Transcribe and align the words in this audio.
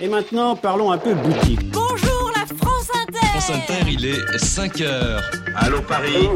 Et 0.00 0.06
maintenant, 0.06 0.54
parlons 0.54 0.92
un 0.92 0.98
peu 0.98 1.12
boutique. 1.12 1.58
Bonjour 1.72 2.30
la 2.36 2.46
France 2.56 2.88
Inter 3.02 3.26
France 3.26 3.50
Inter, 3.50 3.90
il 3.90 4.06
est 4.06 4.38
5 4.38 4.80
heures. 4.82 5.20
Allô 5.56 5.80
Paris 5.80 6.28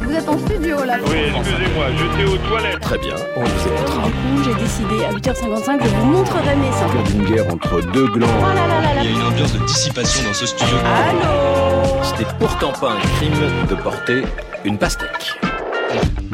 Vous 0.00 0.10
êtes 0.10 0.26
en 0.26 0.38
studio 0.38 0.82
là 0.84 0.96
Oui, 1.06 1.16
excusez-moi, 1.36 1.86
j'étais 1.98 2.32
aux 2.32 2.38
toilettes. 2.48 2.80
Très 2.80 2.96
bien, 2.96 3.14
on 3.36 3.44
vous 3.44 3.68
écoutera. 3.68 4.06
Du 4.06 4.10
coup, 4.12 4.42
j'ai 4.42 4.54
décidé 4.54 5.04
à 5.04 5.12
8h55 5.12 5.78
que 5.80 5.84
je 5.84 5.94
vous 5.96 6.06
montrerai 6.06 6.56
mes 6.56 6.72
seins. 6.72 7.02
d'une 7.10 7.24
guerre 7.26 7.52
entre 7.52 7.82
deux 7.92 8.06
glands. 8.06 8.26
Oh 8.40 8.42
là 8.42 8.54
là 8.54 8.80
là 8.80 8.94
là 8.94 9.00
Il 9.02 9.10
y 9.10 9.14
a 9.14 9.18
une 9.18 9.26
ambiance 9.26 9.52
de 9.52 9.58
dissipation 9.66 10.24
dans 10.26 10.32
ce 10.32 10.46
studio. 10.46 10.76
Allô? 10.86 12.18
N'est 12.18 12.38
pourtant 12.38 12.72
pas 12.72 12.92
un 12.92 13.00
crime 13.18 13.66
de 13.68 13.74
porter 13.74 14.22
une 14.64 14.78
pastèque. 14.78 15.34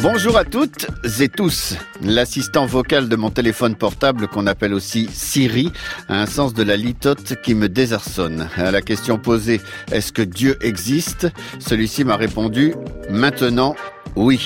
Bonjour 0.03 0.39
à 0.39 0.47
toutes 0.47 0.87
et 1.21 1.29
tous. 1.29 1.75
L'assistant 2.01 2.65
vocal 2.65 3.11
de 3.11 3.17
mon 3.17 3.29
téléphone 3.29 3.75
portable, 3.75 4.29
qu'on 4.29 4.47
appelle 4.47 4.73
aussi 4.73 5.11
Siri, 5.13 5.71
a 6.09 6.23
un 6.23 6.27
sens 6.27 6.55
de 6.55 6.63
la 6.63 6.79
litote 6.79 7.35
qui 7.43 7.55
me 7.55 7.69
désarçonne. 7.69 8.49
À 8.57 8.71
la 8.71 8.81
question 8.81 9.19
posée, 9.19 9.61
est-ce 9.93 10.11
que 10.11 10.23
Dieu 10.23 10.57
existe? 10.63 11.29
Celui-ci 11.59 12.05
m'a 12.05 12.17
répondu, 12.17 12.75
maintenant, 13.11 13.77
oui. 14.17 14.41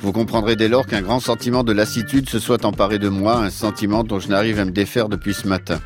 Vous 0.00 0.12
comprendrez 0.12 0.54
dès 0.54 0.68
lors 0.68 0.86
qu'un 0.86 1.02
grand 1.02 1.18
sentiment 1.18 1.64
de 1.64 1.72
lassitude 1.72 2.28
se 2.28 2.38
soit 2.38 2.64
emparé 2.64 2.98
de 2.98 3.08
moi, 3.08 3.36
un 3.38 3.50
sentiment 3.50 4.04
dont 4.04 4.20
je 4.20 4.28
n'arrive 4.28 4.60
à 4.60 4.64
me 4.64 4.70
défaire 4.70 5.08
depuis 5.08 5.34
ce 5.34 5.48
matin. 5.48 5.80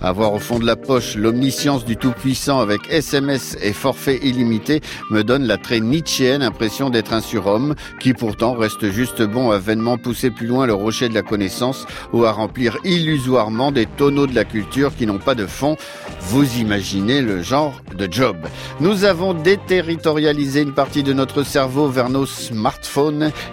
Avoir 0.00 0.32
au 0.32 0.38
fond 0.38 0.60
de 0.60 0.64
la 0.64 0.76
poche 0.76 1.16
l'omniscience 1.16 1.84
du 1.84 1.96
Tout-Puissant 1.96 2.60
avec 2.60 2.80
SMS 2.88 3.56
et 3.60 3.72
forfait 3.72 4.20
illimité 4.22 4.80
me 5.10 5.24
donne 5.24 5.44
la 5.44 5.56
très 5.56 5.80
nietzschéenne 5.80 6.42
impression 6.42 6.88
d'être 6.88 7.12
un 7.12 7.20
surhomme 7.20 7.74
qui 7.98 8.14
pourtant 8.14 8.52
reste 8.52 8.90
juste 8.90 9.22
bon 9.22 9.50
à 9.50 9.58
vainement 9.58 9.98
pousser 9.98 10.30
plus 10.30 10.46
loin 10.46 10.66
le 10.66 10.74
rocher 10.74 11.08
de 11.08 11.14
la 11.14 11.22
connaissance 11.22 11.84
ou 12.12 12.24
à 12.24 12.32
remplir 12.32 12.78
illusoirement 12.84 13.72
des 13.72 13.86
tonneaux 13.86 14.28
de 14.28 14.36
la 14.36 14.44
culture 14.44 14.94
qui 14.94 15.06
n'ont 15.06 15.18
pas 15.18 15.34
de 15.34 15.46
fond. 15.46 15.76
Vous 16.20 16.58
imaginez 16.58 17.22
le 17.22 17.42
genre 17.42 17.82
de 17.96 18.06
job. 18.10 18.36
Nous 18.80 19.04
avons 19.04 19.34
déterritorialisé 19.34 20.62
une 20.62 20.74
partie 20.74 21.02
de 21.02 21.12
notre 21.12 21.42
cerveau 21.42 21.88
vers 21.88 22.08
nos 22.08 22.26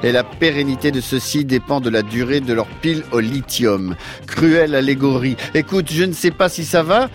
et 0.04 0.12
la 0.12 0.24
pérennité 0.24 0.92
de 0.92 1.02
ceux-ci 1.02 1.46
dépend 1.46 1.82
de 1.82 1.90
la 1.90 2.02
durée 2.02 2.40
de 2.40 2.54
leur 2.54 2.68
pile 2.68 3.04
au 3.12 3.20
lithium. 3.20 3.96
Cruelle 4.28 4.76
allégorie. 4.76 5.38
Écoute, 5.54 5.92
je 5.92 6.04
ne 6.04 6.14
sais 6.14 6.32
pas 6.32 6.50
si 6.50 6.66
ça 6.66 6.84
va, 6.84 7.10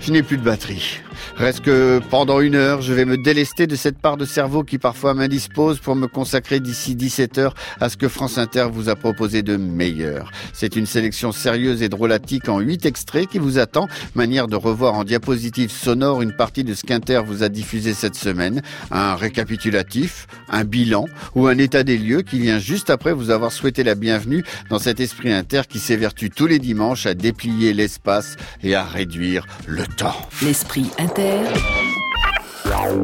je 0.00 0.12
n'ai 0.12 0.22
plus 0.22 0.38
de 0.38 0.42
batterie. 0.42 1.00
Reste 1.36 1.60
que 1.60 2.00
pendant 2.08 2.40
une 2.40 2.54
heure, 2.54 2.80
je 2.80 2.94
vais 2.94 3.04
me 3.04 3.18
délester 3.18 3.66
de 3.66 3.76
cette 3.76 3.98
part 3.98 4.16
de 4.16 4.24
cerveau 4.24 4.64
qui 4.64 4.78
parfois 4.78 5.12
m'indispose 5.12 5.78
pour 5.80 5.94
me 5.94 6.06
consacrer 6.06 6.60
d'ici 6.60 6.94
17 6.94 7.36
heures 7.36 7.54
à 7.78 7.90
ce 7.90 7.98
que 7.98 8.08
France 8.08 8.38
Inter 8.38 8.68
vous 8.72 8.88
a 8.88 8.96
proposé 8.96 9.42
de 9.42 9.58
meilleur. 9.58 10.30
C'est 10.54 10.76
une 10.76 10.86
sélection 10.86 11.32
sérieuse 11.32 11.82
et 11.82 11.90
drôlatique 11.90 12.48
en 12.48 12.58
8 12.58 12.86
extraits 12.86 13.28
qui 13.28 13.38
vous 13.38 13.58
attend, 13.58 13.86
manière 14.14 14.48
de 14.48 14.56
revoir 14.56 14.94
en 14.94 15.04
diapositive 15.04 15.70
sonore 15.70 16.22
une 16.22 16.32
partie 16.32 16.64
de 16.64 16.72
ce 16.72 16.84
qu'Inter 16.84 17.20
vous 17.26 17.42
a 17.42 17.50
diffusé 17.50 17.92
cette 17.92 18.16
semaine, 18.16 18.62
un 18.90 19.14
récapitulatif, 19.14 20.26
un 20.48 20.64
bilan 20.64 21.04
ou 21.34 21.48
un 21.48 21.58
état 21.58 21.82
des 21.82 21.98
lieux 21.98 22.22
qui 22.22 22.40
vient 22.40 22.58
juste 22.58 22.88
après 22.88 23.12
vous 23.12 23.28
avoir 23.28 23.52
souhaité 23.52 23.84
la 23.84 23.94
bienvenue 23.94 24.42
dans 24.70 24.78
cet 24.78 25.00
esprit 25.00 25.34
Inter 25.34 25.62
qui 25.68 25.80
s'évertue 25.80 26.30
tous 26.30 26.46
les 26.46 26.58
dimanches 26.58 27.04
à 27.04 27.12
déplier 27.12 27.74
l'espace 27.74 28.36
et 28.62 28.74
à 28.74 28.84
réduire 28.84 29.46
le 29.66 29.86
temps. 29.86 30.16
L'esprit 30.40 30.86
Inter. 30.96 31.25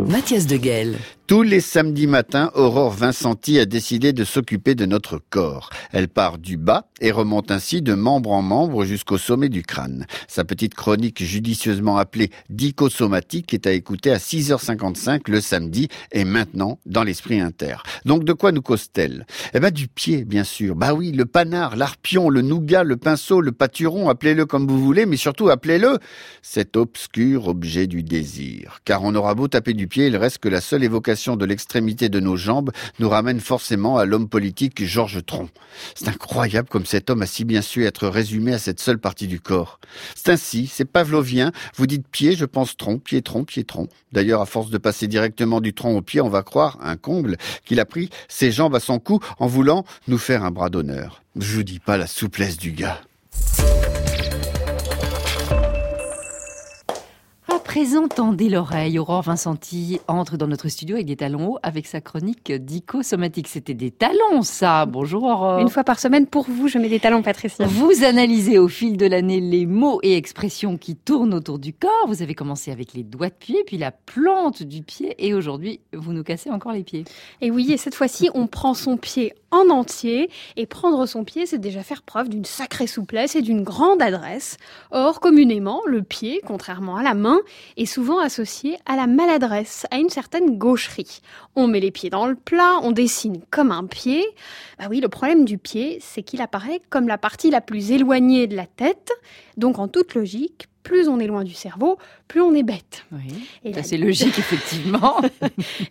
Mathias 0.06 0.47
de. 0.47 0.97
Tous 1.28 1.42
les 1.42 1.61
samedis 1.61 2.09
matins, 2.09 2.51
Aurore 2.55 2.91
Vincenti 2.91 3.59
a 3.61 3.65
décidé 3.65 4.12
de 4.12 4.25
s'occuper 4.25 4.75
de 4.75 4.87
notre 4.87 5.19
corps. 5.31 5.70
Elle 5.92 6.09
part 6.09 6.37
du 6.37 6.56
bas 6.56 6.89
et 7.01 7.12
remonte 7.12 7.53
ainsi 7.53 7.81
de 7.81 7.95
membre 7.95 8.33
en 8.33 8.42
membre 8.42 8.84
jusqu'au 8.84 9.19
sommet 9.19 9.48
du 9.48 9.62
crâne. 9.62 10.06
Sa 10.27 10.45
petite 10.45 10.75
chronique 10.75 11.23
judicieusement 11.23 11.97
appelée 11.97 12.31
dicosomatique 12.50 13.55
est 13.55 13.69
à 13.69 13.73
écouter 13.73 14.11
à 14.11 14.19
6h55 14.19 15.31
le 15.31 15.41
samedi 15.41 15.89
et 16.11 16.25
maintenant 16.25 16.81
dans 16.87 17.05
l'esprit 17.05 17.41
inter. 17.41 17.77
Donc 18.05 18.25
de 18.25 18.33
quoi 18.33 18.50
nous 18.50 18.61
cause-t-elle? 18.61 19.25
Eh 19.54 19.60
ben 19.60 19.71
du 19.71 19.87
pied, 19.87 20.25
bien 20.25 20.44
sûr. 20.44 20.75
Bah 20.75 20.93
oui, 20.93 21.12
le 21.12 21.25
panard, 21.25 21.77
l'arpion, 21.77 22.31
le 22.31 22.43
nougat, 22.43 22.83
le 22.83 22.97
pinceau, 22.97 23.41
le 23.41 23.53
pâturon, 23.53 24.09
appelez-le 24.09 24.44
comme 24.44 24.66
vous 24.66 24.83
voulez, 24.83 25.06
mais 25.06 25.16
surtout 25.16 25.49
appelez-le 25.49 25.99
cet 26.43 26.77
obscur 26.77 27.47
objet 27.47 27.87
du 27.87 28.03
désir. 28.03 28.81
Car 28.84 29.04
on 29.04 29.15
aura 29.15 29.34
beau 29.37 29.47
taper 29.47 29.72
du 29.72 29.87
pied, 29.87 30.09
il 30.09 30.16
reste 30.16 30.39
que 30.39 30.49
la 30.49 30.60
seule 30.60 30.83
évocation 30.83 31.12
de 31.31 31.44
l'extrémité 31.44 32.09
de 32.09 32.19
nos 32.19 32.37
jambes 32.37 32.72
nous 32.99 33.09
ramène 33.09 33.41
forcément 33.41 33.97
à 33.97 34.05
l'homme 34.05 34.28
politique 34.28 34.84
Georges 34.84 35.25
Tron. 35.25 35.49
C'est 35.94 36.09
incroyable 36.09 36.69
comme 36.69 36.84
cet 36.84 37.10
homme 37.10 37.22
a 37.22 37.27
si 37.27 37.44
bien 37.44 37.62
su 37.62 37.87
être 37.87 38.09
résumé 38.09 38.53
à 38.53 38.59
cette 38.59 38.81
seule 38.81 38.99
partie 38.99 39.28
du 39.28 39.41
corps. 39.41 39.78
C'est 40.16 40.33
ainsi, 40.33 40.66
c'est 40.66 40.84
pavlovien, 40.84 41.53
vous 41.77 41.87
dites 41.87 42.09
pied, 42.09 42.34
je 42.34 42.44
pense 42.44 42.77
tronc, 42.77 42.99
pied 42.99 43.22
tronc, 43.22 43.44
pied 43.44 43.65
tronc. 43.65 43.88
D'ailleurs, 44.12 44.41
à 44.41 44.47
force 44.47 44.71
de 44.71 44.78
passer 44.78 45.06
directement 45.06 45.60
du 45.60 45.75
tronc 45.75 45.97
au 45.97 46.03
pied, 46.03 46.21
on 46.21 46.28
va 46.28 46.43
croire, 46.43 46.78
un 46.83 46.97
comble, 46.97 47.37
qu'il 47.65 47.78
a 47.78 47.84
pris 47.84 48.10
ses 48.28 48.50
jambes 48.50 48.75
à 48.75 48.81
son 48.81 48.99
cou 48.99 49.21
en 49.39 49.47
voulant 49.47 49.84
nous 50.09 50.19
faire 50.19 50.44
un 50.44 50.50
bras 50.50 50.71
d'honneur. 50.71 51.22
Je 51.37 51.54
vous 51.54 51.62
dis 51.62 51.78
pas 51.78 51.97
la 51.97 52.09
souplesse 52.09 52.56
du 52.56 52.72
gars. 52.72 53.00
Présent, 57.72 58.06
tendez 58.06 58.50
l'oreille. 58.50 58.99
Aurore 58.99 59.22
Vincenti 59.22 59.99
entre 60.06 60.37
dans 60.37 60.47
notre 60.47 60.69
studio 60.69 60.97
avec 60.97 61.06
des 61.06 61.16
talons 61.16 61.53
hauts 61.53 61.59
avec 61.62 61.87
sa 61.87 62.03
chronique 62.03 62.53
dico-somatique. 62.53 63.49
C'était 63.49 63.72
des 63.72 63.91
talons, 63.91 64.43
ça. 64.43 64.84
Bonjour 64.84 65.22
Aurore. 65.22 65.59
Une 65.60 65.71
fois 65.71 65.83
par 65.83 65.99
semaine, 65.99 66.27
pour 66.27 66.44
vous, 66.50 66.69
je 66.69 66.77
mets 66.77 66.91
des 66.91 67.00
talons, 67.00 67.22
Patricia. 67.22 67.66
Vous 67.66 68.05
analysez 68.05 68.59
au 68.59 68.69
fil 68.69 68.99
de 68.99 69.06
l'année 69.06 69.41
les 69.41 69.65
mots 69.65 70.00
et 70.03 70.19
expressions 70.19 70.77
qui 70.77 70.97
tournent 70.97 71.33
autour 71.33 71.59
du 71.59 71.72
corps. 71.72 72.05
Vous 72.09 72.21
avez 72.21 72.34
commencé 72.34 72.71
avec 72.71 72.93
les 72.93 73.05
doigts 73.05 73.31
de 73.31 73.34
pied, 73.34 73.65
puis 73.65 73.78
la 73.78 73.91
plante 73.91 74.62
du 74.62 74.83
pied, 74.83 75.15
et 75.19 75.33
aujourd'hui, 75.33 75.81
vous 75.94 76.12
nous 76.12 76.25
cassez 76.25 76.50
encore 76.50 76.72
les 76.72 76.84
pieds. 76.84 77.04
Et 77.41 77.50
oui, 77.50 77.72
et 77.72 77.78
cette 77.78 77.94
fois-ci, 77.94 78.28
on 78.34 78.49
prend 78.49 78.75
son 78.75 78.99
pied 78.99 79.33
en 79.53 79.71
entier. 79.71 80.29
Et 80.57 80.67
prendre 80.67 81.07
son 81.07 81.23
pied, 81.23 81.47
c'est 81.47 81.59
déjà 81.59 81.85
faire 81.85 82.03
preuve 82.03 82.29
d'une 82.29 82.45
sacrée 82.45 82.89
souplesse 82.89 83.37
et 83.37 83.43
d'une 83.43 83.63
grande 83.63 84.03
adresse. 84.03 84.57
Or, 84.91 85.21
communément, 85.21 85.83
le 85.87 86.03
pied, 86.03 86.41
contrairement 86.45 86.97
à 86.97 87.05
la 87.05 87.15
main, 87.15 87.39
est 87.77 87.87
souvent 87.87 88.19
associé 88.19 88.77
à 88.87 88.97
la 88.97 89.07
maladresse, 89.07 89.87
à 89.93 89.99
une 89.99 90.11
certaine 90.11 90.59
gaucherie. 90.59 91.21
On 91.55 91.69
met 91.69 91.81
les 91.81 91.91
pieds 91.93 92.11
dans 92.11 92.27
le 92.27 92.35
plat, 92.35 92.81
on 92.83 92.91
dessine 92.91 93.43
comme 93.51 93.71
un 93.71 93.85
pied. 93.85 94.25
Bah 94.79 94.87
oui, 94.91 95.01
le 95.01 95.09
problème 95.09 95.45
du 95.45 95.59
pied, 95.59 95.99
c'est 96.01 96.23
qu'il 96.23 96.41
apparaît 96.41 96.81
comme 96.91 97.07
la 97.07 97.19
partie 97.19 97.51
la 97.51 97.61
plus 97.61 97.93
éloignée 97.93 98.47
de 98.47 98.57
la 98.57 98.67
tête. 98.67 99.13
Donc, 99.57 99.79
en 99.79 99.87
toute 99.87 100.15
logique, 100.15 100.67
plus 100.82 101.09
on 101.09 101.19
est 101.20 101.26
loin 101.26 101.44
du 101.44 101.53
cerveau, 101.54 101.97
plus 102.28 102.41
on 102.41 102.54
est 102.54 102.62
bête. 102.62 103.04
Oui. 103.12 103.20
Et 103.65 103.72
la- 103.72 103.82
C'est 103.82 103.97
logique, 103.98 104.37
effectivement. 104.38 105.16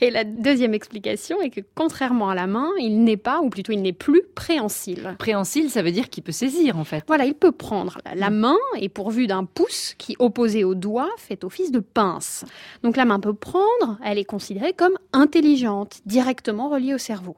Et 0.02 0.12
la 0.12 0.24
deuxième 0.24 0.74
explication 0.74 1.42
est 1.42 1.50
que 1.50 1.62
contrairement 1.76 2.30
à 2.30 2.36
la 2.36 2.48
main, 2.48 2.68
il 2.80 3.04
n'est 3.04 3.18
pas, 3.18 3.40
ou 3.42 3.50
plutôt 3.50 3.72
il 3.72 3.82
n'est 3.82 3.94
plus 3.94 4.22
préhensile. 4.36 5.16
Préhensile, 5.18 5.70
ça 5.70 5.82
veut 5.82 5.92
dire 5.92 6.10
qu'il 6.10 6.24
peut 6.24 6.32
saisir, 6.32 6.78
en 6.78 6.84
fait. 6.84 7.04
Voilà, 7.08 7.26
il 7.26 7.34
peut 7.36 7.52
prendre 7.54 8.00
la, 8.06 8.16
la 8.16 8.30
main 8.30 8.58
et 8.78 8.90
pourvu 8.90 9.28
d'un 9.28 9.46
pouce 9.46 9.94
qui, 9.98 10.16
opposé 10.20 10.64
au 10.64 10.76
doigt, 10.76 11.10
fait 11.18 11.44
office 11.44 11.72
de 11.72 11.80
pince. 11.80 12.44
Donc 12.84 12.98
la 12.98 13.06
main 13.06 13.20
peut 13.20 13.34
prendre, 13.34 13.98
elle 14.04 14.18
est 14.18 14.26
considérée 14.26 14.74
comme 14.74 14.98
intelligente, 15.14 16.02
directement 16.06 16.70
reliée 16.70 16.94
au 16.94 16.98
cerveau. 16.98 17.36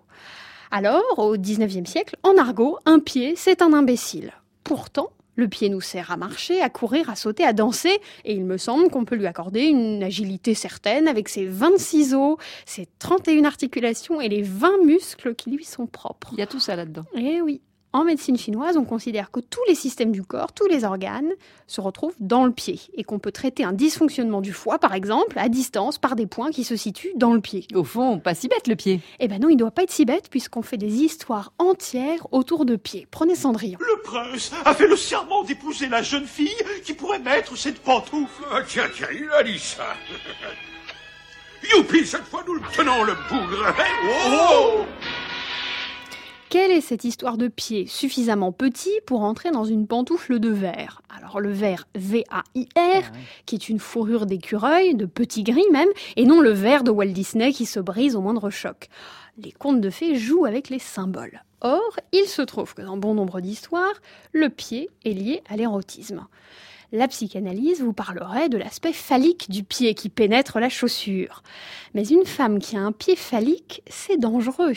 Alors, 0.72 1.04
au 1.20 1.38
19e 1.38 1.86
siècle, 1.86 2.16
en 2.24 2.36
argot, 2.38 2.80
un 2.86 2.98
pied, 3.00 3.36
c'est 3.36 3.62
un 3.62 3.74
imbécile. 3.74 4.32
Pourtant, 4.64 5.10
le 5.36 5.48
pied 5.48 5.70
nous 5.70 5.82
sert 5.82 6.12
à 6.12 6.18
marcher, 6.18 6.62
à 6.62 6.70
courir, 6.70 7.10
à 7.10 7.16
sauter, 7.16 7.44
à 7.44 7.54
danser, 7.54 8.00
et 8.26 8.34
il 8.34 8.46
me 8.46 8.58
semble 8.58 8.90
qu'on 8.90 9.06
peut 9.06 9.16
lui 9.16 9.28
accorder 9.28 9.64
une 9.64 10.04
agilité 10.04 10.54
certaine 10.54 11.08
avec 11.08 11.30
ses 11.30 11.46
26 11.46 12.14
os, 12.14 12.38
ses 12.66 12.88
31 13.00 13.46
articulations 13.46 14.22
et 14.22 14.30
les 14.30 14.42
20 14.42 14.84
muscles 14.86 15.36
qui 15.36 15.52
lui 15.52 15.64
sont 15.64 15.88
propres. 15.88 16.30
Il 16.34 16.40
y 16.40 16.44
a 16.44 16.48
tout 16.48 16.60
ça 16.60 16.76
là-dedans. 16.76 17.06
Eh 17.16 17.42
oui. 17.42 17.62
En 17.96 18.04
médecine 18.06 18.38
chinoise, 18.40 18.76
on 18.76 18.86
considère 18.86 19.30
que 19.30 19.40
tous 19.40 19.62
les 19.68 19.76
systèmes 19.76 20.12
du 20.12 20.24
corps, 20.24 20.52
tous 20.52 20.66
les 20.66 20.84
organes, 20.84 21.30
se 21.68 21.80
retrouvent 21.80 22.16
dans 22.20 22.44
le 22.46 22.52
pied 22.52 22.80
et 22.96 23.04
qu'on 23.04 23.20
peut 23.20 23.32
traiter 23.32 23.64
un 23.64 23.72
dysfonctionnement 23.72 24.42
du 24.42 24.52
foie, 24.52 24.80
par 24.80 24.96
exemple, 24.96 25.38
à 25.38 25.48
distance 25.48 26.00
par 26.00 26.16
des 26.16 26.26
points 26.26 26.50
qui 26.50 26.64
se 26.64 26.76
situent 26.76 27.14
dans 27.16 27.34
le 27.34 27.40
pied. 27.40 27.68
Au 27.76 27.84
fond, 27.84 28.18
pas 28.18 28.34
si 28.34 28.48
bête, 28.48 28.68
le 28.68 28.76
pied. 28.76 29.00
Eh 29.20 29.28
ben 29.28 29.40
non, 29.40 29.48
il 29.50 29.54
ne 29.54 29.60
doit 29.60 29.70
pas 29.70 29.84
être 29.84 29.92
si 29.92 30.06
bête 30.06 30.28
puisqu'on 30.32 30.64
fait 30.64 30.78
des 30.78 31.04
histoires 31.04 31.54
entières 31.60 32.26
autour 32.32 32.66
de 32.66 32.76
pieds. 32.76 33.08
Prenez 33.12 33.36
Cendrillon. 33.36 33.78
Le 33.80 34.02
prince 34.02 34.52
a 34.66 34.74
fait 34.74 34.88
le 34.88 34.98
serment 34.98 35.44
d'épouser 35.44 35.88
la 35.88 36.02
jeune 36.02 36.26
fille 36.26 36.50
qui 36.84 36.94
pourrait 36.96 37.20
mettre 37.20 37.56
cette 37.56 37.78
pantoufle. 37.80 38.44
Ah, 38.52 38.62
tiens, 38.68 38.90
tiens, 38.96 39.08
il 39.14 39.30
a 39.30 39.44
dit 39.44 39.60
ça. 39.60 39.86
Youpi, 41.76 42.06
cette 42.08 42.24
fois 42.26 42.44
nous 42.48 42.56
le 42.56 42.62
tenons 42.76 43.04
le 43.04 43.14
bougre. 43.30 43.68
hein. 43.68 43.74
Oh 44.32 44.82
Quelle 46.54 46.70
est 46.70 46.82
cette 46.82 47.04
histoire 47.04 47.40
de 47.40 47.48
pied 47.48 47.88
suffisamment 47.88 48.52
petit 48.52 48.94
pour 49.08 49.24
entrer 49.24 49.50
dans 49.50 49.66
une 49.66 49.88
pantoufle 49.88 50.40
de 50.40 50.50
verre? 50.50 51.02
Alors 51.10 51.40
le 51.40 51.52
verre 51.52 51.88
V-A-I-R, 51.96 53.12
qui 53.48 53.56
est 53.56 53.70
une 53.70 53.80
fourrure 53.80 54.28
d'écureuil, 54.28 54.94
de 54.94 55.08
petit 55.08 55.42
gris 55.42 55.66
même, 55.72 55.90
et 56.16 56.28
non 56.28 56.42
le 56.42 56.52
verre 56.52 56.84
de 56.84 56.92
Walt 56.92 57.08
Disney 57.08 57.54
qui 57.54 57.66
se 57.66 57.80
brise 57.80 58.16
au 58.16 58.22
moindre 58.22 58.52
choc. 58.52 58.90
Les 59.40 59.52
contes 59.52 59.82
de 59.82 59.90
fées 59.90 60.16
jouent 60.16 60.46
avec 60.46 60.70
les 60.70 60.78
symboles. 60.78 61.42
Or, 61.62 61.98
il 62.12 62.28
se 62.28 62.44
trouve 62.44 62.76
que 62.76 62.84
dans 62.84 62.98
bon 62.98 63.16
nombre 63.16 63.42
d'histoires, 63.42 64.00
le 64.32 64.50
pied 64.50 64.92
est 65.06 65.14
lié 65.14 65.42
à 65.50 65.58
l'érotisme. 65.58 66.28
La 66.96 67.08
psychanalyse 67.08 67.82
vous 67.82 67.92
parlerait 67.92 68.50
de 68.50 68.58
l'aspect 68.60 68.94
phallique 68.94 69.50
du 69.50 69.64
pied 69.64 69.96
qui 69.96 70.10
pénètre 70.10 70.60
la 70.60 70.70
chaussure. 70.70 71.42
Mais 71.96 72.08
une 72.08 72.24
femme 72.24 72.60
qui 72.60 72.78
a 72.78 72.82
un 72.82 72.92
pied 72.92 73.16
phallique, 73.16 73.82
c'est 73.88 74.18
dangereux. 74.18 74.74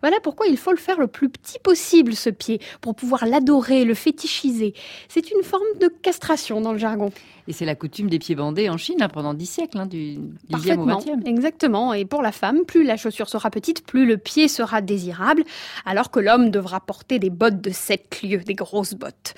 Voilà 0.00 0.18
pourquoi 0.22 0.46
il 0.46 0.58
faut 0.58 0.70
le 0.70 0.76
faire 0.76 1.00
le 1.00 1.08
plus 1.08 1.28
petit 1.28 1.58
possible, 1.58 2.14
ce 2.14 2.30
pied, 2.30 2.60
pour 2.80 2.94
pouvoir 2.94 3.26
l'adorer, 3.26 3.84
le 3.84 3.94
fétichiser. 3.94 4.74
C'est 5.08 5.32
une 5.32 5.42
forme 5.42 5.66
de 5.80 5.88
castration 5.88 6.60
dans 6.60 6.70
le 6.70 6.78
jargon. 6.78 7.10
Et 7.48 7.52
c'est 7.52 7.64
la 7.64 7.76
coutume 7.76 8.10
des 8.10 8.18
pieds 8.18 8.34
bandés 8.34 8.68
en 8.68 8.76
Chine 8.76 9.00
hein, 9.00 9.08
pendant 9.08 9.32
dix 9.32 9.46
siècles, 9.46 9.78
hein, 9.78 9.86
du 9.86 10.18
10e 10.50 10.78
au 10.78 10.86
20e. 10.86 11.26
Exactement. 11.26 11.94
Et 11.94 12.04
pour 12.04 12.22
la 12.22 12.32
femme, 12.32 12.64
plus 12.64 12.82
la 12.82 12.96
chaussure 12.96 13.28
sera 13.28 13.50
petite, 13.50 13.86
plus 13.86 14.04
le 14.04 14.18
pied 14.18 14.48
sera 14.48 14.80
désirable, 14.80 15.44
alors 15.84 16.10
que 16.10 16.18
l'homme 16.18 16.50
devra 16.50 16.80
porter 16.80 17.20
des 17.20 17.30
bottes 17.30 17.60
de 17.60 17.70
sept 17.70 18.22
lieues, 18.22 18.38
des 18.38 18.54
grosses 18.54 18.94
bottes. 18.94 19.34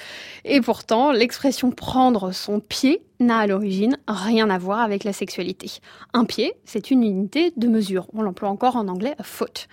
Et 0.47 0.63
pourtant, 0.63 1.13
l'expression 1.13 1.71
prendre 1.71 2.18
son 2.33 2.61
pied 2.61 3.03
n'a 3.21 3.39
à 3.39 3.47
l'origine 3.47 3.99
rien 4.07 4.51
à 4.51 4.59
voir 4.59 4.81
avec 4.81 5.05
la 5.05 5.13
sexualité. 5.13 5.71
Un 6.13 6.25
pied, 6.25 6.55
c'est 6.65 6.91
une 6.91 7.03
unité 7.03 7.53
de 7.57 7.69
mesure. 7.69 8.07
On 8.13 8.23
l'emploie 8.23 8.49
encore 8.49 8.77
en 8.77 8.89
anglais 8.89 9.15
a 9.19 9.23
foot. 9.23 9.69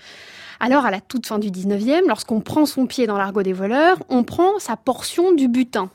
Alors, 0.60 0.86
à 0.86 0.92
la 0.92 1.02
toute 1.02 1.28
fin 1.28 1.38
du 1.38 1.50
19e, 1.50 2.08
lorsqu'on 2.08 2.40
prend 2.42 2.66
son 2.66 2.86
pied 2.86 3.08
dans 3.08 3.18
l'argot 3.18 3.44
des 3.44 3.54
voleurs, 3.54 3.98
on 4.10 4.24
prend 4.24 4.58
sa 4.60 4.78
portion 4.78 5.34
du 5.34 5.48
butin 5.48 5.90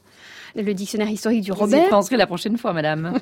le 0.56 0.74
dictionnaire 0.74 1.08
historique 1.08 1.42
du 1.42 1.52
Robert. 1.52 1.84
Vous 1.84 1.90
penserez 1.90 2.16
la 2.16 2.26
prochaine 2.26 2.58
fois, 2.58 2.72
madame. 2.72 3.18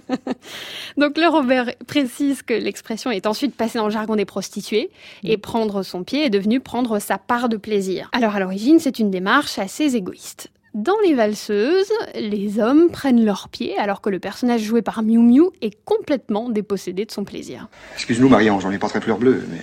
Donc 0.96 1.18
le 1.18 1.28
Robert 1.28 1.70
précise 1.86 2.42
que 2.42 2.54
l'expression 2.54 3.10
est 3.10 3.26
ensuite 3.26 3.54
passée 3.54 3.78
dans 3.78 3.84
le 3.84 3.90
jargon 3.90 4.16
des 4.16 4.24
prostituées 4.24 4.90
et 5.24 5.36
mm. 5.36 5.40
prendre 5.40 5.82
son 5.82 6.04
pied 6.04 6.24
est 6.24 6.30
devenu 6.30 6.60
prendre 6.60 6.98
sa 6.98 7.18
part 7.18 7.48
de 7.48 7.56
plaisir. 7.56 8.08
Alors 8.12 8.34
à 8.34 8.40
l'origine, 8.40 8.78
c'est 8.78 8.98
une 8.98 9.10
démarche 9.10 9.58
assez 9.58 9.96
égoïste. 9.96 10.50
Dans 10.78 10.96
les 11.04 11.12
valseuses, 11.12 11.90
les 12.14 12.60
hommes 12.60 12.92
prennent 12.92 13.24
leur 13.24 13.48
pied 13.48 13.76
alors 13.78 14.00
que 14.00 14.10
le 14.10 14.20
personnage 14.20 14.62
joué 14.62 14.80
par 14.80 15.02
Miu 15.02 15.18
Miu 15.18 15.50
est 15.60 15.76
complètement 15.84 16.50
dépossédé 16.50 17.04
de 17.04 17.10
son 17.10 17.24
plaisir. 17.24 17.66
Excuse-nous, 17.94 18.28
Marianne, 18.28 18.60
j'en 18.60 18.70
ai 18.70 18.78
pas 18.78 18.88
très 18.88 19.00
fleur 19.00 19.18
bleue, 19.18 19.44
mais. 19.50 19.58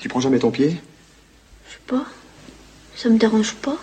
Tu 0.00 0.10
prends 0.10 0.20
jamais 0.20 0.38
ton 0.38 0.50
pied? 0.50 0.76
Je 1.66 1.72
sais 1.72 1.80
pas. 1.86 2.04
Ça 2.94 3.08
me 3.08 3.16
dérange 3.16 3.54
pas. 3.54 3.78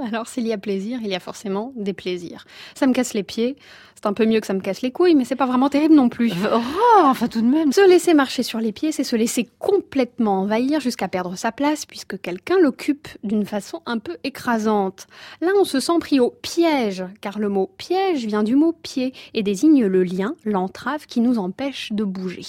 Alors 0.00 0.26
s'il 0.26 0.48
y 0.48 0.52
a 0.52 0.58
plaisir, 0.58 0.98
il 1.00 1.08
y 1.08 1.14
a 1.14 1.20
forcément 1.20 1.72
des 1.76 1.92
plaisirs. 1.92 2.44
Ça 2.74 2.88
me 2.88 2.92
casse 2.92 3.14
les 3.14 3.22
pieds, 3.22 3.56
c'est 4.02 4.08
un 4.08 4.14
peu 4.14 4.26
mieux 4.26 4.40
que 4.40 4.46
ça 4.48 4.54
me 4.54 4.60
casse 4.60 4.82
les 4.82 4.90
couilles, 4.90 5.14
mais 5.14 5.24
c'est 5.24 5.36
pas 5.36 5.46
vraiment 5.46 5.68
terrible 5.68 5.94
non 5.94 6.08
plus. 6.08 6.32
Oh, 6.52 7.02
enfin 7.04 7.28
tout 7.28 7.40
de 7.40 7.46
même. 7.46 7.72
Se 7.72 7.88
laisser 7.88 8.14
marcher 8.14 8.42
sur 8.42 8.58
les 8.58 8.72
pieds, 8.72 8.90
c'est 8.90 9.04
se 9.04 9.14
laisser 9.14 9.48
complètement 9.60 10.40
envahir 10.40 10.80
jusqu'à 10.80 11.06
perdre 11.06 11.36
sa 11.36 11.52
place, 11.52 11.86
puisque 11.86 12.20
quelqu'un 12.20 12.58
l'occupe 12.58 13.06
d'une 13.22 13.46
façon 13.46 13.80
un 13.86 13.98
peu 13.98 14.16
écrasante. 14.24 15.06
Là, 15.40 15.50
on 15.58 15.64
se 15.64 15.78
sent 15.78 15.98
pris 16.00 16.18
au 16.18 16.30
piège, 16.30 17.04
car 17.20 17.38
le 17.38 17.48
mot 17.48 17.70
piège 17.78 18.26
vient 18.26 18.42
du 18.42 18.56
mot 18.56 18.72
pied 18.72 19.14
et 19.34 19.44
désigne 19.44 19.86
le 19.86 20.02
lien, 20.02 20.34
l'entrave 20.44 21.06
qui 21.06 21.20
nous 21.20 21.38
empêche 21.38 21.92
de 21.92 22.02
bouger. 22.02 22.44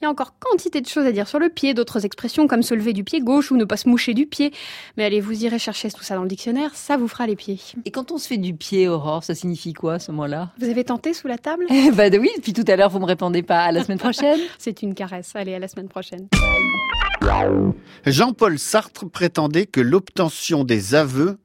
Il 0.00 0.04
y 0.04 0.06
a 0.06 0.10
encore 0.10 0.38
quantité 0.38 0.80
de 0.80 0.86
choses 0.86 1.04
à 1.04 1.12
dire 1.12 1.28
sur 1.28 1.38
le 1.38 1.50
pied, 1.50 1.74
d'autres 1.74 2.06
expressions 2.06 2.46
comme 2.46 2.62
se 2.62 2.74
lever 2.74 2.94
du 2.94 3.04
pied 3.04 3.20
gauche 3.20 3.50
ou 3.50 3.56
ne 3.56 3.64
pas 3.64 3.76
se 3.76 3.88
moucher 3.88 4.14
du 4.14 4.26
pied. 4.26 4.52
Mais 4.96 5.04
allez, 5.04 5.20
vous 5.20 5.44
irez 5.44 5.58
chercher 5.58 5.90
tout 5.90 6.02
ça 6.02 6.14
dans 6.14 6.22
le 6.22 6.28
dictionnaire, 6.28 6.74
ça 6.74 6.96
vous 6.96 7.08
fera 7.08 7.26
les 7.26 7.36
pieds. 7.36 7.60
Et 7.84 7.90
quand 7.90 8.10
on 8.10 8.18
se 8.18 8.26
fait 8.26 8.38
du 8.38 8.54
pied, 8.54 8.88
Aurore, 8.88 9.22
ça 9.22 9.34
signifie 9.34 9.74
quoi 9.74 9.98
ce 9.98 10.12
tenté 10.84 11.14
sous 11.14 11.28
la 11.28 11.38
table? 11.38 11.66
Bah 11.94 12.04
oui, 12.12 12.30
depuis 12.36 12.52
tout 12.52 12.64
à 12.66 12.76
l'heure, 12.76 12.90
vous 12.90 13.00
me 13.00 13.06
répondez 13.06 13.42
pas. 13.42 13.60
À 13.60 13.72
la 13.72 13.84
semaine 13.84 13.98
prochaine. 13.98 14.38
C'est 14.58 14.82
une 14.82 14.94
caresse. 14.94 15.32
Allez, 15.34 15.54
à 15.54 15.58
la 15.58 15.68
semaine 15.68 15.88
prochaine. 15.88 16.28
Jean-Paul 18.06 18.58
Sartre 18.58 19.08
prétendait 19.08 19.66
que 19.66 19.80
l'obtention 19.80 20.64
des 20.64 20.94
aveux 20.94 21.38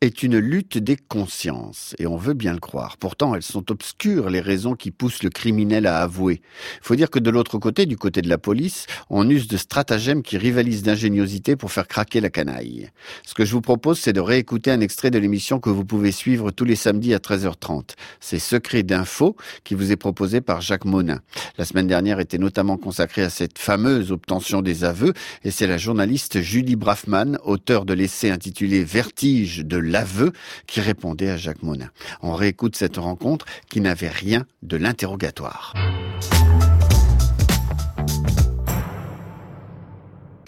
est 0.00 0.22
une 0.22 0.38
lutte 0.38 0.78
des 0.78 0.96
consciences, 0.96 1.96
et 1.98 2.06
on 2.06 2.16
veut 2.16 2.34
bien 2.34 2.52
le 2.52 2.60
croire. 2.60 2.96
Pourtant, 2.98 3.34
elles 3.34 3.42
sont 3.42 3.72
obscures, 3.72 4.30
les 4.30 4.40
raisons 4.40 4.74
qui 4.74 4.92
poussent 4.92 5.24
le 5.24 5.30
criminel 5.30 5.86
à 5.86 5.98
avouer. 5.98 6.40
Faut 6.82 6.94
dire 6.94 7.10
que 7.10 7.18
de 7.18 7.30
l'autre 7.30 7.58
côté, 7.58 7.84
du 7.84 7.96
côté 7.96 8.22
de 8.22 8.28
la 8.28 8.38
police, 8.38 8.86
on 9.10 9.28
use 9.28 9.48
de 9.48 9.56
stratagèmes 9.56 10.22
qui 10.22 10.38
rivalisent 10.38 10.84
d'ingéniosité 10.84 11.56
pour 11.56 11.72
faire 11.72 11.88
craquer 11.88 12.20
la 12.20 12.30
canaille. 12.30 12.90
Ce 13.26 13.34
que 13.34 13.44
je 13.44 13.52
vous 13.52 13.60
propose, 13.60 13.98
c'est 13.98 14.12
de 14.12 14.20
réécouter 14.20 14.70
un 14.70 14.80
extrait 14.80 15.10
de 15.10 15.18
l'émission 15.18 15.58
que 15.58 15.70
vous 15.70 15.84
pouvez 15.84 16.12
suivre 16.12 16.52
tous 16.52 16.64
les 16.64 16.76
samedis 16.76 17.12
à 17.12 17.18
13h30. 17.18 17.96
C'est 18.20 18.38
Secret 18.38 18.84
d'info 18.84 19.36
qui 19.64 19.74
vous 19.74 19.90
est 19.90 19.96
proposé 19.96 20.40
par 20.40 20.60
Jacques 20.60 20.84
Monin. 20.84 21.20
La 21.56 21.64
semaine 21.64 21.88
dernière 21.88 22.20
était 22.20 22.38
notamment 22.38 22.76
consacrée 22.76 23.22
à 23.22 23.30
cette 23.30 23.58
fameuse 23.58 24.12
obtention 24.12 24.62
des 24.62 24.84
aveux, 24.84 25.12
et 25.42 25.50
c'est 25.50 25.66
la 25.66 25.76
journaliste 25.76 26.40
Julie 26.40 26.76
Braffman, 26.76 27.38
auteur 27.42 27.84
de 27.84 27.94
l'essai 27.94 28.30
intitulé 28.30 28.84
Vertige 28.84 29.64
de 29.64 29.87
l'aveu 29.90 30.32
qui 30.66 30.80
répondait 30.80 31.30
à 31.30 31.36
Jacques 31.36 31.62
Monin. 31.62 31.90
On 32.22 32.34
réécoute 32.34 32.76
cette 32.76 32.96
rencontre 32.96 33.46
qui 33.68 33.80
n'avait 33.80 34.08
rien 34.08 34.46
de 34.62 34.76
l'interrogatoire. 34.76 35.74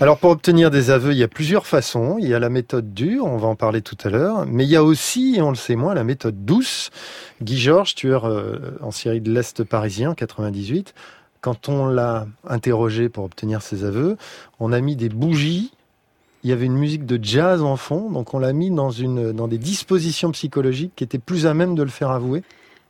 Alors 0.02 0.16
pour 0.16 0.30
obtenir 0.30 0.70
des 0.70 0.88
aveux, 0.88 1.12
il 1.12 1.18
y 1.18 1.22
a 1.22 1.28
plusieurs 1.28 1.66
façons. 1.66 2.16
Il 2.18 2.26
y 2.26 2.32
a 2.32 2.38
la 2.38 2.48
méthode 2.48 2.94
dure, 2.94 3.26
on 3.26 3.36
va 3.36 3.48
en 3.48 3.54
parler 3.54 3.82
tout 3.82 3.98
à 4.02 4.08
l'heure, 4.08 4.46
mais 4.46 4.64
il 4.64 4.70
y 4.70 4.76
a 4.76 4.82
aussi, 4.82 5.34
et 5.36 5.42
on 5.42 5.50
le 5.50 5.56
sait 5.56 5.76
moins, 5.76 5.92
la 5.92 6.04
méthode 6.04 6.46
douce. 6.46 6.88
Guy 7.42 7.58
Georges, 7.58 7.94
tueur 7.94 8.24
euh, 8.24 8.78
en 8.80 8.92
Syrie 8.92 9.20
de 9.20 9.30
l'Est 9.30 9.62
parisien, 9.62 10.14
98, 10.14 10.94
quand 11.42 11.68
on 11.68 11.86
l'a 11.86 12.26
interrogé 12.48 13.10
pour 13.10 13.24
obtenir 13.24 13.60
ses 13.60 13.84
aveux, 13.84 14.16
on 14.58 14.72
a 14.72 14.80
mis 14.80 14.96
des 14.96 15.10
bougies 15.10 15.72
il 16.42 16.50
y 16.50 16.52
avait 16.52 16.66
une 16.66 16.78
musique 16.78 17.06
de 17.06 17.22
jazz 17.22 17.62
en 17.62 17.76
fond, 17.76 18.10
donc 18.10 18.34
on 18.34 18.38
l'a 18.38 18.52
mis 18.52 18.70
dans, 18.70 18.90
une, 18.90 19.32
dans 19.32 19.48
des 19.48 19.58
dispositions 19.58 20.32
psychologiques 20.32 20.92
qui 20.96 21.04
étaient 21.04 21.18
plus 21.18 21.46
à 21.46 21.54
même 21.54 21.74
de 21.74 21.82
le 21.82 21.90
faire 21.90 22.10
avouer. 22.10 22.42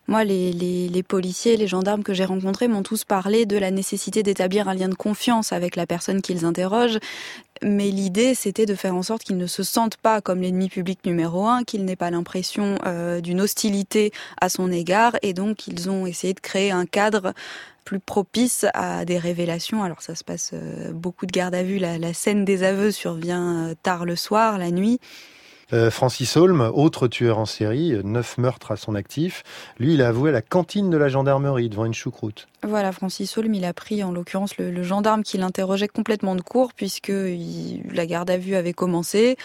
Moi, 0.06 0.24
les, 0.24 0.52
les, 0.52 0.88
les, 0.88 1.02
policiers, 1.04 1.56
les 1.56 1.68
gendarmes 1.68 2.02
que 2.02 2.14
j'ai 2.14 2.24
rencontrés 2.24 2.66
m'ont 2.66 2.82
tous 2.82 3.04
parlé 3.04 3.46
de 3.46 3.56
la 3.56 3.70
nécessité 3.70 4.24
d'établir 4.24 4.68
un 4.68 4.74
lien 4.74 4.88
de 4.88 4.94
confiance 4.94 5.52
avec 5.52 5.76
la 5.76 5.86
personne 5.86 6.20
qu'ils 6.20 6.44
interrogent. 6.44 6.98
Mais 7.62 7.90
l'idée, 7.90 8.34
c'était 8.34 8.64
de 8.64 8.74
faire 8.74 8.94
en 8.94 9.02
sorte 9.02 9.22
qu'ils 9.22 9.36
ne 9.36 9.46
se 9.46 9.62
sentent 9.62 9.98
pas 9.98 10.22
comme 10.22 10.40
l'ennemi 10.40 10.70
public 10.70 11.04
numéro 11.04 11.46
un, 11.46 11.62
qu'ils 11.62 11.84
n'aient 11.84 11.94
pas 11.96 12.10
l'impression 12.10 12.76
euh, 12.86 13.20
d'une 13.20 13.42
hostilité 13.42 14.12
à 14.40 14.48
son 14.48 14.72
égard. 14.72 15.16
Et 15.20 15.34
donc, 15.34 15.66
ils 15.66 15.90
ont 15.90 16.06
essayé 16.06 16.32
de 16.32 16.40
créer 16.40 16.70
un 16.70 16.86
cadre 16.86 17.34
plus 17.84 18.00
propice 18.00 18.64
à 18.72 19.04
des 19.04 19.18
révélations. 19.18 19.82
Alors 19.82 20.00
ça 20.00 20.14
se 20.14 20.24
passe 20.24 20.52
euh, 20.54 20.92
beaucoup 20.92 21.26
de 21.26 21.32
garde 21.32 21.54
à 21.54 21.62
vue. 21.62 21.78
La, 21.78 22.14
scène 22.14 22.46
des 22.46 22.62
aveux 22.62 22.92
survient 22.92 23.68
euh, 23.68 23.74
tard 23.82 24.06
le 24.06 24.16
soir, 24.16 24.56
la 24.56 24.70
nuit. 24.70 24.98
Francis 25.90 26.36
Holm, 26.36 26.68
autre 26.74 27.06
tueur 27.06 27.38
en 27.38 27.46
série, 27.46 27.96
neuf 28.02 28.38
meurtres 28.38 28.72
à 28.72 28.76
son 28.76 28.96
actif, 28.96 29.44
lui, 29.78 29.94
il 29.94 30.02
a 30.02 30.08
avoué 30.08 30.30
à 30.30 30.32
la 30.32 30.42
cantine 30.42 30.90
de 30.90 30.96
la 30.96 31.08
gendarmerie 31.08 31.68
devant 31.68 31.84
une 31.84 31.94
choucroute. 31.94 32.48
Voilà, 32.62 32.92
Francis 32.92 33.36
Holm, 33.38 33.54
il 33.54 33.64
a 33.64 33.72
pris 33.72 34.04
en 34.04 34.12
l'occurrence 34.12 34.56
le, 34.58 34.82
gendarme 34.82 35.22
qui 35.22 35.38
l'interrogeait 35.38 35.88
complètement 35.88 36.34
de 36.34 36.42
court 36.42 36.74
puisque 36.74 37.12
la 37.12 38.06
garde 38.06 38.30
à 38.30 38.36
vue 38.36 38.54
avait 38.54 38.74
commencé. 38.74 39.36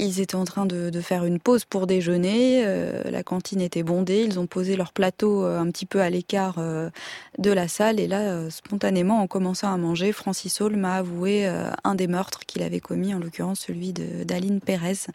Ils 0.00 0.20
étaient 0.20 0.36
en 0.36 0.44
train 0.44 0.64
de, 0.64 0.92
faire 1.00 1.24
une 1.24 1.40
pause 1.40 1.64
pour 1.64 1.88
déjeuner. 1.88 2.62
Euh, 2.64 3.02
la 3.10 3.24
cantine 3.24 3.60
était 3.60 3.82
bondée. 3.82 4.24
Ils 4.24 4.38
ont 4.38 4.46
posé 4.46 4.76
leur 4.76 4.92
plateau 4.92 5.44
euh, 5.44 5.58
un 5.58 5.66
petit 5.70 5.86
peu 5.86 6.00
à 6.00 6.08
l'écart 6.08 6.56
euh, 6.58 6.88
de 7.38 7.50
la 7.50 7.66
salle. 7.66 7.98
Et 7.98 8.06
là, 8.06 8.48
spontanément, 8.48 9.20
en 9.20 9.26
commençant 9.26 9.72
à 9.72 9.76
manger, 9.76 10.12
Francis 10.12 10.60
Hall 10.60 10.76
m'a 10.76 10.94
avoué 10.94 11.46
un 11.82 11.94
des 11.94 12.06
meurtres 12.06 12.40
qu'il 12.46 12.62
avait 12.62 12.80
commis, 12.80 13.12
en 13.12 13.18
l'occurrence 13.18 13.60
celui 13.60 13.92
d'Aline 13.92 14.60
Pérez. 14.60 15.06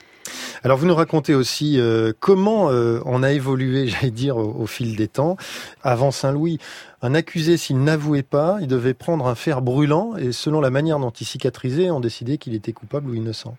Alors, 0.63 0.77
vous 0.77 0.85
nous 0.85 0.95
racontez 0.95 1.33
aussi 1.33 1.79
comment 2.19 2.65
on 2.67 3.23
a 3.23 3.31
évolué, 3.31 3.87
j'allais 3.87 4.11
dire, 4.11 4.37
au, 4.37 4.53
au 4.59 4.65
fil 4.67 4.95
des 4.95 5.07
temps. 5.07 5.37
Avant 5.83 6.11
Saint-Louis, 6.11 6.59
un 7.03 7.13
accusé, 7.13 7.57
s'il 7.57 7.83
n'avouait 7.83 8.23
pas, 8.23 8.57
il 8.61 8.67
devait 8.67 8.93
prendre 8.93 9.27
un 9.27 9.35
fer 9.35 9.61
brûlant 9.61 10.15
et 10.15 10.31
selon 10.31 10.61
la 10.61 10.69
manière 10.69 10.99
dont 10.99 11.11
il 11.11 11.25
cicatrisait, 11.27 11.91
on 11.91 11.99
décidait 11.99 12.37
qu'il 12.37 12.55
était 12.55 12.71
coupable 12.71 13.09
ou 13.09 13.13
innocent. 13.13 13.57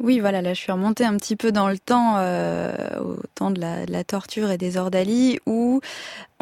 Oui, 0.00 0.18
voilà, 0.18 0.42
là 0.42 0.52
je 0.52 0.58
suis 0.58 0.72
remontée 0.72 1.04
un 1.04 1.16
petit 1.16 1.36
peu 1.36 1.52
dans 1.52 1.68
le 1.68 1.78
temps, 1.78 2.16
euh, 2.16 2.74
au 3.00 3.16
temps 3.36 3.52
de 3.52 3.60
la, 3.60 3.86
de 3.86 3.92
la, 3.92 4.02
torture 4.02 4.50
et 4.50 4.58
des 4.58 4.78
ordalies, 4.78 5.38
où 5.46 5.80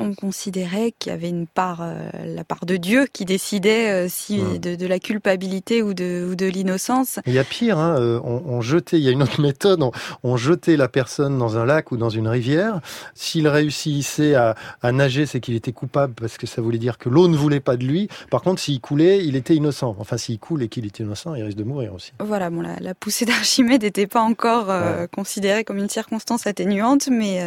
on 0.00 0.14
considérait 0.14 0.92
qu'il 0.98 1.12
y 1.12 1.14
avait 1.14 1.28
une 1.28 1.46
part, 1.46 1.80
euh, 1.82 2.10
la 2.24 2.44
part 2.44 2.66
de 2.66 2.76
Dieu 2.76 3.06
qui 3.12 3.24
décidait 3.24 3.90
euh, 3.90 4.06
si 4.08 4.38
de, 4.58 4.74
de, 4.74 4.86
la 4.86 4.98
culpabilité 4.98 5.82
ou 5.82 5.94
de, 5.94 6.28
ou 6.30 6.34
de 6.34 6.46
l'innocence. 6.46 7.18
Il 7.26 7.34
y 7.34 7.38
a 7.38 7.44
pire, 7.44 7.78
hein, 7.78 7.96
euh, 7.98 8.20
on, 8.24 8.42
on, 8.46 8.60
jetait, 8.60 8.98
il 8.98 9.04
y 9.04 9.08
a 9.08 9.12
une 9.12 9.22
autre 9.22 9.40
méthode, 9.42 9.82
on, 9.82 9.92
on, 10.22 10.36
jetait 10.36 10.76
la 10.76 10.88
personne 10.88 11.38
dans 11.38 11.58
un 11.58 11.64
lac 11.64 11.92
ou 11.92 11.96
dans 11.96 12.08
une 12.08 12.28
rivière. 12.28 12.80
S'il 13.14 13.46
réussissait 13.48 14.34
à, 14.34 14.54
à 14.82 14.92
nager, 14.92 15.26
c'est 15.26 15.40
qu'il 15.40 15.54
était 15.54 15.72
coupable 15.72 16.14
parce 16.14 16.38
que 16.38 16.46
ça 16.46 16.62
voulait 16.62 16.78
dire 16.78 16.98
que 16.98 17.08
l'eau 17.08 17.28
ne 17.28 17.36
voulait 17.36 17.60
pas 17.60 17.76
de 17.76 17.84
lui. 17.84 18.08
Par 18.30 18.42
contre, 18.42 18.60
s'il 18.60 18.80
coulait, 18.80 19.24
il 19.24 19.36
était 19.36 19.54
innocent. 19.54 19.94
Enfin, 19.98 20.16
s'il 20.16 20.38
coule 20.38 20.62
et 20.62 20.68
qu'il 20.68 20.86
était 20.86 21.02
innocent, 21.02 21.34
il 21.34 21.42
risque 21.42 21.58
de 21.58 21.64
mourir 21.64 21.94
aussi. 21.94 22.12
Voilà, 22.20 22.50
bon, 22.50 22.62
la, 22.62 22.76
la 22.80 22.94
poussée 22.94 23.24
d'Archimède 23.24 23.82
n'était 23.82 24.06
pas 24.06 24.22
encore 24.22 24.68
ouais. 24.68 25.08
considérée 25.14 25.64
comme 25.64 25.78
une 25.78 25.88
circonstance 25.88 26.46
atténuante, 26.46 27.08
mais, 27.10 27.40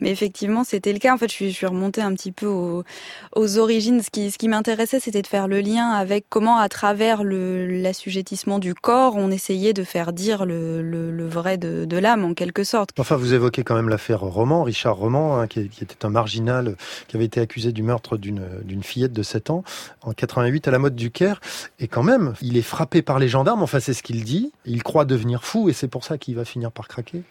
mais 0.00 0.10
effectivement, 0.10 0.64
c'était 0.64 0.92
le 0.92 0.98
cas. 0.98 1.14
En 1.14 1.18
fait, 1.18 1.28
je 1.28 1.34
suis 1.34 1.52
suis 1.56 1.66
remontée 1.66 2.00
un 2.00 2.12
petit 2.14 2.32
peu 2.32 2.46
aux, 2.46 3.58
origines. 3.58 4.02
Ce 4.02 4.10
qui, 4.10 4.48
m'intéressait, 4.48 5.00
c'était 5.00 5.22
de 5.22 5.26
faire 5.26 5.48
le 5.48 5.60
lien 5.60 5.90
avec 5.90 6.26
comment, 6.28 6.58
à 6.58 6.68
travers 6.68 7.22
l'assujettissement 7.24 8.58
du 8.58 8.74
corps, 8.74 9.14
on 9.16 9.30
essayait 9.30 9.72
de 9.72 9.84
faire 9.84 10.12
dire 10.12 10.44
le, 10.44 11.28
vrai 11.28 11.58
de, 11.58 11.84
de 11.84 11.96
l'âme, 11.96 12.24
en 12.24 12.34
quelque 12.34 12.64
sorte. 12.64 12.90
Enfin, 12.98 13.16
vous 13.16 13.34
évoquez 13.34 13.62
quand 13.62 13.74
même 13.74 13.88
l'affaire 13.88 14.20
Roman, 14.20 14.62
Richard 14.62 14.96
Roman, 14.96 15.40
hein, 15.40 15.46
qui, 15.46 15.68
qui, 15.68 15.84
était 15.84 16.04
un 16.04 16.10
marginal 16.10 16.76
qui 17.08 17.16
avait 17.16 17.24
été 17.24 17.40
accusé 17.40 17.72
du 17.72 17.82
meurtre 17.82 18.16
d'une 18.16 18.82
fillette 18.82 19.12
de 19.12 19.22
7 19.22 19.50
ans 19.50 19.64
en 20.02 20.12
88 20.12 20.68
à 20.68 20.70
la 20.70 20.78
mode 20.78 20.94
du 20.94 21.10
Caire. 21.10 21.40
Et 21.78 21.88
quand 21.88 22.02
même, 22.02 22.34
il 22.42 22.56
est 22.56 22.62
frappé 22.62 23.02
par 23.02 23.18
les 23.18 23.28
gendarmes. 23.28 23.62
Enfin, 23.62 23.80
c'est 23.80 23.94
ce 23.94 24.02
qu'il 24.02 24.24
dit. 24.24 24.52
Il 24.64 24.82
croit 24.82 25.04
devenir 25.04 25.44
fou 25.44 25.68
et 25.68 25.72
c'est 25.72 25.88
pour 25.88 26.04
ça 26.04 26.18
qu'il 26.18 26.36
va 26.36 26.44
finir 26.44 26.70
par 26.72 26.88
craquer. 26.88 27.22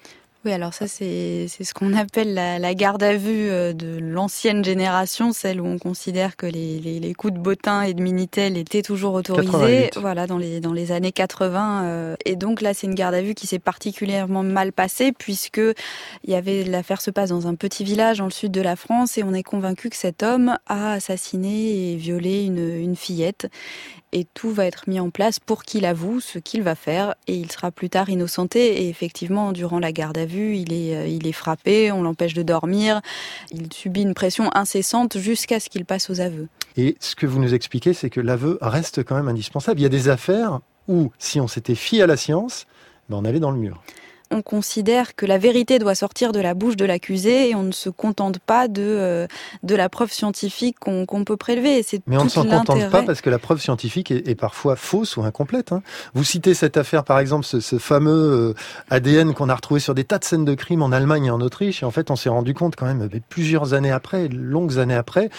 Oui, 0.46 0.52
alors 0.52 0.76
ça, 0.76 0.88
c'est 0.88 1.48
ce 1.48 1.74
qu'on 1.74 1.94
appelle 1.94 2.36
la, 2.36 2.60
la, 2.60 2.76
garde 2.76 3.02
à 3.02 3.18
vue 3.18 3.50
euh, 3.50 3.74
de 3.74 3.98
l'ancienne 3.98 4.64
génération, 4.64 5.34
celle 5.34 5.60
où 5.60 5.66
on 5.66 5.80
considère 5.80 6.36
que 6.36 6.46
les, 6.46 6.80
les, 6.80 7.00
les, 7.00 7.14
coups 7.16 7.34
de 7.34 7.40
bottin 7.40 7.82
et 7.82 7.96
de 7.96 8.04
Minitel 8.04 8.56
étaient 8.56 8.84
toujours 8.84 9.16
autorisés, 9.16 9.90
88. 9.90 9.98
voilà, 9.98 10.28
dans 10.28 10.38
les, 10.38 10.60
dans 10.60 10.72
les 10.72 10.92
années 10.92 11.12
80. 11.12 11.86
Euh, 11.86 12.16
et 12.26 12.36
donc 12.36 12.62
là, 12.62 12.76
c'est 12.76 12.86
une 12.86 12.94
garde 12.94 13.16
à 13.16 13.24
vue 13.24 13.34
qui 13.34 13.48
s'est 13.48 13.58
particulièrement 13.58 14.44
mal 14.44 14.72
passée, 14.72 15.12
puisque 15.12 15.58
il 15.58 16.30
y 16.30 16.36
avait 16.36 16.64
l'affaire 16.64 17.02
se 17.02 17.10
passe 17.10 17.30
dans 17.30 17.48
un 17.48 17.56
petit 17.56 17.84
village 17.84 18.20
dans 18.20 18.26
le 18.26 18.32
sud 18.32 18.52
de 18.52 18.62
la 18.62 18.76
France, 18.76 19.18
et 19.18 19.24
on 19.24 19.34
est 19.34 19.42
convaincu 19.42 19.90
que 19.90 19.98
cet 19.98 20.22
homme 20.22 20.60
a 20.68 20.92
assassiné 20.92 21.94
et 21.94 21.96
violé 21.96 22.44
une, 22.44 22.78
une 22.78 22.96
fillette 22.96 23.48
et 24.16 24.26
tout 24.34 24.50
va 24.50 24.66
être 24.66 24.86
mis 24.88 25.00
en 25.00 25.10
place 25.10 25.40
pour 25.42 25.64
qu'il 25.64 25.86
avoue 25.86 26.22
ce 26.22 26.40
qu'il 26.40 26.64
va 26.64 26.74
faire 26.74 27.16
et 27.28 27.36
il 27.36 27.52
sera 27.52 27.70
plus 27.70 27.90
tard 27.90 28.10
innocenté 28.10 28.82
et 28.82 28.90
effectivement 28.90 29.52
durant 29.52 29.78
la 29.78 29.92
garde 29.92 30.18
à 30.18 30.26
vue 30.26 30.56
il 30.56 30.72
est, 30.72 30.96
euh, 30.96 31.06
il 31.06 31.28
est 31.28 31.34
frappé, 31.34 31.92
on 31.92 32.02
l'empêche 32.02 32.34
de 32.34 32.42
dormir, 32.42 33.02
il 33.52 33.72
subit 33.74 34.04
une 34.04 34.14
pression 34.14 34.50
incessante 34.56 35.18
jusqu'à 35.18 35.60
ce 35.60 35.70
qu'il 35.70 35.84
passe 35.84 36.10
aux 36.10 36.22
aveux. 36.22 36.48
Et 36.78 36.96
ce 37.02 37.14
que 37.16 37.26
vous 37.26 37.40
nous 37.40 37.54
expliquez 37.54 37.94
c'est 37.94 38.10
que 38.10 38.22
l'aveu 38.22 38.58
reste 38.62 39.04
quand 39.04 39.16
même 39.16 39.28
indispensable. 39.28 39.82
Il 39.82 39.84
y 39.84 39.88
a 39.88 39.90
des 39.90 40.08
affaires 40.08 40.62
où 40.88 41.12
si 41.20 41.42
on 41.42 41.50
s'était 41.50 41.76
fié 41.76 42.02
à 42.02 42.08
la 42.08 42.16
science, 42.16 42.68
ben 43.10 43.18
on 43.18 43.26
allait 43.26 43.42
dans 43.42 43.52
le 43.52 43.60
mur 43.60 43.84
on 44.32 44.42
considère 44.42 45.16
que 45.16 45.26
la 45.26 45.38
vérité 45.38 45.80
doit 45.80 45.96
sortir 45.96 46.32
de 46.32 46.40
la 46.40 46.54
bouche 46.54 46.76
de 46.76 46.86
l'accusé 46.86 47.50
et 47.50 47.56
on 47.56 47.64
ne 47.64 47.72
se 47.72 47.90
contente 47.90 48.40
pas 48.40 48.68
de, 48.68 48.82
euh, 48.82 49.28
de 49.64 49.76
la 49.76 49.90
preuve 49.90 50.12
scientifique 50.12 50.78
qu'on 50.80 51.06
qu 51.06 51.24
peut 51.24 51.38
prélever. 51.38 51.86
Mais 52.08 52.18
on 52.18 52.26
ne 52.26 52.30
s'en 52.30 52.46
contente 52.46 52.90
pas 52.90 53.04
parce 53.04 53.22
que 53.22 53.30
la 53.30 53.40
preuve 53.40 53.60
scientifique 53.60 54.12
est, 54.12 54.28
est 54.28 54.36
parfois 54.36 54.76
fausse 54.76 55.18
ou 55.18 55.24
incomplète. 55.24 55.72
Hein. 55.72 55.82
Vous 56.14 56.24
citez 56.24 56.54
cette 56.54 56.78
affaire, 56.78 57.04
par 57.04 57.20
exemple, 57.20 57.46
ce, 57.46 57.60
ce 57.60 57.78
fameux 57.78 58.12
euh, 58.52 58.54
ADN 58.90 59.34
qu'on 59.34 59.50
a 59.50 59.56
retrouvé 59.56 59.80
sur 59.80 59.96
des 59.96 60.04
tas 60.04 60.20
de 60.20 60.24
scènes 60.24 60.46
de 60.46 60.54
crime 60.54 60.82
en 60.82 60.92
Allemagne 60.92 61.26
et 61.26 61.32
en 61.32 61.42
Autriche. 61.42 61.84
Et 61.84 61.86
en 61.86 61.92
fait, 61.92 62.12
on 62.12 62.16
s'est 62.16 62.30
rendu 62.30 62.54
compte 62.54 62.76
quand 62.76 62.86
même 62.86 63.08
plusieurs 63.30 63.74
années 63.74 63.92
après, 63.92 64.28
longues 64.28 64.80
années 64.80 64.96
après, 64.96 65.30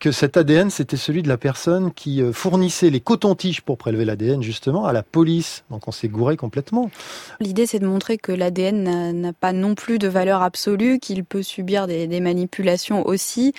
que 0.00 0.12
cet 0.12 0.36
ADN, 0.36 0.70
c'était 0.70 0.96
celui 0.96 1.22
de 1.22 1.28
la 1.28 1.36
personne 1.36 1.92
qui 1.92 2.22
euh, 2.22 2.32
fournissait 2.32 2.90
les 2.90 3.00
cotons-tiges 3.00 3.62
pour 3.62 3.78
prélever 3.78 4.04
l'ADN, 4.04 4.42
justement, 4.42 4.86
à 4.86 4.92
la 4.92 5.02
police. 5.02 5.64
Donc 5.70 5.88
on 5.88 5.92
s'est 5.92 6.08
gouré 6.08 6.36
complètement. 6.36 6.90
L'idée, 7.40 7.66
c'est 7.66 7.78
de 7.78 7.86
montrer 7.86 8.18
que 8.18 8.32
l'ADN 8.34 9.12
n'a 9.12 9.32
pas 9.32 9.52
non 9.52 9.74
plus 9.74 9.98
de 9.98 10.08
valeur 10.08 10.42
absolue, 10.42 10.98
qu'il 10.98 11.24
peut 11.24 11.42
subir 11.42 11.86
des, 11.86 12.06
des, 12.06 12.20
manipulations 12.20 13.06
aussi. 13.06 13.52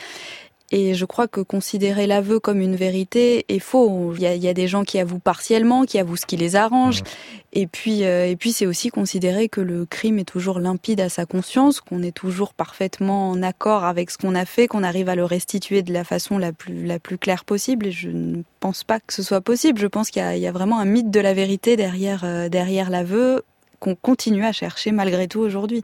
Et 0.72 0.96
je 0.96 1.06
crois 1.06 1.28
que 1.28 1.42
considérer 1.42 2.08
l'aveu 2.08 2.40
comme 2.40 2.60
une 2.60 2.76
vérité 2.76 3.46
est 3.50 3.60
faux. 3.60 4.14
Il 4.16 4.22
y, 4.22 4.26
a, 4.26 4.34
il 4.34 4.44
y, 4.44 4.48
a, 4.48 4.54
des 4.54 4.68
gens 4.68 4.84
qui 4.84 4.98
avouent 4.98 5.20
partiellement, 5.20 5.86
qui 5.86 6.00
avouent 6.00 6.18
ce 6.18 6.26
qui 6.26 6.38
les 6.38 6.56
arrange. 6.56 7.02
Mmh. 7.02 7.06
Et 7.54 7.68
puis, 7.68 8.04
euh, 8.04 8.28
et 8.28 8.36
puis 8.36 8.52
c'est 8.52 8.66
aussi 8.66 8.90
considérer 8.90 9.48
que 9.48 9.62
le 9.62 9.86
crime 9.86 10.18
est 10.18 10.26
toujours 10.26 10.60
limpide 10.60 11.02
à 11.02 11.08
sa 11.08 11.28
conscience, 11.28 11.82
qu'on 11.82 12.02
est 12.02 12.12
toujours 12.12 12.56
parfaitement 12.56 13.30
en 13.30 13.44
accord 13.44 13.84
avec 13.84 14.10
ce 14.10 14.18
qu'on 14.18 14.34
a 14.34 14.46
fait, 14.46 14.68
qu'on 14.68 14.84
arrive 14.84 15.08
à 15.08 15.16
le 15.16 15.24
restituer 15.24 15.84
de 15.84 15.94
la 15.94 16.04
façon 16.04 16.40
la 16.40 16.52
plus, 16.52 16.86
la 16.86 16.98
plus 16.98 17.20
claire 17.20 17.46
possible. 17.46 17.88
Et 17.88 17.92
je 17.92 18.10
ne 18.10 18.42
pense 18.60 18.84
pas 18.84 19.00
que 19.00 19.14
ce 19.14 19.22
soit 19.22 19.42
possible. 19.42 19.80
Je 19.80 19.88
pense 19.88 20.10
qu'il 20.10 20.24
y, 20.24 20.40
y, 20.40 20.48
a 20.48 20.52
vraiment 20.52 20.80
un 20.80 20.86
mythe 20.86 21.12
de 21.12 21.20
la 21.20 21.36
vérité 21.36 21.76
derrière, 21.76 22.24
euh, 22.26 22.50
derrière 22.50 22.90
l'aveu 22.90 23.44
qu'on 23.86 23.94
continue 23.94 24.44
à 24.44 24.52
chercher 24.52 24.92
malgré 24.92 25.28
tout 25.28 25.42
aujourd'hui. 25.42 25.84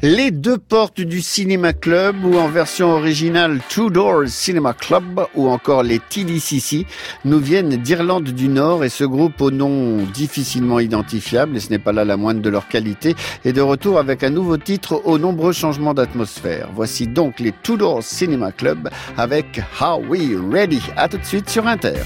Les 0.00 0.30
deux 0.30 0.56
portes 0.56 1.02
du 1.02 1.20
Cinéma 1.20 1.74
Club 1.74 2.24
ou 2.24 2.36
en 2.36 2.48
version 2.48 2.92
originale 2.92 3.60
Two 3.68 3.90
Doors 3.90 4.28
Cinema 4.28 4.72
Club 4.72 5.20
ou 5.34 5.48
encore 5.48 5.82
les 5.82 6.00
TDCC 6.00 6.86
nous 7.26 7.38
viennent 7.38 7.76
d'Irlande 7.76 8.24
du 8.24 8.48
Nord 8.48 8.84
et 8.84 8.88
ce 8.88 9.04
groupe 9.04 9.40
au 9.42 9.50
nom 9.50 9.98
difficilement 10.14 10.80
identifiable 10.80 11.58
et 11.58 11.60
ce 11.60 11.68
n'est 11.68 11.78
pas 11.78 11.92
là 11.92 12.06
la 12.06 12.16
moindre 12.16 12.40
de 12.40 12.48
leur 12.48 12.66
qualité 12.66 13.14
est 13.44 13.52
de 13.52 13.60
retour 13.60 13.98
avec 13.98 14.24
un 14.24 14.30
nouveau 14.30 14.56
titre 14.56 15.02
aux 15.04 15.18
nombreux 15.18 15.52
changements 15.52 15.94
d'atmosphère. 15.94 16.70
Voici 16.74 17.06
donc 17.06 17.38
les 17.38 17.52
Two 17.52 17.76
Doors 17.76 18.02
Cinema 18.02 18.50
Club 18.50 18.88
avec 19.18 19.60
How 19.78 20.02
We 20.08 20.30
Ready? 20.50 20.80
À 20.96 21.08
tout 21.08 21.18
de 21.18 21.24
suite 21.24 21.50
sur 21.50 21.66
Inter. 21.66 22.00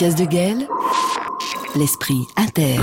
De 0.00 1.78
l'esprit 1.78 2.22
inter. 2.38 2.78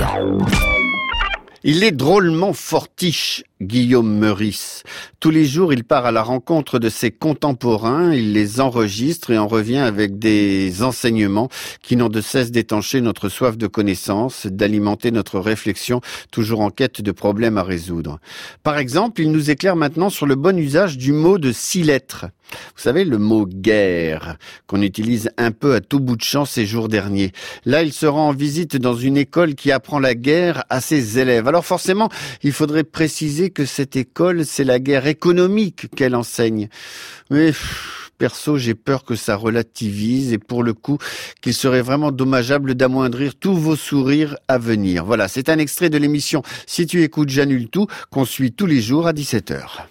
Il 1.64 1.82
est 1.82 1.90
drôlement 1.90 2.52
fortiche, 2.52 3.42
Guillaume 3.60 4.20
Meurice. 4.20 4.84
Tous 5.18 5.30
les 5.30 5.44
jours, 5.44 5.72
il 5.72 5.82
part 5.82 6.06
à 6.06 6.12
la 6.12 6.22
rencontre 6.22 6.78
de 6.78 6.88
ses 6.88 7.10
contemporains, 7.10 8.14
il 8.14 8.32
les 8.34 8.60
enregistre 8.60 9.32
et 9.32 9.38
en 9.38 9.48
revient 9.48 9.78
avec 9.78 10.20
des 10.20 10.84
enseignements 10.84 11.48
qui 11.82 11.96
n'ont 11.96 12.08
de 12.08 12.20
cesse 12.20 12.52
d'étancher 12.52 13.00
notre 13.00 13.28
soif 13.28 13.58
de 13.58 13.66
connaissance, 13.66 14.46
d'alimenter 14.46 15.10
notre 15.10 15.40
réflexion, 15.40 16.00
toujours 16.30 16.60
en 16.60 16.70
quête 16.70 17.02
de 17.02 17.10
problèmes 17.10 17.58
à 17.58 17.64
résoudre. 17.64 18.20
Par 18.62 18.78
exemple, 18.78 19.22
il 19.22 19.32
nous 19.32 19.50
éclaire 19.50 19.74
maintenant 19.74 20.10
sur 20.10 20.26
le 20.26 20.36
bon 20.36 20.56
usage 20.56 20.96
du 20.96 21.12
mot 21.12 21.38
de 21.38 21.50
six 21.50 21.82
lettres. 21.82 22.26
Vous 22.50 22.82
savez, 22.82 23.04
le 23.04 23.18
mot 23.18 23.46
guerre, 23.46 24.36
qu'on 24.66 24.82
utilise 24.82 25.30
un 25.36 25.50
peu 25.50 25.74
à 25.74 25.80
tout 25.80 26.00
bout 26.00 26.16
de 26.16 26.22
champ 26.22 26.44
ces 26.44 26.66
jours 26.66 26.88
derniers. 26.88 27.32
Là, 27.64 27.82
il 27.82 27.92
se 27.92 28.06
rend 28.06 28.28
en 28.28 28.32
visite 28.32 28.76
dans 28.76 28.94
une 28.94 29.16
école 29.16 29.54
qui 29.54 29.72
apprend 29.72 29.98
la 29.98 30.14
guerre 30.14 30.64
à 30.70 30.80
ses 30.80 31.18
élèves. 31.18 31.48
Alors 31.48 31.64
forcément, 31.64 32.08
il 32.42 32.52
faudrait 32.52 32.84
préciser 32.84 33.50
que 33.50 33.64
cette 33.64 33.96
école, 33.96 34.44
c'est 34.44 34.64
la 34.64 34.78
guerre 34.78 35.06
économique 35.06 35.86
qu'elle 35.94 36.14
enseigne. 36.14 36.68
Mais 37.30 37.52
perso, 38.18 38.58
j'ai 38.58 38.74
peur 38.74 39.04
que 39.04 39.14
ça 39.14 39.36
relativise 39.36 40.32
et 40.32 40.38
pour 40.38 40.62
le 40.62 40.74
coup, 40.74 40.98
qu'il 41.40 41.54
serait 41.54 41.82
vraiment 41.82 42.10
dommageable 42.10 42.74
d'amoindrir 42.74 43.36
tous 43.36 43.54
vos 43.54 43.76
sourires 43.76 44.36
à 44.48 44.58
venir. 44.58 45.04
Voilà, 45.04 45.28
c'est 45.28 45.48
un 45.48 45.58
extrait 45.58 45.88
de 45.88 45.98
l'émission 45.98 46.42
Si 46.66 46.86
tu 46.86 47.02
écoutes, 47.02 47.30
j'annule 47.30 47.68
tout, 47.68 47.86
qu'on 48.10 48.24
suit 48.24 48.52
tous 48.52 48.66
les 48.66 48.80
jours 48.80 49.06
à 49.06 49.12
17h. 49.12 49.86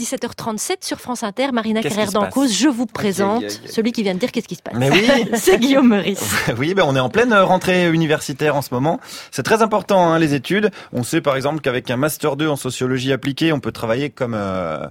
17h37 0.00 0.76
sur 0.80 0.98
France 0.98 1.22
Inter, 1.22 1.52
Marina 1.52 1.82
Carrère 1.82 2.06
qui 2.06 2.06
se 2.06 2.12
passe 2.12 2.14
d'Encause, 2.14 2.56
je 2.56 2.68
vous 2.68 2.86
présente 2.86 3.44
celui 3.66 3.92
qui 3.92 4.02
vient 4.02 4.14
de 4.14 4.18
dire 4.18 4.32
qu'est-ce 4.32 4.48
qui 4.48 4.54
se 4.54 4.62
passe? 4.62 4.74
Mais 4.74 4.90
oui. 4.90 5.06
C'est 5.34 5.58
Guillaume 5.58 5.88
Meurice. 5.88 6.24
Oui, 6.58 6.74
ben 6.74 6.84
on 6.86 6.96
est 6.96 7.00
en 7.00 7.10
pleine 7.10 7.34
rentrée 7.34 7.88
universitaire 7.90 8.56
en 8.56 8.62
ce 8.62 8.72
moment. 8.72 8.98
C'est 9.30 9.42
très 9.42 9.62
important 9.62 10.10
hein, 10.10 10.18
les 10.18 10.34
études. 10.34 10.70
On 10.92 11.02
sait 11.02 11.20
par 11.20 11.36
exemple 11.36 11.60
qu'avec 11.60 11.90
un 11.90 11.96
master 11.96 12.36
2 12.36 12.48
en 12.48 12.56
sociologie 12.56 13.12
appliquée, 13.12 13.52
on 13.52 13.60
peut 13.60 13.72
travailler 13.72 14.10
comme 14.10 14.34
euh, 14.34 14.86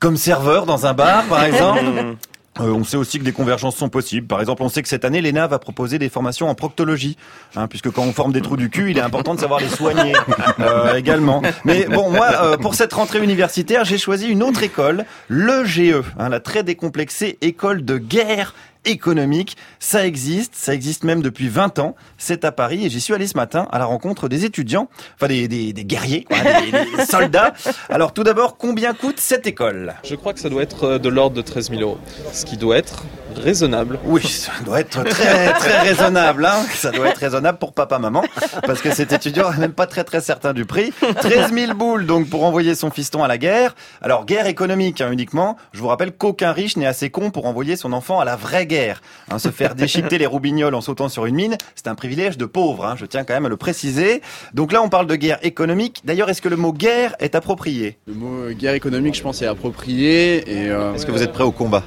comme 0.00 0.16
serveur 0.16 0.64
dans 0.64 0.86
un 0.86 0.94
bar 0.94 1.24
par 1.24 1.44
exemple. 1.44 2.16
Euh, 2.60 2.72
on 2.72 2.84
sait 2.84 2.96
aussi 2.96 3.18
que 3.18 3.24
des 3.24 3.32
convergences 3.32 3.76
sont 3.76 3.88
possibles. 3.88 4.26
Par 4.26 4.40
exemple, 4.40 4.62
on 4.62 4.68
sait 4.68 4.82
que 4.82 4.88
cette 4.88 5.04
année, 5.04 5.20
l'ENA 5.20 5.46
va 5.46 5.58
proposer 5.58 5.98
des 5.98 6.08
formations 6.08 6.48
en 6.48 6.54
proctologie, 6.54 7.16
hein, 7.56 7.66
puisque 7.66 7.90
quand 7.90 8.02
on 8.02 8.12
forme 8.12 8.32
des 8.32 8.42
trous 8.42 8.56
du 8.56 8.70
cul, 8.70 8.90
il 8.90 8.98
est 8.98 9.02
important 9.02 9.34
de 9.34 9.40
savoir 9.40 9.60
les 9.60 9.68
soigner 9.68 10.12
euh, 10.60 10.94
également. 10.94 11.42
Mais 11.64 11.86
bon, 11.86 12.10
moi, 12.10 12.28
euh, 12.42 12.56
pour 12.56 12.74
cette 12.74 12.92
rentrée 12.92 13.22
universitaire, 13.22 13.84
j'ai 13.84 13.98
choisi 13.98 14.28
une 14.28 14.42
autre 14.42 14.62
école, 14.62 15.04
le 15.28 15.64
GE, 15.64 16.02
hein, 16.18 16.28
la 16.28 16.40
très 16.40 16.62
décomplexée 16.62 17.38
école 17.40 17.84
de 17.84 17.98
guerre 17.98 18.54
économique. 18.84 19.56
Ça 19.78 20.06
existe, 20.06 20.54
ça 20.54 20.74
existe 20.74 21.04
même 21.04 21.22
depuis 21.22 21.48
20 21.48 21.78
ans. 21.78 21.94
C'est 22.18 22.44
à 22.44 22.52
Paris 22.52 22.84
et 22.86 22.90
j'y 22.90 23.00
suis 23.00 23.14
allé 23.14 23.26
ce 23.26 23.36
matin 23.36 23.66
à 23.70 23.78
la 23.78 23.84
rencontre 23.84 24.28
des 24.28 24.44
étudiants, 24.44 24.88
enfin 25.14 25.28
des, 25.28 25.48
des, 25.48 25.72
des 25.72 25.84
guerriers, 25.84 26.24
quoi, 26.24 26.36
des, 26.38 26.96
des 26.96 27.04
soldats. 27.08 27.54
Alors 27.88 28.12
tout 28.12 28.24
d'abord, 28.24 28.56
combien 28.56 28.94
coûte 28.94 29.18
cette 29.18 29.46
école? 29.46 29.94
Je 30.04 30.14
crois 30.14 30.32
que 30.32 30.40
ça 30.40 30.48
doit 30.48 30.62
être 30.62 30.84
euh, 30.84 30.98
de 30.98 31.08
l'ordre 31.08 31.36
de 31.36 31.42
13 31.42 31.70
000 31.70 31.82
euros. 31.82 31.98
Ce 32.32 32.44
qui 32.44 32.56
doit 32.56 32.76
être 32.76 33.04
raisonnable. 33.38 33.98
Oui, 34.04 34.22
ça 34.22 34.52
doit 34.64 34.80
être 34.80 35.02
très 35.04 35.52
très 35.52 35.80
raisonnable. 35.80 36.44
Hein 36.46 36.64
ça 36.74 36.90
doit 36.90 37.08
être 37.08 37.18
raisonnable 37.18 37.58
pour 37.58 37.72
papa 37.72 37.98
maman, 37.98 38.24
parce 38.66 38.80
que 38.80 38.92
cet 38.92 39.12
étudiant 39.12 39.50
n'est 39.52 39.58
même 39.58 39.72
pas 39.72 39.86
très 39.86 40.04
très 40.04 40.20
certain 40.20 40.52
du 40.52 40.64
prix. 40.64 40.92
13 41.20 41.52
000 41.52 41.74
boules 41.74 42.06
donc 42.06 42.28
pour 42.28 42.44
envoyer 42.44 42.74
son 42.74 42.90
fiston 42.90 43.22
à 43.22 43.28
la 43.28 43.38
guerre. 43.38 43.74
Alors 44.02 44.24
guerre 44.26 44.46
économique 44.46 45.00
hein, 45.00 45.10
uniquement. 45.10 45.56
Je 45.72 45.80
vous 45.80 45.88
rappelle 45.88 46.12
qu'aucun 46.12 46.52
riche 46.52 46.76
n'est 46.76 46.86
assez 46.86 47.10
con 47.10 47.30
pour 47.30 47.46
envoyer 47.46 47.76
son 47.76 47.92
enfant 47.92 48.20
à 48.20 48.24
la 48.24 48.36
vraie 48.36 48.66
guerre. 48.66 49.02
Hein, 49.30 49.38
se 49.38 49.50
faire 49.50 49.74
déchiqueter 49.74 50.18
les 50.18 50.26
roubignoles 50.26 50.74
en 50.74 50.80
sautant 50.80 51.08
sur 51.08 51.26
une 51.26 51.34
mine, 51.34 51.56
c'est 51.74 51.88
un 51.88 51.94
privilège 51.94 52.38
de 52.38 52.46
pauvre. 52.46 52.86
Hein, 52.86 52.94
je 52.98 53.06
tiens 53.06 53.24
quand 53.24 53.34
même 53.34 53.46
à 53.46 53.48
le 53.48 53.56
préciser. 53.56 54.22
Donc 54.52 54.72
là, 54.72 54.82
on 54.82 54.88
parle 54.88 55.06
de 55.06 55.16
guerre 55.16 55.38
économique. 55.42 56.02
D'ailleurs, 56.04 56.28
est-ce 56.30 56.42
que 56.42 56.48
le 56.48 56.56
mot 56.56 56.72
guerre 56.72 57.14
est 57.18 57.34
approprié? 57.34 57.98
Le 58.06 58.14
mot 58.14 58.44
euh, 58.44 58.52
guerre 58.52 58.74
économique, 58.74 59.14
je 59.14 59.22
pense, 59.22 59.42
est 59.42 59.46
approprié. 59.46 60.50
Et 60.50 60.70
euh, 60.70 60.94
Est-ce 60.94 61.06
que 61.06 61.12
vous 61.12 61.22
êtes 61.22 61.32
prêt 61.32 61.44
au 61.44 61.52
combat? 61.52 61.82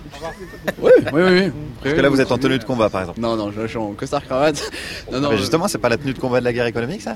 Oui, 0.82 0.92
oui, 1.14 1.22
oui. 1.22 1.37
Oui. 1.38 1.52
Parce 1.82 1.96
que 1.96 2.02
là, 2.02 2.10
vous 2.10 2.22
êtes 2.22 2.32
en 2.32 2.38
tenue 2.38 2.58
de 2.58 2.64
combat, 2.64 2.90
par 2.90 3.02
exemple. 3.02 3.20
Non, 3.20 3.36
non, 3.36 3.52
je 3.52 3.68
suis 3.68 3.78
en 3.78 3.94
costard 3.94 4.24
cravate. 4.26 4.72
Non, 5.12 5.20
non. 5.22 5.30
Mais 5.32 5.38
justement, 5.38 5.68
c'est 5.68 5.78
pas 5.78 5.90
la 5.90 5.98
tenue 5.98 6.14
de 6.14 6.20
combat 6.20 6.40
de 6.40 6.46
la 6.46 6.54
guerre 6.54 6.66
économique, 6.66 7.02
ça? 7.02 7.16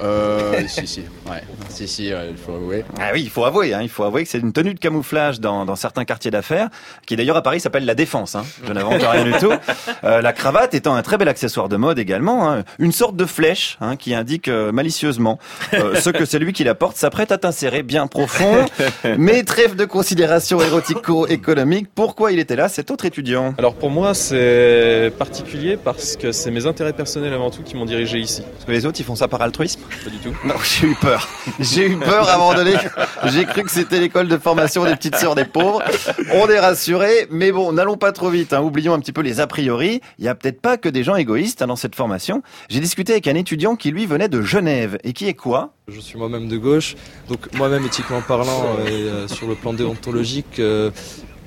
Euh, 0.00 0.62
si, 0.68 0.86
si, 0.86 1.00
ouais. 1.00 1.42
Si, 1.68 1.88
si, 1.88 2.12
ouais, 2.12 2.28
il 2.30 2.36
faut 2.36 2.54
avouer. 2.54 2.84
Ah 2.98 3.10
oui, 3.12 3.22
il 3.22 3.30
faut 3.30 3.44
avouer, 3.44 3.74
hein, 3.74 3.80
il 3.82 3.88
faut 3.88 4.04
avouer 4.04 4.24
que 4.24 4.30
c'est 4.30 4.38
une 4.38 4.52
tenue 4.52 4.74
de 4.74 4.78
camouflage 4.78 5.40
dans, 5.40 5.64
dans 5.64 5.76
certains 5.76 6.04
quartiers 6.04 6.30
d'affaires, 6.30 6.68
qui 7.06 7.16
d'ailleurs 7.16 7.36
à 7.36 7.42
Paris 7.42 7.60
s'appelle 7.60 7.84
la 7.84 7.94
défense. 7.94 8.34
Hein. 8.34 8.44
Je 8.66 8.72
n'invente 8.72 9.02
rien 9.02 9.24
du 9.24 9.32
tout. 9.32 9.52
Euh, 10.04 10.20
la 10.20 10.32
cravate 10.32 10.74
étant 10.74 10.94
un 10.94 11.02
très 11.02 11.16
bel 11.16 11.28
accessoire 11.28 11.68
de 11.68 11.76
mode 11.76 11.98
également, 11.98 12.50
hein, 12.50 12.64
une 12.78 12.92
sorte 12.92 13.14
de 13.14 13.24
flèche 13.24 13.78
hein, 13.80 13.96
qui 13.96 14.14
indique 14.14 14.48
euh, 14.48 14.72
malicieusement 14.72 15.38
euh, 15.74 15.94
ce 15.94 16.10
que 16.10 16.24
celui 16.24 16.52
qui 16.52 16.64
la 16.64 16.74
porte 16.74 16.96
s'apprête 16.96 17.30
à 17.30 17.38
t'insérer 17.38 17.82
bien 17.82 18.06
profond. 18.06 18.66
Mais 19.18 19.44
trêve 19.44 19.76
de 19.76 19.84
considération 19.84 20.60
érotico-économique. 20.60 21.88
Pourquoi 21.94 22.32
il 22.32 22.38
était 22.38 22.56
là, 22.56 22.68
cet 22.68 22.90
autre 22.90 23.04
étudiant? 23.04 23.54
Alors 23.58 23.74
pour 23.74 23.90
moi, 23.90 24.14
c'est 24.14 25.12
particulier 25.18 25.76
parce 25.76 26.16
que 26.16 26.32
c'est 26.32 26.50
mes 26.50 26.66
intérêts 26.66 26.92
personnels 26.92 27.32
avant 27.32 27.50
tout 27.50 27.62
qui 27.62 27.76
m'ont 27.76 27.86
dirigé 27.86 28.18
ici. 28.18 28.42
Parce 28.42 28.64
que 28.64 28.72
les 28.72 28.86
autres, 28.86 28.98
ils 29.00 29.04
font 29.04 29.16
ça 29.16 29.28
par 29.28 29.42
altruisme? 29.42 29.81
Pas 30.04 30.10
du 30.10 30.18
tout. 30.18 30.34
Non, 30.44 30.54
j'ai 30.64 30.88
eu 30.88 30.94
peur. 30.94 31.28
J'ai 31.60 31.86
eu 31.86 31.96
peur 31.96 32.28
à 32.28 32.34
un 32.34 32.38
moment 32.38 32.54
donné. 32.54 32.74
J'ai 33.26 33.44
cru 33.44 33.62
que 33.62 33.70
c'était 33.70 34.00
l'école 34.00 34.28
de 34.28 34.36
formation 34.36 34.84
des 34.84 34.96
petites 34.96 35.16
sœurs 35.16 35.34
des 35.34 35.44
pauvres. 35.44 35.82
On 36.34 36.48
est 36.48 36.58
rassurés, 36.58 37.26
mais 37.30 37.52
bon, 37.52 37.72
n'allons 37.72 37.96
pas 37.96 38.12
trop 38.12 38.30
vite. 38.30 38.52
Hein. 38.52 38.62
Oublions 38.62 38.94
un 38.94 39.00
petit 39.00 39.12
peu 39.12 39.22
les 39.22 39.40
a 39.40 39.46
priori. 39.46 40.00
Il 40.18 40.24
y 40.24 40.28
a 40.28 40.34
peut-être 40.34 40.60
pas 40.60 40.76
que 40.76 40.88
des 40.88 41.04
gens 41.04 41.14
égoïstes 41.16 41.62
hein, 41.62 41.66
dans 41.66 41.76
cette 41.76 41.94
formation. 41.94 42.42
J'ai 42.68 42.80
discuté 42.80 43.12
avec 43.12 43.28
un 43.28 43.34
étudiant 43.34 43.76
qui 43.76 43.90
lui 43.90 44.06
venait 44.06 44.28
de 44.28 44.42
Genève 44.42 44.98
et 45.04 45.12
qui 45.12 45.28
est 45.28 45.34
quoi? 45.34 45.74
Je 45.88 46.00
suis 46.00 46.16
moi-même 46.16 46.48
de 46.48 46.56
gauche, 46.56 46.94
donc 47.28 47.52
moi-même 47.54 47.84
éthiquement 47.84 48.22
parlant 48.22 48.76
euh, 48.78 48.86
et 48.86 48.92
euh, 48.92 49.28
sur 49.28 49.48
le 49.48 49.56
plan 49.56 49.72
déontologique, 49.72 50.60
euh, 50.60 50.90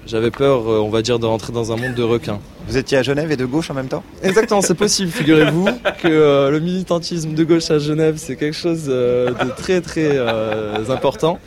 j'avais 0.06 0.32
peur, 0.32 0.70
euh, 0.70 0.80
on 0.80 0.90
va 0.90 1.02
dire, 1.02 1.20
de 1.20 1.26
rentrer 1.26 1.54
dans 1.54 1.72
un 1.72 1.78
monde 1.78 1.94
de 1.96 2.04
requins. 2.04 2.40
Vous 2.68 2.78
étiez 2.78 2.98
à 2.98 3.04
Genève 3.04 3.32
et 3.32 3.38
de 3.38 3.46
gauche 3.46 3.70
en 3.70 3.76
même 3.76 3.88
temps? 3.88 4.04
Exactement, 4.24 4.62
c'est 4.62 4.74
possible. 4.74 5.12
Figurez-vous 5.12 5.66
que 6.02 6.08
euh, 6.08 6.50
le 6.50 6.60
militantisme 6.60 7.34
de 7.34 7.44
gauche 7.44 7.70
à 7.70 7.78
Genève, 7.78 8.16
c'est 8.18 8.36
quelque 8.36 8.58
chose 8.58 8.86
euh, 8.88 9.32
de 9.32 9.50
très 9.52 9.82
très 9.82 10.10
euh, 10.14 10.84
important. 10.90 11.40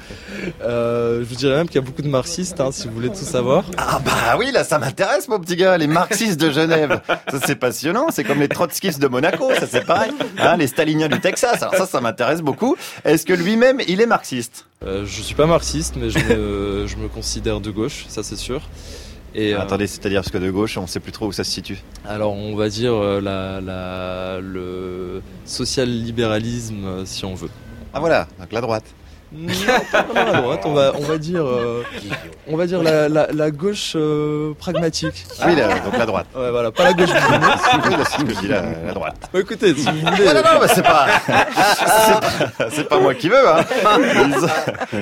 Euh, 0.62 1.18
je 1.20 1.28
vous 1.28 1.34
dirais 1.34 1.56
même 1.56 1.66
qu'il 1.66 1.74
y 1.74 1.78
a 1.78 1.86
beaucoup 1.86 2.02
de 2.02 2.08
marxistes, 2.08 2.60
hein, 2.60 2.70
si 2.70 2.86
vous 2.86 2.94
voulez 2.94 3.08
tout 3.08 3.16
savoir. 3.16 3.64
Ah 3.76 4.00
bah 4.04 4.36
oui, 4.38 4.52
là 4.52 4.62
ça 4.62 4.78
m'intéresse 4.78 5.26
mon 5.28 5.40
petit 5.40 5.56
gars, 5.56 5.76
les 5.76 5.88
marxistes 5.88 6.40
de 6.40 6.50
Genève. 6.50 7.00
Ça 7.30 7.38
c'est 7.44 7.56
passionnant, 7.56 8.06
c'est 8.10 8.22
comme 8.22 8.38
les 8.38 8.48
trotskistes 8.48 9.00
de 9.00 9.08
Monaco, 9.08 9.50
ça 9.58 9.66
c'est 9.68 9.84
pareil. 9.84 10.12
Hein, 10.38 10.56
les 10.56 10.68
staliniens 10.68 11.08
du 11.08 11.20
Texas, 11.20 11.60
alors 11.62 11.74
ça 11.74 11.86
ça 11.86 12.00
m'intéresse 12.00 12.42
beaucoup. 12.42 12.76
Est-ce 13.04 13.26
que 13.26 13.32
lui-même 13.32 13.80
il 13.88 14.00
est 14.00 14.06
marxiste? 14.06 14.66
Euh, 14.84 15.04
je 15.04 15.22
suis 15.22 15.34
pas 15.34 15.46
marxiste, 15.46 15.96
mais 15.96 16.08
je 16.10 16.18
me, 16.18 16.86
je 16.86 16.96
me 16.96 17.08
considère 17.08 17.60
de 17.60 17.70
gauche, 17.70 18.06
ça 18.08 18.22
c'est 18.22 18.36
sûr. 18.36 18.62
Et, 19.34 19.54
euh, 19.54 19.60
Attendez, 19.60 19.86
c'est-à-dire 19.86 20.20
parce 20.22 20.30
que 20.32 20.38
de 20.38 20.50
gauche, 20.50 20.78
on 20.78 20.86
sait 20.86 21.00
plus 21.00 21.12
trop 21.12 21.26
où 21.26 21.32
ça 21.32 21.44
se 21.44 21.50
situe. 21.50 21.82
Alors 22.06 22.32
on 22.32 22.54
va 22.56 22.68
dire 22.68 22.94
euh, 22.94 23.20
la, 23.20 23.60
la, 23.60 24.40
le 24.40 25.20
social-libéralisme 25.44 26.84
euh, 26.84 27.04
si 27.04 27.24
on 27.24 27.34
veut. 27.34 27.50
Ah 27.92 28.00
voilà, 28.00 28.28
donc 28.38 28.52
la 28.52 28.60
droite. 28.60 28.84
Non, 29.30 29.52
pas 29.92 30.02
vraiment 30.02 30.32
la 30.32 30.40
droite, 30.40 30.60
on 30.64 30.72
va, 30.72 30.92
on 30.98 31.02
va 31.02 31.18
dire, 31.18 31.44
euh, 31.44 31.82
on 32.46 32.56
va 32.56 32.66
dire 32.66 32.82
la, 32.82 33.08
la, 33.10 33.26
la 33.32 33.50
gauche 33.50 33.92
euh, 33.94 34.54
pragmatique. 34.58 35.26
Oui, 35.46 35.54
la- 35.54 35.78
donc 35.80 35.98
la 35.98 36.06
droite. 36.06 36.26
Ouais, 36.34 36.50
voilà, 36.50 36.70
pas 36.72 36.84
la 36.84 36.92
gauche 36.94 37.10
la, 37.12 38.62
la 38.86 38.92
droite. 38.94 39.14
Bah, 39.32 39.40
écoutez, 39.40 39.74
si 39.74 39.84
vous 39.86 39.92
voulez. 40.00 40.24
Non, 40.24 40.34
non, 40.34 40.40
non, 40.54 40.60
mais 40.62 40.68
c'est 40.68 40.82
pas, 40.82 41.06
c'est 42.70 42.88
pas, 42.88 42.98
moi 43.00 43.14
qui 43.14 43.28
veux, 43.28 43.48
hein. 43.48 43.60
Disons, 44.32 44.48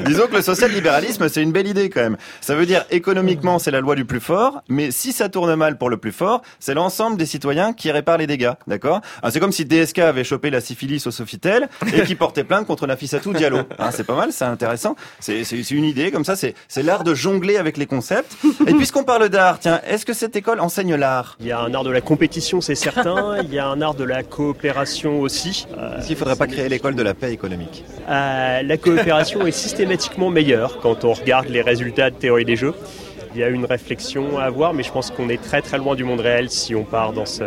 disons 0.07 0.27
que 0.27 0.37
le 0.37 0.43
social-libéralisme, 0.43 1.29
c'est 1.29 1.43
une 1.43 1.53
belle 1.53 1.69
idée, 1.69 1.89
quand 1.91 2.01
même. 2.01 2.17
Ça 2.41 2.55
veut 2.55 2.67
dire, 2.67 2.85
économiquement, 2.91 3.59
c'est 3.59 3.71
la 3.71 3.81
loi 3.81 3.95
du 3.95 4.05
plus 4.05 4.21
fort, 4.21 4.63
mais 4.69 4.91
si 4.91 5.13
ça 5.13 5.29
tourne 5.29 5.55
mal 5.55 5.79
pour 5.79 5.91
le 5.91 5.97
plus 5.99 6.13
fort, 6.13 6.43
c'est 6.59 6.75
l'ensemble 6.75 7.17
des 7.17 7.27
citoyens 7.27 7.73
qui 7.73 7.91
réparent 7.93 8.19
les 8.19 8.27
dégâts, 8.27 8.53
d'accord? 8.67 9.01
Ah, 9.23 9.31
c'est 9.31 9.41
comme 9.41 9.53
si 9.53 9.65
DSK 9.65 10.01
avait 10.01 10.25
chopé 10.25 10.51
la 10.51 10.61
syphilis 10.61 11.07
au 11.07 11.11
Sofitel 11.11 11.69
et 11.95 12.03
qui 12.03 12.15
portait 12.17 12.45
plainte 12.45 12.67
contre 12.67 12.87
Nafissatou 12.87 13.33
Diallo. 13.33 13.61
Hein, 13.79 13.91
c'est 13.93 14.05
pas 14.05 14.15
mal, 14.17 14.33
c'est 14.33 14.45
intéressant. 14.45 14.97
C'est, 15.21 15.43
une 15.71 15.85
idée, 15.85 16.11
comme 16.11 16.25
ça, 16.25 16.37
c'est, 16.37 16.55
l'art 16.83 17.05
de 17.05 17.15
jongler 17.15 17.57
avec 17.57 17.77
les 17.77 17.87
concepts. 17.87 18.37
Et 18.67 18.75
puisqu'on 18.75 19.05
parle 19.05 19.29
d'art, 19.29 19.59
tiens, 19.59 19.81
est-ce 19.87 20.05
que 20.07 20.13
cette 20.13 20.37
école 20.37 20.61
enseigne 20.61 20.95
l'art? 20.95 21.37
Il 21.41 21.47
y 21.47 21.53
a 21.53 21.61
un 21.61 21.73
art 21.75 21.85
de 21.85 21.91
la 21.91 22.01
compétition, 22.01 22.61
c'est 22.61 22.75
certain. 22.75 23.39
Il 23.43 23.53
y 23.53 23.59
a 23.59 23.67
un 23.67 23.81
art 23.81 23.95
de 23.95 24.05
la 24.05 24.23
coopération 24.23 25.21
aussi. 25.21 25.67
Euh, 25.77 25.99
Est-ce 25.99 26.09
qu'il 26.09 26.17
faudrait 26.17 26.37
pas 26.37 26.47
créer 26.47 26.69
l'école 26.69 26.95
de 26.95 27.03
la 27.03 27.15
paix 27.15 27.33
économique? 27.33 27.85
euh, 28.09 28.63
la 28.63 28.77
coopération 28.77 29.47
est 29.47 29.53
systématiquement 29.53 30.31
meilleure 30.31 30.79
quand 30.81 31.05
on 31.05 31.13
regarde 31.13 31.49
les 31.49 31.63
résultats 31.63 32.11
de 32.11 32.17
théorie 32.17 32.45
des 32.45 32.57
jeux. 32.57 32.75
Il 33.37 33.41
y 33.41 33.45
a 33.45 33.49
une 33.49 33.67
réflexion 33.67 34.39
à 34.39 34.45
avoir, 34.45 34.73
mais 34.73 34.83
je 34.83 34.91
pense 34.91 35.11
qu'on 35.11 35.29
est 35.29 35.41
très 35.41 35.61
très 35.61 35.77
loin 35.77 35.95
du 35.95 36.05
monde 36.05 36.21
réel 36.21 36.49
si 36.49 36.75
on 36.75 36.85
part 36.85 37.13
dans, 37.13 37.27
ce, 37.27 37.45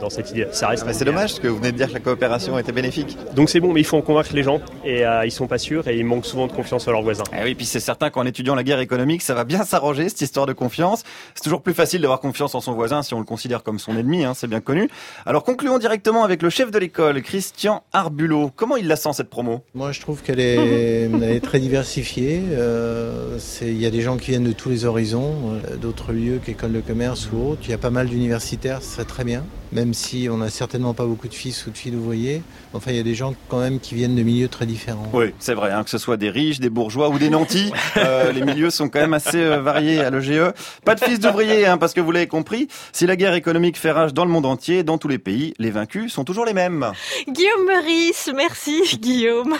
dans 0.00 0.08
cette 0.08 0.30
idée. 0.30 0.46
Ça 0.52 0.68
reste. 0.68 0.86
Mais 0.86 0.94
c'est 0.94 1.04
dommage 1.04 1.32
parce 1.32 1.40
que 1.40 1.48
vous 1.48 1.58
venez 1.58 1.70
de 1.70 1.76
dire 1.76 1.88
que 1.88 1.92
la 1.92 2.00
coopération 2.00 2.58
était 2.58 2.72
bénéfique. 2.72 3.14
Donc 3.34 3.50
c'est 3.50 3.60
bon, 3.60 3.74
mais 3.74 3.80
il 3.80 3.84
faut 3.84 3.98
en 3.98 4.02
convaincre 4.02 4.30
les 4.32 4.42
gens 4.42 4.62
et 4.86 5.04
euh, 5.04 5.26
ils 5.26 5.30
sont 5.30 5.46
pas 5.46 5.58
sûrs 5.58 5.86
et 5.86 5.98
ils 5.98 6.04
manquent 6.04 6.24
souvent 6.24 6.46
de 6.46 6.52
confiance 6.52 6.88
en 6.88 6.92
leurs 6.92 7.02
voisins. 7.02 7.24
Eh 7.38 7.44
oui, 7.44 7.54
puis 7.54 7.66
c'est 7.66 7.78
certain 7.78 8.08
qu'en 8.08 8.24
étudiant 8.24 8.54
la 8.54 8.64
guerre 8.64 8.80
économique, 8.80 9.20
ça 9.20 9.34
va 9.34 9.44
bien 9.44 9.64
s'arranger 9.64 10.08
cette 10.08 10.22
histoire 10.22 10.46
de 10.46 10.54
confiance. 10.54 11.02
C'est 11.34 11.42
toujours 11.42 11.60
plus 11.60 11.74
facile 11.74 12.00
d'avoir 12.00 12.20
confiance 12.20 12.54
en 12.54 12.62
son 12.62 12.72
voisin 12.72 13.02
si 13.02 13.12
on 13.12 13.18
le 13.18 13.26
considère 13.26 13.62
comme 13.62 13.78
son 13.78 13.98
ennemi, 13.98 14.24
hein, 14.24 14.32
c'est 14.34 14.46
bien 14.46 14.60
connu. 14.60 14.88
Alors 15.26 15.44
concluons 15.44 15.78
directement 15.78 16.24
avec 16.24 16.40
le 16.40 16.48
chef 16.48 16.70
de 16.70 16.78
l'école, 16.78 17.20
Christian 17.20 17.82
Arbulot. 17.92 18.50
Comment 18.56 18.76
il 18.76 18.88
la 18.88 18.96
sent 18.96 19.10
cette 19.12 19.28
promo? 19.28 19.62
Moi, 19.74 19.92
je 19.92 20.00
trouve 20.00 20.22
qu'elle 20.22 20.40
est, 20.40 21.40
très 21.42 21.60
diversifiée. 21.60 22.40
Euh, 22.52 23.38
Il 23.60 23.78
y 23.78 23.84
a 23.84 23.90
des 23.90 24.00
gens 24.00 24.16
qui 24.16 24.30
viennent 24.30 24.44
de 24.44 24.52
tous 24.52 24.70
les 24.70 24.86
horizons, 24.86 25.17
euh, 25.20 25.76
d'autres 25.76 26.12
lieux 26.12 26.40
qu'école 26.44 26.72
de 26.72 26.80
commerce 26.80 27.28
ou 27.32 27.50
autres. 27.50 27.62
Il 27.64 27.70
y 27.70 27.74
a 27.74 27.78
pas 27.78 27.90
mal 27.90 28.08
d'universitaires, 28.08 28.82
ce 28.82 28.94
serait 28.94 29.04
très 29.04 29.24
bien. 29.24 29.44
Même 29.72 29.92
si 29.92 30.28
on 30.30 30.38
n'a 30.38 30.48
certainement 30.48 30.94
pas 30.94 31.04
beaucoup 31.04 31.28
de 31.28 31.34
fils 31.34 31.66
ou 31.66 31.70
de 31.70 31.76
filles 31.76 31.94
ouvriers. 31.94 32.42
Enfin, 32.72 32.90
il 32.90 32.96
y 32.96 33.00
a 33.00 33.02
des 33.02 33.14
gens 33.14 33.34
quand 33.48 33.60
même 33.60 33.80
qui 33.80 33.94
viennent 33.94 34.14
de 34.14 34.22
milieux 34.22 34.48
très 34.48 34.64
différents. 34.64 35.08
Oui, 35.12 35.34
c'est 35.38 35.54
vrai, 35.54 35.72
hein, 35.72 35.84
que 35.84 35.90
ce 35.90 35.98
soit 35.98 36.16
des 36.16 36.30
riches, 36.30 36.58
des 36.58 36.70
bourgeois 36.70 37.10
ou 37.10 37.18
des 37.18 37.28
nantis, 37.28 37.70
euh, 37.96 38.32
les 38.32 38.42
milieux 38.42 38.70
sont 38.70 38.88
quand 38.88 39.00
même 39.00 39.14
assez 39.14 39.36
euh, 39.36 39.60
variés 39.60 40.00
à 40.00 40.10
l'EGE. 40.10 40.52
Pas 40.84 40.94
de 40.94 41.00
fils 41.00 41.20
d'ouvriers, 41.20 41.66
hein, 41.66 41.76
parce 41.76 41.92
que 41.92 42.00
vous 42.00 42.12
l'avez 42.12 42.26
compris, 42.26 42.68
si 42.92 43.06
la 43.06 43.16
guerre 43.16 43.34
économique 43.34 43.76
fait 43.76 43.92
rage 43.92 44.14
dans 44.14 44.24
le 44.24 44.30
monde 44.30 44.46
entier, 44.46 44.82
dans 44.82 44.96
tous 44.96 45.08
les 45.08 45.18
pays, 45.18 45.52
les 45.58 45.70
vaincus 45.70 46.12
sont 46.12 46.24
toujours 46.24 46.46
les 46.46 46.54
mêmes. 46.54 46.92
Guillaume 47.28 47.66
Meurice, 47.66 48.30
merci 48.34 48.98
Guillaume. 48.98 49.54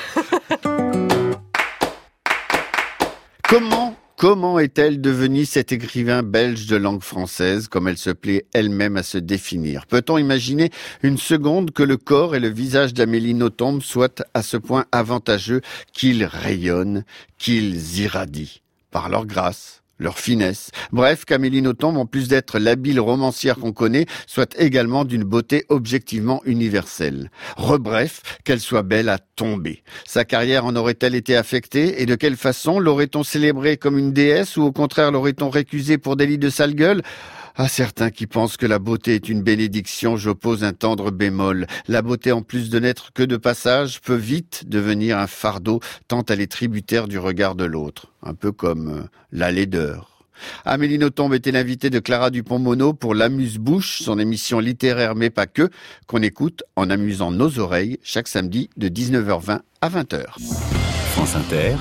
Comment 3.48 3.94
Comment 4.18 4.58
est-elle 4.58 5.00
devenue 5.00 5.44
cet 5.44 5.70
écrivain 5.70 6.24
belge 6.24 6.66
de 6.66 6.74
langue 6.74 7.04
française, 7.04 7.68
comme 7.68 7.86
elle 7.86 7.96
se 7.96 8.10
plaît 8.10 8.46
elle-même 8.52 8.96
à 8.96 9.04
se 9.04 9.16
définir? 9.16 9.86
Peut-on 9.86 10.18
imaginer 10.18 10.70
une 11.04 11.18
seconde 11.18 11.70
que 11.70 11.84
le 11.84 11.96
corps 11.96 12.34
et 12.34 12.40
le 12.40 12.48
visage 12.48 12.92
d'Amélie 12.92 13.34
Nothomb 13.34 13.80
soient 13.80 14.24
à 14.34 14.42
ce 14.42 14.56
point 14.56 14.86
avantageux 14.90 15.60
qu'ils 15.92 16.24
rayonnent, 16.24 17.04
qu'ils 17.38 18.00
irradient? 18.00 18.60
Par 18.90 19.08
leur 19.08 19.24
grâce 19.24 19.84
leur 19.98 20.18
finesse. 20.18 20.70
Bref, 20.92 21.24
qu'Amélie 21.24 21.62
Nothomb, 21.62 21.96
en 21.96 22.06
plus 22.06 22.28
d'être 22.28 22.58
l'habile 22.58 23.00
romancière 23.00 23.56
qu'on 23.56 23.72
connaît, 23.72 24.06
soit 24.26 24.54
également 24.58 25.04
d'une 25.04 25.24
beauté 25.24 25.64
objectivement 25.68 26.40
universelle. 26.44 27.30
Rebref, 27.56 28.38
qu'elle 28.44 28.60
soit 28.60 28.82
belle 28.82 29.08
à 29.08 29.18
tomber. 29.18 29.82
Sa 30.06 30.24
carrière 30.24 30.64
en 30.64 30.76
aurait-elle 30.76 31.14
été 31.14 31.36
affectée 31.36 32.00
et 32.02 32.06
de 32.06 32.14
quelle 32.14 32.36
façon 32.36 32.78
l'aurait-on 32.78 33.22
célébrée 33.22 33.76
comme 33.76 33.98
une 33.98 34.12
déesse 34.12 34.56
ou 34.56 34.62
au 34.62 34.72
contraire 34.72 35.10
l'aurait-on 35.10 35.50
récusée 35.50 35.98
pour 35.98 36.16
délit 36.16 36.38
de 36.38 36.50
sale 36.50 36.74
gueule? 36.74 37.02
À 37.58 37.66
certains 37.68 38.10
qui 38.10 38.26
pensent 38.26 38.56
que 38.56 38.66
la 38.66 38.78
beauté 38.78 39.16
est 39.16 39.28
une 39.28 39.42
bénédiction, 39.42 40.16
j'oppose 40.16 40.62
un 40.62 40.72
tendre 40.72 41.10
bémol. 41.10 41.66
La 41.88 42.02
beauté, 42.02 42.30
en 42.30 42.40
plus 42.40 42.70
de 42.70 42.78
n'être 42.78 43.12
que 43.12 43.24
de 43.24 43.36
passage, 43.36 44.00
peut 44.00 44.14
vite 44.14 44.62
devenir 44.66 45.18
un 45.18 45.26
fardeau, 45.26 45.80
tant 46.06 46.24
elle 46.28 46.40
est 46.40 46.50
tributaire 46.50 47.08
du 47.08 47.18
regard 47.18 47.56
de 47.56 47.64
l'autre. 47.64 48.06
Un 48.22 48.34
peu 48.34 48.52
comme 48.52 48.88
euh, 48.88 49.02
la 49.32 49.50
laideur. 49.50 50.24
Amélie 50.64 50.98
Nothomb 50.98 51.32
était 51.32 51.50
l'invitée 51.50 51.90
de 51.90 51.98
Clara 51.98 52.30
Dupont-Mono 52.30 52.92
pour 52.92 53.12
l'Amuse-Bouche, 53.12 54.02
son 54.02 54.20
émission 54.20 54.60
littéraire 54.60 55.16
mais 55.16 55.30
pas 55.30 55.46
que, 55.46 55.68
qu'on 56.06 56.22
écoute 56.22 56.62
en 56.76 56.90
amusant 56.90 57.32
nos 57.32 57.58
oreilles 57.58 57.98
chaque 58.04 58.28
samedi 58.28 58.70
de 58.76 58.88
19h20 58.88 59.60
à 59.80 59.88
20h. 59.88 60.26
France 61.10 61.34
Inter, 61.34 61.74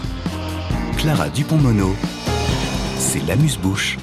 Clara 0.98 1.30
Dupont-Mono, 1.30 1.96
c'est 2.98 3.24
l'amuse-bouche. 3.28 3.98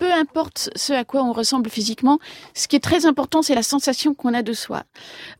Peu 0.00 0.10
importe 0.12 0.70
ce 0.76 0.94
à 0.94 1.04
quoi 1.04 1.22
on 1.22 1.32
ressemble 1.32 1.68
physiquement, 1.68 2.18
ce 2.54 2.66
qui 2.68 2.74
est 2.76 2.80
très 2.80 3.04
important, 3.04 3.42
c'est 3.42 3.54
la 3.54 3.62
sensation 3.62 4.14
qu'on 4.14 4.32
a 4.32 4.40
de 4.42 4.54
soi. 4.54 4.84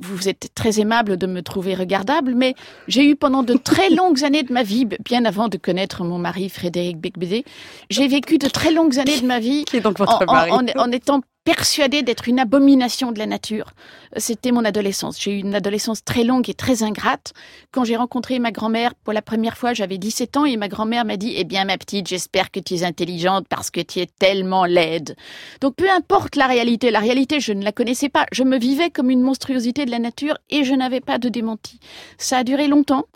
Vous 0.01 0.29
êtes 0.29 0.51
très 0.55 0.81
aimable 0.81 1.17
de 1.17 1.27
me 1.27 1.41
trouver 1.41 1.75
regardable, 1.75 2.35
mais 2.35 2.55
j'ai 2.87 3.05
eu 3.09 3.17
pendant 3.17 3.43
de 3.43 3.55
très 3.55 3.89
longues 4.01 4.23
années 4.23 4.43
de 4.43 4.53
ma 4.53 4.63
vie, 4.63 4.85
bien 4.85 5.25
avant 5.25 5.49
de 5.49 5.57
connaître 5.57 6.05
mon 6.05 6.19
mari 6.19 6.51
Frédéric 6.51 6.99
Becbédé, 6.99 7.45
j'ai 7.89 8.07
vécu 8.07 8.37
de 8.37 8.49
très 8.49 8.71
longues 8.71 8.99
années 8.99 9.19
de 9.21 9.27
ma 9.27 9.41
vie 9.41 9.65
votre 9.99 10.23
en, 10.29 10.31
en- 10.31 10.33
mari 10.35 10.51
en- 10.53 10.67
en 10.79 10.93
étant 10.93 11.23
persuadée 11.45 12.03
d'être 12.03 12.29
une 12.29 12.39
abomination 12.39 13.13
de 13.13 13.19
la 13.19 13.27
nature. 13.27 13.73
C'était 14.17 14.53
mon 14.53 14.65
adolescence. 14.65 15.21
J'ai 15.21 15.33
eu 15.33 15.39
une 15.39 15.55
adolescence 15.55 16.05
très 16.05 16.25
longue 16.25 16.49
et 16.51 16.55
très 16.55 16.83
ingrate. 16.83 17.33
Quand 17.73 17.85
j'ai 17.85 17.97
rencontré 17.97 18.39
ma 18.39 18.51
grand-mère 18.51 18.95
pour 18.95 19.13
la 19.13 19.23
première 19.23 19.57
fois, 19.57 19.73
j'avais 19.73 19.99
17 19.99 20.37
ans 20.37 20.45
et 20.45 20.57
ma 20.57 20.69
grand-mère 20.69 21.05
m'a 21.05 21.17
dit, 21.17 21.33
eh 21.37 21.45
bien, 21.45 21.65
ma 21.65 21.79
petite, 21.79 22.09
j'espère 22.09 22.51
que 22.51 22.61
tu 22.61 22.75
es 22.75 22.85
intelligente 22.85 23.47
parce 23.49 23.71
que 23.71 23.81
tu 23.81 24.01
es 24.01 24.07
tellement 24.07 24.65
laide. 24.65 25.17
Donc, 25.61 25.77
peu 25.77 25.91
importe 25.91 26.37
la 26.37 26.47
réalité. 26.47 26.91
La 26.91 27.01
réalité, 27.01 27.41
je 27.41 27.53
ne 27.53 27.65
la 27.65 27.73
connaissais 27.73 28.09
pas. 28.09 28.27
Je 28.33 28.45
me 28.45 28.59
vivais 28.59 28.91
comme 28.91 29.11
une 29.11 29.23
monstruosité 29.23 29.87
de 29.87 29.91
la 29.91 29.99
nature 29.99 30.37
et 30.51 30.65
je 30.65 30.75
n'avais 30.75 31.01
pas 31.01 31.19
de 31.19 31.29
démenti. 31.29 31.81
Ça 32.19 32.39
a 32.39 32.45
duré 32.45 32.69
longtemps. 32.69 33.07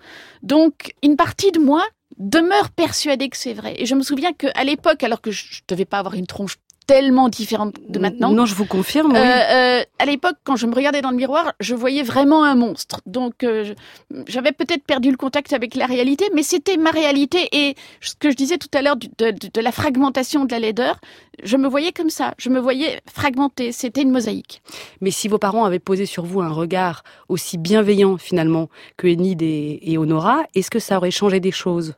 Donc, 0.43 0.95
une 1.03 1.17
partie 1.17 1.53
de 1.53 1.59
moi 1.59 1.85
demeure 2.19 2.71
persuadée 2.71 3.29
que 3.29 3.37
c'est 3.37 3.55
vrai. 3.55 3.75
Et 3.79 3.87
je 3.87 3.95
me 3.95 4.03
souviens 4.03 4.33
qu'à 4.33 4.65
l'époque, 4.65 5.03
alors 5.03 5.21
que 5.21 5.31
je 5.31 5.45
ne 5.45 5.75
devais 5.75 5.85
pas 5.85 5.99
avoir 5.99 6.15
une 6.15 6.27
tronche 6.27 6.57
tellement 6.87 7.29
différente 7.29 7.75
de 7.89 7.99
maintenant. 7.99 8.31
Non, 8.31 8.47
je 8.47 8.55
vous 8.55 8.67
confirme. 8.67 9.13
oui. 9.13 9.19
Euh, 9.19 9.81
euh, 9.81 9.83
à 9.99 10.05
l'époque, 10.07 10.37
quand 10.45 10.57
je 10.57 10.67
me 10.67 10.75
regardais 10.75 11.01
dans 11.03 11.11
le 11.11 11.17
miroir, 11.17 11.53
je 11.61 11.75
voyais 11.75 12.03
vraiment 12.03 12.45
un 12.45 12.55
monstre. 12.55 13.01
Donc, 13.07 13.43
euh, 13.43 13.75
j'avais 14.29 14.53
peut-être 14.53 14.85
perdu 14.85 15.11
le 15.11 15.17
contact 15.17 15.53
avec 15.53 15.75
la 15.77 15.87
réalité, 15.87 16.27
mais 16.35 16.43
c'était 16.43 16.77
ma 16.77 16.91
réalité. 16.91 17.49
Et 17.53 17.75
ce 18.01 18.15
que 18.19 18.31
je 18.31 18.37
disais 18.37 18.59
tout 18.59 18.69
à 18.75 18.83
l'heure 18.83 18.97
de, 18.97 19.09
de- 19.31 19.51
de 19.53 19.61
la 19.61 19.73
fragmentation 19.73 20.45
de 20.45 20.53
la 20.53 20.59
laideur, 20.59 21.01
je 21.43 21.57
me 21.57 21.69
voyais 21.69 21.93
comme 21.93 22.11
ça. 22.11 22.35
Je 22.39 22.49
me 22.51 22.61
voyais 22.61 23.01
fragmentée. 23.13 23.73
C'était 23.73 24.03
une 24.03 24.11
mosaïque. 24.11 24.63
Mais 25.01 25.11
si 25.11 25.27
vos 25.29 25.39
parents 25.39 25.65
avaient 25.65 25.79
posé 25.79 26.07
sur 26.07 26.25
vous 26.25 26.41
un 26.41 26.51
regard 26.51 27.03
aussi 27.29 27.59
bienveillant 27.59 28.17
finalement 28.19 28.69
que 28.97 29.07
Enid 29.09 29.43
et, 29.43 29.81
et 29.83 29.99
Honora, 29.99 30.43
est-ce 30.55 30.71
que 30.71 30.79
ça 30.79 30.97
aurait 30.99 31.11
changé 31.11 31.41
des 31.41 31.51
choses? 31.53 31.95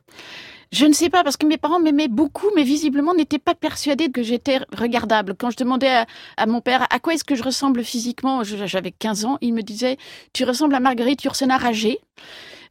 Je 0.71 0.85
ne 0.85 0.93
sais 0.93 1.09
pas, 1.09 1.23
parce 1.23 1.37
que 1.37 1.45
mes 1.45 1.57
parents 1.57 1.79
m'aimaient 1.79 2.07
beaucoup, 2.07 2.47
mais 2.55 2.63
visiblement 2.63 3.13
n'étaient 3.13 3.39
pas 3.39 3.55
persuadés 3.55 4.11
que 4.11 4.23
j'étais 4.23 4.59
regardable. 4.75 5.35
Quand 5.37 5.49
je 5.49 5.57
demandais 5.57 5.89
à, 5.89 6.05
à 6.37 6.45
mon 6.45 6.61
père 6.61 6.85
à 6.89 6.99
quoi 6.99 7.13
est-ce 7.13 7.23
que 7.23 7.35
je 7.35 7.43
ressemble 7.43 7.83
physiquement, 7.83 8.43
j'avais 8.43 8.91
15 8.91 9.25
ans, 9.25 9.37
il 9.41 9.53
me 9.53 9.61
disait 9.61 9.97
Tu 10.33 10.43
ressembles 10.43 10.75
à 10.75 10.79
Marguerite 10.79 11.23
Yourcenar 11.23 11.65
âgée. 11.65 11.99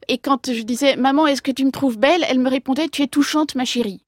Et 0.07 0.17
quand 0.17 0.51
je 0.51 0.61
disais 0.61 0.95
Maman, 0.95 1.27
est-ce 1.27 1.41
que 1.41 1.51
tu 1.51 1.65
me 1.65 1.71
trouves 1.71 1.97
belle? 1.97 2.23
Elle 2.29 2.39
me 2.39 2.49
répondait 2.49 2.87
Tu 2.87 3.01
es 3.01 3.07
touchante, 3.07 3.55
ma 3.55 3.65
chérie. 3.65 4.03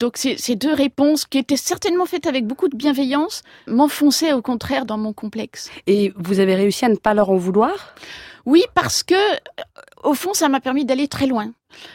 Donc 0.00 0.16
ces, 0.16 0.36
deux 0.54 0.74
réponses, 0.74 1.24
qui 1.24 1.38
étaient 1.38 1.56
certainement 1.56 2.06
faites 2.06 2.26
avec 2.26 2.46
beaucoup 2.46 2.68
de 2.68 2.76
bienveillance, 2.76 3.42
m'enfonçaient 3.66 4.32
au 4.32 4.42
contraire 4.42 4.84
dans 4.84 4.98
mon 4.98 5.12
complexe. 5.12 5.70
Et 5.86 6.12
vous 6.16 6.40
avez 6.40 6.54
réussi 6.54 6.84
à 6.84 6.88
ne 6.88 6.96
pas 6.96 7.14
leur 7.14 7.30
en 7.30 7.36
vouloir? 7.36 7.94
Oui, 8.46 8.62
parce 8.74 9.02
que, 9.02 9.14
au 10.04 10.14
fond, 10.14 10.34
ça 10.34 10.48
m'a 10.48 10.60
permis 10.60 10.84
d'aller 10.84 11.08
très 11.08 11.26
loin. 11.26 11.52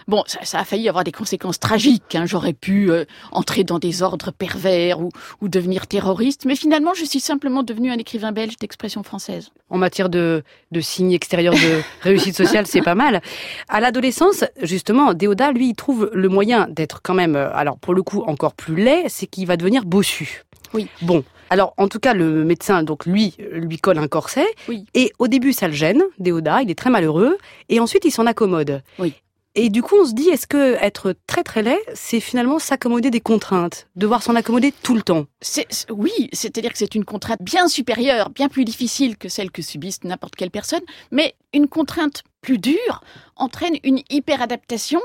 Bon, 0.08 0.24
ça, 0.28 0.39
ça 0.44 0.60
a 0.60 0.63
failli 0.66 0.88
avoir 0.88 1.04
des 1.04 1.12
conséquences 1.12 1.60
tragiques. 1.60 2.13
hein. 2.16 2.26
J'aurais 2.26 2.54
pu 2.54 2.92
euh, 2.92 3.06
entrer 3.32 3.63
dans 3.63 3.80
des 3.80 4.04
ordres 4.04 4.32
pervers 4.32 5.00
ou, 5.02 5.10
ou 5.42 5.48
devenir 5.50 5.88
terroriste, 5.88 6.46
mais 6.46 6.56
finalement, 6.56 6.94
je 6.94 7.06
suis 7.06 7.20
simplement 7.20 7.63
devenu 7.63 7.92
un 7.92 7.98
écrivain 7.98 8.32
belge 8.32 8.58
d'expression 8.58 9.02
française. 9.04 9.50
En 9.70 9.78
matière 9.78 10.10
de, 10.10 10.44
de 10.72 10.82
signes 10.82 11.12
extérieurs 11.13 11.56
de 11.56 11.82
réussite 12.02 12.36
sociale, 12.36 12.68
c'est 12.68 12.82
pas 12.82 12.96
mal. 12.96 13.22
À 13.68 13.80
l'adolescence, 13.80 14.44
justement, 14.62 15.13
Déodat, 15.13 15.52
lui, 15.52 15.70
il 15.70 15.76
trouve 15.76 16.10
le 16.13 16.30
moyen 16.30 16.68
d'être 16.70 17.02
quand 17.02 17.16
même, 17.16 17.36
euh, 17.36 17.50
alors 17.56 17.78
pour 17.80 17.94
le 17.96 18.04
coup, 18.04 18.22
encore 18.28 18.54
plus 18.54 18.76
laid, 18.76 19.06
c'est 19.10 19.26
qu'il 19.28 19.48
va 19.48 19.58
devenir 19.58 19.86
bossu. 19.86 20.44
Oui. 20.74 20.88
Bon, 21.02 21.24
alors 21.54 21.76
en 21.78 21.88
tout 21.88 22.00
cas, 22.00 22.16
le 22.16 22.44
médecin, 22.44 22.82
donc 22.82 23.06
lui, 23.06 23.36
lui 23.52 23.78
colle 23.78 24.00
un 24.00 24.08
corset. 24.08 24.48
Oui. 24.68 24.88
Et 24.96 25.13
au 25.20 25.28
début, 25.28 25.54
ça 25.54 25.68
le 25.68 25.74
gêne, 25.76 26.02
Déodat, 26.18 26.63
il 26.63 26.72
est 26.72 26.76
très 26.76 26.89
malheureux. 26.89 27.38
Et 27.70 27.80
ensuite, 27.80 28.06
il 28.06 28.12
s'en 28.12 28.26
accommode. 28.26 28.82
Oui. 28.98 29.13
Et 29.54 29.70
du 29.70 29.84
coup, 29.84 29.94
on 30.02 30.06
se 30.06 30.16
dit, 30.16 30.30
est-ce 30.30 30.48
que 30.48 30.74
être 30.84 31.16
très 31.28 31.44
très 31.44 31.62
laid, 31.62 31.78
c'est 31.94 32.20
finalement 32.20 32.58
s'accommoder 32.58 33.12
des 33.12 33.20
contraintes, 33.22 33.88
devoir 33.96 34.24
s'en 34.24 34.34
accommoder 34.36 34.74
tout 34.82 34.96
le 34.96 35.04
temps? 35.04 35.28
C'est- 35.42 35.68
oui, 35.92 36.28
c'est-à-dire 36.34 36.72
que 36.72 36.80
c'est 36.80 36.96
une 36.96 37.06
contrainte 37.06 37.38
bien 37.39 37.68
supérieure, 37.68 38.32
bien 38.32 38.50
plus 38.50 38.66
difficile 38.66 39.16
que 39.16 39.30
celle 39.30 39.52
que 39.52 39.62
subissent 39.62 40.04
n'importe 40.06 40.36
quelle 40.36 40.50
personne, 40.50 40.82
mais 41.12 41.36
une 41.54 41.68
contrainte 41.68 42.24
plus 42.42 42.58
dure 42.58 43.02
entraîne 43.36 43.76
une 43.84 44.02
hyperadaptation 44.10 45.02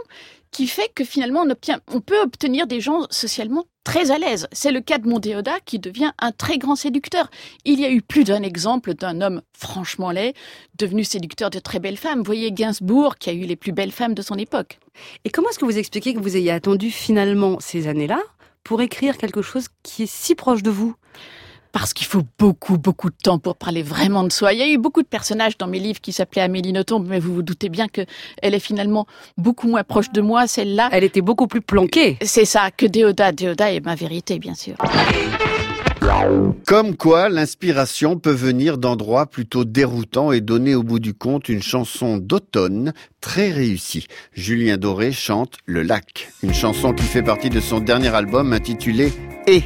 qui 0.51 0.67
fait 0.67 0.91
que 0.95 1.05
finalement 1.05 1.45
on, 1.89 2.01
peut 2.01 2.21
obtenir 2.21 2.67
des 2.67 2.81
gens 2.81 3.07
socialement 3.11 3.67
très 3.85 4.11
à 4.11 4.19
l'aise. 4.19 4.47
C'est 4.53 4.71
le 4.71 4.81
cas 4.81 4.99
de 4.99 5.09
mon 5.09 5.19
Déodat 5.19 5.61
qui 5.65 5.79
devient 5.79 6.13
un 6.19 6.33
très 6.33 6.59
grand 6.59 6.77
séducteur. 6.77 7.31
Il 7.65 7.81
y 7.81 7.85
a 7.85 7.91
eu 7.91 8.03
plus 8.03 8.25
d'un 8.25 8.43
exemple 8.43 8.95
d'un 8.95 9.21
homme 9.21 9.43
franchement 9.53 10.11
laid 10.11 10.35
devenu 10.79 11.05
séducteur 11.05 11.51
de 11.51 11.59
très 11.59 11.79
belles 11.79 11.97
femmes. 11.97 12.23
Voyez 12.23 12.53
Gainsbourg 12.53 13.17
qui 13.17 13.31
a 13.31 13.33
eu 13.33 13.45
les 13.45 13.57
plus 13.57 13.73
belles 13.73 13.93
femmes 13.93 14.15
de 14.15 14.23
son 14.23 14.37
époque. 14.37 14.79
Et 15.25 15.31
comment 15.31 15.49
est-ce 15.51 15.59
que 15.59 15.65
vous 15.65 15.79
expliquez 15.79 16.15
que 16.15 16.21
vous 16.21 16.37
ayez 16.37 16.51
attendu 16.51 16.91
finalement 16.91 17.59
ces 17.61 17.89
années-là 17.89 18.21
pour 18.65 18.83
écrire 18.83 19.17
quelque 19.17 19.43
chose 19.43 19.69
qui 19.83 20.05
est 20.05 20.11
si 20.11 20.35
proche 20.35 20.63
de 20.63 20.71
vous? 20.71 20.95
Parce 21.73 21.93
qu'il 21.93 22.07
faut 22.07 22.23
beaucoup, 22.39 22.79
beaucoup 22.79 23.11
de 23.11 23.17
temps 23.23 23.39
pour 23.39 23.57
parler 23.57 23.83
vraiment 23.83 24.25
de 24.25 24.33
soi. 24.33 24.53
Il 24.53 24.59
y 24.59 24.63
a 24.63 24.69
eu 24.69 24.79
beaucoup 24.79 25.03
de 25.03 25.09
personnages 25.09 25.59
dans 25.59 25.67
mes 25.67 25.79
livres 25.79 26.01
qui 26.01 26.13
s'appelaient 26.13 26.43
Amélie 26.43 26.73
Nothomb, 26.73 27.01
mais 27.01 27.21
vous 27.21 27.35
vous 27.35 27.43
doutez 27.43 27.69
bien 27.69 27.89
que 27.89 28.03
elle 28.43 28.55
est 28.55 28.61
finalement 28.61 29.07
beaucoup 29.37 29.69
moins 29.69 29.85
proche 29.85 30.11
de 30.11 30.21
moi, 30.21 30.47
celle-là. 30.47 30.89
Elle 30.93 31.05
était 31.05 31.21
beaucoup 31.21 31.47
plus 31.47 31.61
planquée. 31.61 32.19
C'est 32.23 32.45
ça, 32.45 32.71
que 32.71 32.87
Déodat. 32.87 33.33
Déodat 33.33 33.73
est 33.73 33.85
ma 33.85 33.95
vérité, 33.95 34.39
bien 34.39 34.55
sûr. 34.55 34.77
Comme 36.67 36.97
quoi, 36.97 37.29
l'inspiration 37.29 38.19
peut 38.19 38.33
venir 38.33 38.79
d'endroits 38.79 39.27
plutôt 39.27 39.65
déroutants 39.65 40.33
et 40.33 40.41
donner 40.41 40.75
au 40.75 40.83
bout 40.83 40.99
du 40.99 41.13
compte 41.13 41.49
une 41.49 41.63
chanson 41.63 42.17
d'automne 42.17 42.93
très 43.21 43.51
réussie. 43.51 44.07
Julien 44.33 44.77
Doré 44.77 45.13
chante 45.13 45.55
Le 45.67 45.83
Lac, 45.83 46.31
une 46.43 46.55
chanson 46.55 46.93
qui 46.93 47.05
fait 47.05 47.23
partie 47.23 47.51
de 47.51 47.61
son 47.61 47.81
dernier 47.81 48.15
album 48.15 48.53
intitulé 48.53 49.13
Et. 49.47 49.63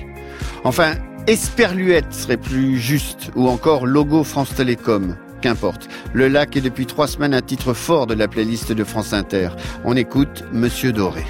Enfin, 0.65 0.95
Esperluette 1.29 2.13
serait 2.13 2.37
plus 2.37 2.79
juste, 2.79 3.31
ou 3.37 3.49
encore 3.49 3.87
Logo 3.87 4.25
France 4.25 4.55
Télécom. 4.55 5.17
Qu'importe. 5.41 5.89
Le 6.13 6.29
Lac 6.29 6.57
est 6.57 6.61
depuis 6.61 6.87
trois 6.87 7.07
semaines 7.07 7.35
un 7.35 7.41
titre 7.41 7.75
fort 7.75 8.07
de 8.07 8.15
la 8.15 8.27
playlist 8.27 8.73
de 8.73 8.85
France 8.85 9.13
Inter. 9.13 9.51
On 9.85 9.97
écoute 9.97 10.45
Monsieur 10.53 10.93
Doré. 10.93 11.25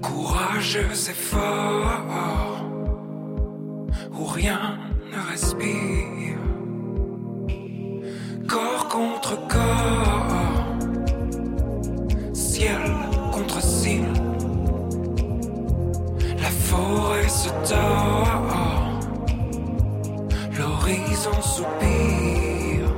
Courageux 0.00 0.88
et 1.08 1.14
où 4.12 4.24
rien 4.26 4.78
ne 5.12 5.30
respire. 5.30 6.38
Corps 8.46 8.88
contre 8.88 9.36
corps, 9.48 10.69
ciel 12.50 12.82
contre 13.32 13.60
ciel. 13.62 14.12
La 16.44 16.52
forêt 16.68 17.28
se 17.28 17.50
tord, 17.70 18.46
l'horizon 20.58 21.38
soupire. 21.54 22.90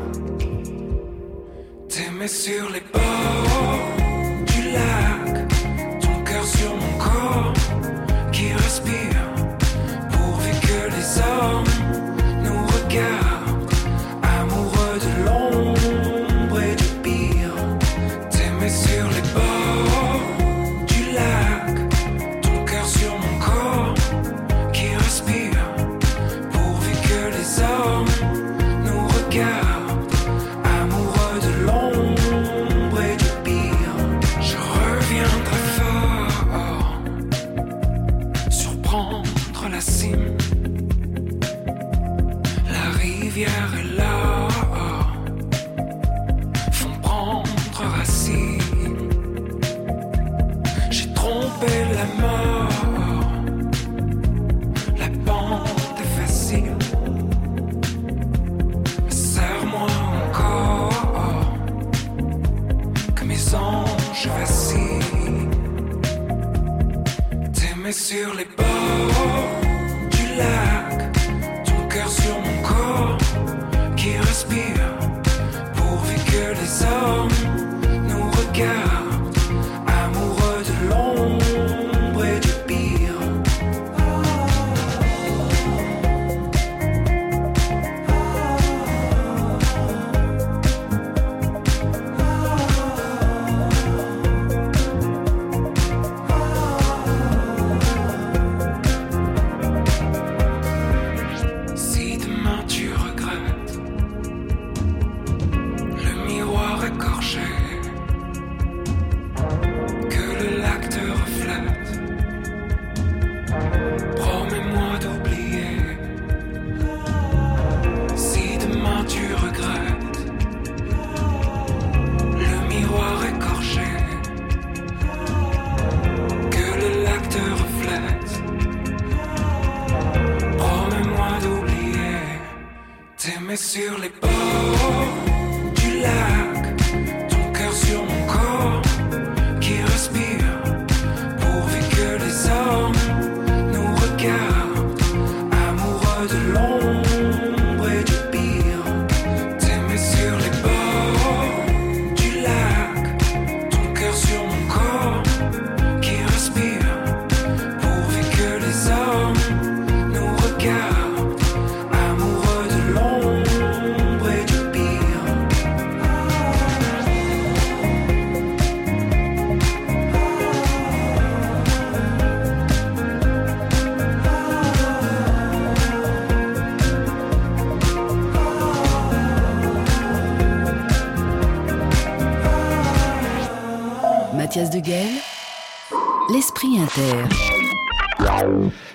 T'aimer 1.89 2.29
sur 2.29 2.65
les 2.75 2.85
bords 2.93 3.89
du 4.53 4.63
lac, 4.77 5.49
ton 6.01 6.17
cœur 6.29 6.45
sur 6.45 6.73
mon 6.83 6.95
corps 7.07 7.53
qui 8.33 8.47
respire, 8.65 9.23
pourvu 10.13 10.51
que 10.67 10.81
les 10.97 11.09
hommes 11.29 11.73
nous 12.45 12.61
regardent, 12.75 13.22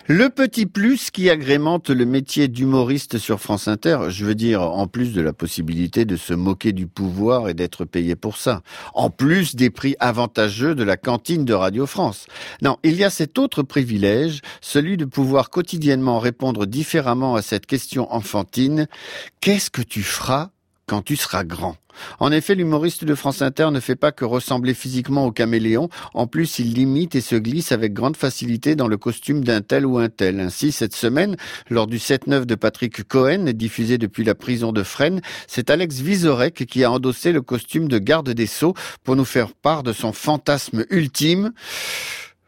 Le 0.08 0.30
petit 0.30 0.68
plus 0.68 1.10
qui 1.10 1.30
agrémente 1.30 1.90
le 1.90 2.06
métier 2.06 2.48
d'humoriste 2.48 3.18
sur 3.18 3.40
France 3.40 3.68
Inter, 3.68 3.98
je 4.10 4.24
veux 4.24 4.36
dire, 4.36 4.62
en 4.62 4.88
plus 4.88 5.14
de 5.14 5.22
la 5.22 5.34
possibilité 5.34 6.06
de 6.06 6.16
se 6.16 6.34
moquer 6.34 6.74
du 6.74 6.86
pouvoir 6.86 7.50
et 7.50 7.56
d'être 7.56 7.86
payé 7.86 8.16
pour 8.16 8.38
ça, 8.38 8.62
en 8.94 9.10
plus 9.10 9.56
des 9.56 9.70
prix 9.70 9.96
avantageux 10.00 10.76
de 10.76 10.84
la 10.84 10.96
cantine 10.96 11.44
de 11.44 11.54
Radio 11.54 11.88
France. 11.88 12.28
Non, 12.62 12.78
il 12.84 12.96
y 12.96 13.04
a 13.04 13.10
cet 13.10 13.40
autre 13.40 13.64
privilège, 13.64 14.42
celui 14.62 14.96
de 14.96 15.06
pouvoir 15.06 15.50
quotidiennement 15.50 16.20
répondre 16.20 16.68
différemment 16.68 17.36
à 17.36 17.42
cette 17.42 17.66
question 17.66 18.14
enfantine, 18.14 18.88
qu'est-ce 19.42 19.72
que 19.72 19.82
tu 19.82 20.04
feras 20.04 20.52
quand 20.88 21.02
tu 21.02 21.16
seras 21.16 21.44
grand. 21.44 21.76
En 22.20 22.32
effet, 22.32 22.56
l'humoriste 22.56 23.06
de 23.06 23.16
France 23.16 23.42
Inter 23.42 23.70
ne 23.72 23.80
fait 23.80 23.96
pas 23.96 24.12
que 24.12 24.26
ressembler 24.26 24.74
physiquement 24.74 25.26
au 25.26 25.32
caméléon, 25.32 25.90
en 26.14 26.28
plus 26.28 26.60
il 26.60 26.74
limite 26.74 27.16
et 27.16 27.22
se 27.22 27.36
glisse 27.36 27.72
avec 27.72 27.94
grande 27.94 28.18
facilité 28.18 28.76
dans 28.76 28.88
le 28.88 28.98
costume 28.98 29.44
d'un 29.44 29.62
tel 29.62 29.86
ou 29.86 29.98
un 29.98 30.10
tel. 30.10 30.40
Ainsi, 30.40 30.72
cette 30.72 30.96
semaine, 30.96 31.36
lors 31.70 31.88
du 31.88 31.98
7-9 31.98 32.46
de 32.46 32.56
Patrick 32.56 33.08
Cohen, 33.08 33.52
diffusé 33.54 33.98
depuis 33.98 34.24
la 34.24 34.36
prison 34.36 34.72
de 34.72 34.84
Fresnes, 34.84 35.22
c'est 35.48 35.70
Alex 35.70 36.00
Vizorek 36.00 36.66
qui 36.66 36.84
a 36.84 36.92
endossé 36.92 37.32
le 37.32 37.42
costume 37.42 37.88
de 37.88 37.98
garde 37.98 38.30
des 38.30 38.48
Sceaux 38.48 38.74
pour 39.04 39.16
nous 39.16 39.26
faire 39.26 39.54
part 39.54 39.84
de 39.84 39.94
son 39.94 40.14
fantasme 40.14 40.86
ultime 40.90 41.52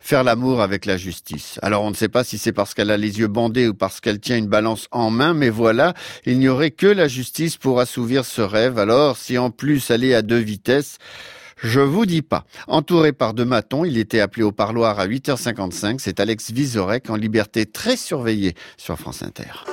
faire 0.10 0.24
l'amour 0.24 0.64
avec 0.64 0.88
la 0.88 0.98
justice. 0.98 1.60
Alors 1.62 1.84
on 1.84 1.92
ne 1.92 1.96
sait 1.96 2.10
pas 2.10 2.24
si 2.24 2.40
c'est 2.40 2.52
parce 2.52 2.74
qu'elle 2.74 2.90
a 2.90 2.98
les 2.98 3.20
yeux 3.20 3.28
bandés 3.28 3.68
ou 3.68 3.76
parce 3.76 4.02
qu'elle 4.02 4.20
tient 4.20 4.38
une 4.38 4.48
balance 4.48 4.88
en 4.90 5.12
main, 5.12 5.36
mais 5.36 5.52
voilà, 5.52 5.94
il 6.26 6.40
n'y 6.40 6.50
aurait 6.50 6.72
que 6.72 6.88
la 6.88 7.08
justice 7.08 7.58
pour 7.58 7.80
assouvir 7.80 8.26
ce 8.26 8.42
rêve. 8.42 8.80
Alors 8.80 9.18
si 9.18 9.38
en 9.38 9.52
plus 9.52 9.92
elle 9.92 10.04
est 10.04 10.16
à 10.16 10.24
deux 10.24 10.40
vitesses, 10.40 10.98
je 11.62 11.80
vous 11.80 12.08
dis 12.08 12.24
pas. 12.24 12.46
Entouré 12.68 13.14
par 13.14 13.36
deux 13.36 13.46
matons, 13.46 13.86
il 13.86 14.00
était 14.00 14.20
appelé 14.20 14.42
au 14.42 14.52
parloir 14.52 15.00
à 15.00 15.06
8h55. 15.06 15.98
C'est 16.00 16.20
Alex 16.20 16.50
Vizorek 16.50 17.12
en 17.12 17.16
liberté 17.16 17.68
très 17.68 17.96
surveillée 17.96 18.56
sur 18.78 18.98
France 18.98 19.22
Inter. 19.22 19.64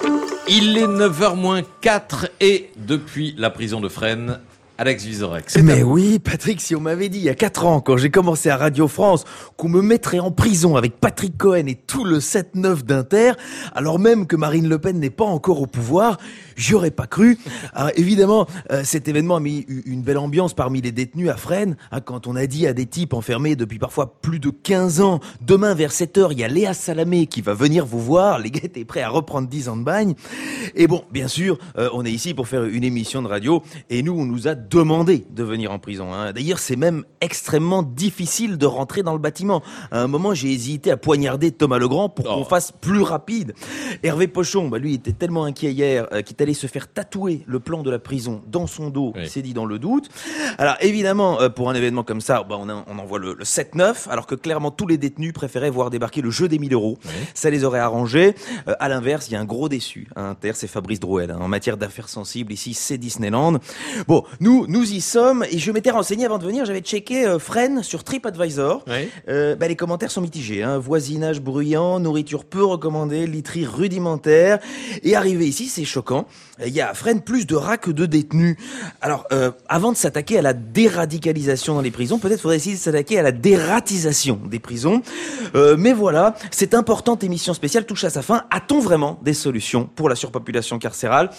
Il 0.49 0.77
est 0.77 0.87
9h 0.87 1.35
moins 1.35 1.63
4 1.81 2.29
et 2.41 2.69
depuis 2.77 3.35
la 3.39 3.49
prison 3.49 3.81
de 3.81 3.89
Fresnes, 3.89 4.39
Alex 4.79 5.05
Vizorek. 5.05 5.47
Mais 5.63 5.83
oui, 5.83 6.19
Patrick, 6.19 6.61
si 6.61 6.77
on 6.77 6.81
m'avait 6.81 7.09
dit 7.09 7.19
il 7.19 7.25
y 7.25 7.31
a 7.31 7.35
4 7.35 7.65
ans, 7.65 7.81
quand 7.81 7.97
j'ai 7.97 8.11
commencé 8.11 8.51
à 8.51 8.59
Radio 8.59 8.89
France, 8.89 9.25
qu'on 9.57 9.71
me 9.71 9.81
mettrait 9.81 10.19
en 10.19 10.31
prison 10.31 10.77
avec 10.77 11.01
Patrick 11.01 11.39
Cohen 11.39 11.67
et 11.67 11.75
tout 11.75 12.05
le 12.05 12.19
7-9 12.19 12.83
d'Inter, 12.83 13.33
alors 13.75 13.99
même 13.99 14.27
que 14.27 14.37
Marine 14.37 14.69
Le 14.69 14.79
Pen 14.79 14.99
n'est 14.99 15.09
pas 15.09 15.25
encore 15.25 15.63
au 15.63 15.67
pouvoir, 15.67 16.19
j'y 16.57 16.75
aurais 16.75 16.91
pas 16.91 17.07
cru. 17.07 17.39
Alors, 17.73 17.91
évidemment, 17.97 18.47
euh, 18.71 18.83
cet 18.85 19.09
événement 19.09 19.37
a 19.37 19.41
mis 19.41 19.65
une 19.87 20.03
belle 20.03 20.19
ambiance 20.19 20.53
parmi 20.53 20.83
les 20.83 20.93
détenus 20.93 21.31
à 21.31 21.37
Fresnes, 21.37 21.77
hein, 21.91 22.01
quand 22.01 22.27
on 22.27 22.37
a 22.37 22.47
dit 22.47 22.67
à 22.67 22.75
des 22.75 22.87
types 22.87 23.15
enfermés 23.15 23.57
depuis 23.57 23.79
parfois 23.79 24.19
plus 24.21 24.41
de 24.41 24.51
15 24.51 25.01
ans, 25.01 25.21
demain 25.41 25.75
vers 25.75 25.93
7 25.93 26.19
heures, 26.19 26.33
il 26.33 26.41
y 26.41 26.45
a 26.45 26.49
Léa 26.49 26.75
Salamé 26.75 27.27
qui 27.27 27.41
va 27.41 27.55
venir 27.55 27.87
vous 27.87 28.01
voir, 28.01 28.39
les 28.39 28.51
gars 28.51 28.61
étaient 28.65 28.85
prêts 28.85 29.03
à 29.03 29.09
reprendre 29.09 29.49
10 29.49 29.71
ans 29.71 29.77
de 29.77 29.85
bagne. 29.85 30.15
Et 30.75 30.87
bon, 30.87 31.05
bien 31.11 31.29
sûr, 31.29 31.59
euh, 31.79 31.89
on 31.95 32.05
est 32.05 32.13
ici 32.13 32.35
pour 32.35 32.47
faire 32.47 32.65
une 32.65 32.85
émission 32.85 33.23
de 33.23 33.29
radio, 33.29 33.63
et 33.89 34.03
nous, 34.03 34.13
on 34.13 34.27
nous 34.27 34.49
a 34.49 34.55
demandé 34.71 35.27
de 35.31 35.43
venir 35.43 35.71
en 35.73 35.79
prison. 35.79 36.13
hein. 36.13 36.33
D'ailleurs, 36.33 36.59
c'est 36.59 36.77
même 36.77 37.05
extrêmement 37.21 37.83
difficile 37.83 38.59
de 38.59 38.67
rentrer 38.67 39.03
dans 39.03 39.13
le 39.13 39.19
bâtiment. 39.19 39.63
À 39.91 40.01
un 40.03 40.07
moment, 40.07 40.35
j'ai 40.35 40.51
hésité 40.53 40.91
à 40.91 40.97
poignarder 40.97 41.51
Thomas 41.53 41.79
Legrand 41.79 42.09
pour 42.09 42.25
qu'on 42.25 42.45
fasse 42.45 42.73
plus 42.73 43.03
rapide. 43.03 43.55
Hervé 44.03 44.29
Pochon, 44.29 44.69
bah, 44.69 44.79
lui, 44.79 44.95
était 44.95 45.13
tellement 45.13 45.45
inquiet 45.45 45.73
hier 45.73 46.07
euh, 46.13 46.23
qu'il 46.23 46.37
est 46.37 46.43
allé 46.43 46.55
se 46.55 46.67
faire 46.67 46.93
tatouer 46.93 47.43
le 47.47 47.61
plan 47.61 47.83
de 47.83 47.91
la 47.91 47.99
prison 47.99 48.43
dans 48.47 48.67
son 48.67 48.91
dos. 48.91 49.13
Il 49.17 49.29
s'est 49.29 49.43
dit 49.43 49.55
dans 49.55 49.67
le 49.67 49.79
doute. 49.79 50.09
Alors, 50.59 50.77
évidemment, 50.81 51.41
euh, 51.41 51.49
pour 51.49 51.71
un 51.71 51.75
événement 51.75 52.03
comme 52.03 52.21
ça, 52.21 52.43
bah, 52.43 52.57
on, 52.59 52.69
a- 52.69 52.85
on 52.87 52.99
envoie 52.99 53.19
le, 53.19 53.35
le 53.35 53.45
7-9, 53.45 54.09
alors 54.09 54.27
que 54.27 54.35
clairement, 54.35 54.71
tous 54.71 54.87
les 54.87 54.99
détenus 54.99 55.33
préféraient 55.33 55.71
voir 55.71 55.91
débarquer 55.91 56.23
le 56.23 56.31
jeu 56.31 56.49
des 56.49 56.59
1000 56.59 56.73
euros. 56.75 56.99
Ça 57.35 57.51
les 57.51 57.65
aurait 57.65 57.79
arrangés. 57.81 58.35
Euh, 58.69 58.75
à 58.81 58.89
l'inverse, 58.89 59.29
il 59.29 59.33
y 59.33 59.37
a 59.37 59.41
un 59.41 59.45
gros 59.45 59.69
déçu 59.69 60.09
Inter, 60.17 60.53
c'est 60.55 60.67
Fabrice 60.67 61.01
Drouel. 61.01 61.31
hein. 61.31 61.39
En 61.41 61.49
matière 61.49 61.77
d'affaires 61.77 62.09
sensibles, 62.09 62.53
ici, 62.53 62.75
c'est 62.75 62.99
Disneyland. 62.99 63.59
Bon, 64.09 64.25
nous, 64.41 64.56
nous 64.67 64.93
y 64.93 65.01
sommes, 65.01 65.45
et 65.51 65.59
je 65.59 65.71
m'étais 65.71 65.91
renseigné 65.91 66.25
avant 66.25 66.39
de 66.39 66.45
venir, 66.45 66.65
j'avais 66.65 66.81
checké 66.81 67.27
euh, 67.27 67.39
Fresnes 67.39 67.83
sur 67.83 68.03
TripAdvisor. 68.05 68.85
Euh, 69.29 69.55
bah, 69.57 69.69
les 69.69 69.77
commentaires 69.77 70.11
sont 70.11 70.23
mitigés. 70.23 70.63
Hein. 70.63 70.79
Voisinage 70.79 71.41
bruyant, 71.41 72.01
nourriture 72.01 72.45
peu 72.45 72.65
recommandée, 72.65 73.27
literie 73.27 73.67
rudimentaire. 73.67 74.59
Et 75.03 75.15
arrivé 75.15 75.47
ici, 75.47 75.67
c'est 75.67 75.85
choquant. 75.85 76.27
Il 76.65 76.73
y 76.73 76.81
a 76.81 76.91
à 76.91 76.95
Fresnes 76.95 77.21
plus 77.21 77.47
de 77.47 77.55
rats 77.55 77.77
que 77.77 77.91
de 77.91 78.07
détenus. 78.07 78.57
Alors, 79.03 79.27
euh, 79.31 79.51
avant 79.69 79.93
de 79.93 79.97
s'attaquer 79.97 80.39
à 80.39 80.43
la 80.43 80.55
déradicalisation 80.55 81.75
dans 81.75 81.83
les 81.83 81.91
prisons, 81.91 82.19
peut-être 82.19 82.41
faudrait 82.41 82.57
essayer 82.57 82.77
de 82.77 82.81
s'attaquer 82.81 83.19
à 83.19 83.23
la 83.23 83.33
dératisation 83.33 84.41
des 84.47 84.59
prisons. 84.59 85.03
Euh, 85.55 85.77
mais 85.79 85.93
voilà, 85.93 86.35
cette 86.51 86.73
importante 86.73 87.23
émission 87.25 87.53
spéciale 87.53 87.85
touche 87.85 88.05
à 88.05 88.11
sa 88.11 88.23
fin. 88.23 88.45
A-t-on 88.51 88.81
vraiment 88.81 89.21
des 89.23 89.35
solutions 89.35 89.89
pour 89.95 90.09
la 90.09 90.17
surpopulation 90.17 90.79
carcérale? 90.79 91.31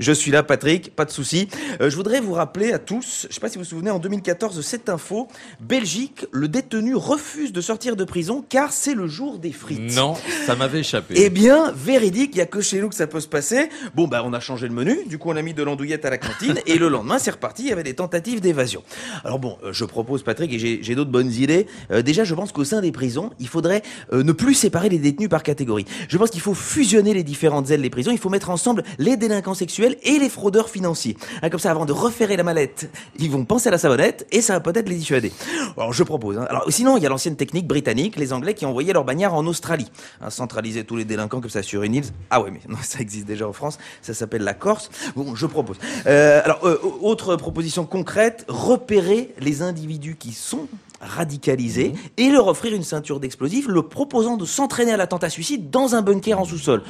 Je 0.00 0.10
suis 0.10 0.32
là, 0.32 0.42
Patrick, 0.42 0.96
pas 0.96 1.04
de 1.04 1.10
souci. 1.12 1.48
Euh, 1.80 1.88
je 1.88 1.94
voudrais 1.94 2.20
vous 2.20 2.32
rappeler 2.32 2.72
à 2.72 2.80
tous, 2.80 3.22
je 3.22 3.28
ne 3.28 3.32
sais 3.32 3.40
pas 3.40 3.48
si 3.48 3.58
vous 3.58 3.64
vous 3.64 3.70
souvenez, 3.70 3.90
en 3.90 4.00
2014, 4.00 4.60
cette 4.60 4.88
info, 4.88 5.28
Belgique, 5.60 6.26
le 6.32 6.48
détenu 6.48 6.96
refuse 6.96 7.52
de 7.52 7.60
sortir 7.60 7.94
de 7.94 8.04
prison 8.04 8.44
car 8.48 8.72
c'est 8.72 8.94
le 8.94 9.06
jour 9.06 9.38
des 9.38 9.52
frites. 9.52 9.94
Non, 9.94 10.16
ça 10.46 10.56
m'avait 10.56 10.80
échappé. 10.80 11.14
Eh 11.16 11.30
bien, 11.30 11.72
véridique, 11.76 12.30
il 12.34 12.38
y 12.38 12.40
a 12.42 12.46
que 12.46 12.60
chez 12.60 12.80
nous 12.80 12.88
que 12.88 12.96
ça 12.96 13.06
peut 13.06 13.20
se 13.20 13.28
passer. 13.28 13.68
Bon, 13.94 14.08
bah, 14.08 14.22
on 14.24 14.32
a 14.32 14.40
changé 14.40 14.63
le 14.66 14.72
menu, 14.72 14.98
du 15.06 15.18
coup, 15.18 15.30
on 15.30 15.36
a 15.36 15.42
mis 15.42 15.54
de 15.54 15.62
l'andouillette 15.62 16.04
à 16.04 16.10
la 16.10 16.18
cantine, 16.18 16.58
et 16.66 16.78
le 16.78 16.88
lendemain, 16.88 17.18
c'est 17.18 17.30
reparti, 17.30 17.62
il 17.64 17.68
y 17.68 17.72
avait 17.72 17.82
des 17.82 17.94
tentatives 17.94 18.40
d'évasion. 18.40 18.82
Alors 19.24 19.38
bon, 19.38 19.56
euh, 19.64 19.72
je 19.72 19.84
propose, 19.84 20.22
Patrick, 20.22 20.52
et 20.52 20.58
j'ai 20.82 20.94
d'autres 20.94 21.10
bonnes 21.10 21.32
idées. 21.32 21.66
Euh, 21.90 22.02
déjà, 22.02 22.24
je 22.24 22.34
pense 22.34 22.52
qu'au 22.52 22.64
sein 22.64 22.80
des 22.80 22.92
prisons, 22.92 23.30
il 23.40 23.48
faudrait 23.48 23.82
euh, 24.12 24.22
ne 24.22 24.32
plus 24.32 24.54
séparer 24.54 24.88
les 24.88 24.98
détenus 24.98 25.28
par 25.28 25.42
catégorie. 25.42 25.84
Je 26.08 26.16
pense 26.18 26.30
qu'il 26.30 26.40
faut 26.40 26.54
fusionner 26.54 27.14
les 27.14 27.22
différentes 27.24 27.70
ailes 27.70 27.82
des 27.82 27.90
prisons, 27.90 28.10
il 28.10 28.18
faut 28.18 28.28
mettre 28.30 28.50
ensemble 28.50 28.82
les 28.98 29.16
délinquants 29.16 29.54
sexuels 29.54 29.96
et 30.02 30.18
les 30.18 30.28
fraudeurs 30.28 30.68
financiers. 30.68 31.16
Hein, 31.42 31.50
comme 31.50 31.60
ça, 31.60 31.70
avant 31.70 31.86
de 31.86 31.92
referrer 31.92 32.36
la 32.36 32.42
mallette, 32.42 32.90
ils 33.18 33.30
vont 33.30 33.44
penser 33.44 33.68
à 33.68 33.72
la 33.72 33.78
savonnette, 33.78 34.26
et 34.32 34.40
ça 34.40 34.54
va 34.54 34.60
peut-être 34.60 34.88
les 34.88 34.96
dissuader. 34.96 35.32
Alors, 35.76 35.92
je 35.92 36.02
propose. 36.02 36.38
hein. 36.38 36.46
Alors, 36.48 36.64
sinon, 36.70 36.96
il 36.96 37.02
y 37.02 37.06
a 37.06 37.08
l'ancienne 37.08 37.36
technique 37.36 37.66
britannique, 37.66 38.16
les 38.16 38.32
Anglais 38.32 38.54
qui 38.54 38.66
envoyaient 38.66 38.92
leur 38.92 39.04
bagnard 39.04 39.34
en 39.34 39.46
Australie. 39.46 39.90
Hein, 40.20 40.30
centraliser 40.30 40.84
tous 40.84 40.96
les 40.96 41.04
délinquants 41.04 41.40
comme 41.40 41.50
ça 41.50 41.62
sur 41.62 41.82
une 41.82 41.94
île. 41.96 42.04
Ah 42.30 42.40
ouais, 42.42 42.50
mais 42.50 42.60
non, 42.68 42.78
ça 42.82 43.00
existe 43.00 43.26
déjà 43.26 43.46
en 43.48 43.52
France. 43.52 43.78
Ça 44.02 44.14
s'appelle 44.14 44.42
la 44.42 44.53
Corse. 44.54 44.90
Bon, 45.16 45.34
je 45.34 45.46
propose. 45.46 45.76
Euh, 46.06 46.40
alors, 46.44 46.66
euh, 46.66 46.78
autre 47.02 47.36
proposition 47.36 47.84
concrète, 47.84 48.44
repérer 48.48 49.34
les 49.38 49.62
individus 49.62 50.16
qui 50.16 50.32
sont 50.32 50.68
radicalisés 51.00 51.92
et 52.16 52.30
leur 52.30 52.46
offrir 52.46 52.74
une 52.74 52.82
ceinture 52.82 53.20
d'explosifs, 53.20 53.68
le 53.68 53.82
proposant 53.82 54.36
de 54.36 54.44
s'entraîner 54.44 54.92
à 54.92 54.96
l'attentat 54.96 55.30
suicide 55.30 55.70
dans 55.70 55.94
un 55.94 56.02
bunker 56.02 56.38
en 56.38 56.44
sous-sol. 56.44 56.82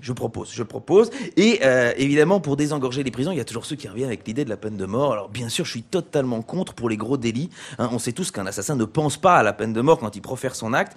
Je 0.00 0.12
propose, 0.12 0.50
je 0.52 0.62
propose. 0.62 1.10
Et 1.36 1.60
euh, 1.62 1.92
évidemment, 1.96 2.40
pour 2.40 2.56
désengorger 2.56 3.02
les 3.02 3.10
prisons, 3.10 3.32
il 3.32 3.36
y 3.36 3.40
a 3.40 3.44
toujours 3.44 3.66
ceux 3.66 3.76
qui 3.76 3.86
reviennent 3.86 4.08
avec 4.08 4.26
l'idée 4.26 4.44
de 4.44 4.50
la 4.50 4.56
peine 4.56 4.76
de 4.76 4.86
mort. 4.86 5.12
Alors 5.12 5.28
bien 5.28 5.48
sûr, 5.48 5.64
je 5.64 5.70
suis 5.70 5.82
totalement 5.82 6.42
contre 6.42 6.72
pour 6.72 6.88
les 6.88 6.96
gros 6.96 7.18
délits. 7.18 7.50
Hein, 7.78 7.90
on 7.92 7.98
sait 7.98 8.12
tous 8.12 8.30
qu'un 8.30 8.46
assassin 8.46 8.76
ne 8.76 8.84
pense 8.84 9.18
pas 9.18 9.36
à 9.36 9.42
la 9.42 9.52
peine 9.52 9.72
de 9.72 9.80
mort 9.80 9.98
quand 9.98 10.16
il 10.16 10.22
profère 10.22 10.54
son 10.54 10.72
acte. 10.72 10.96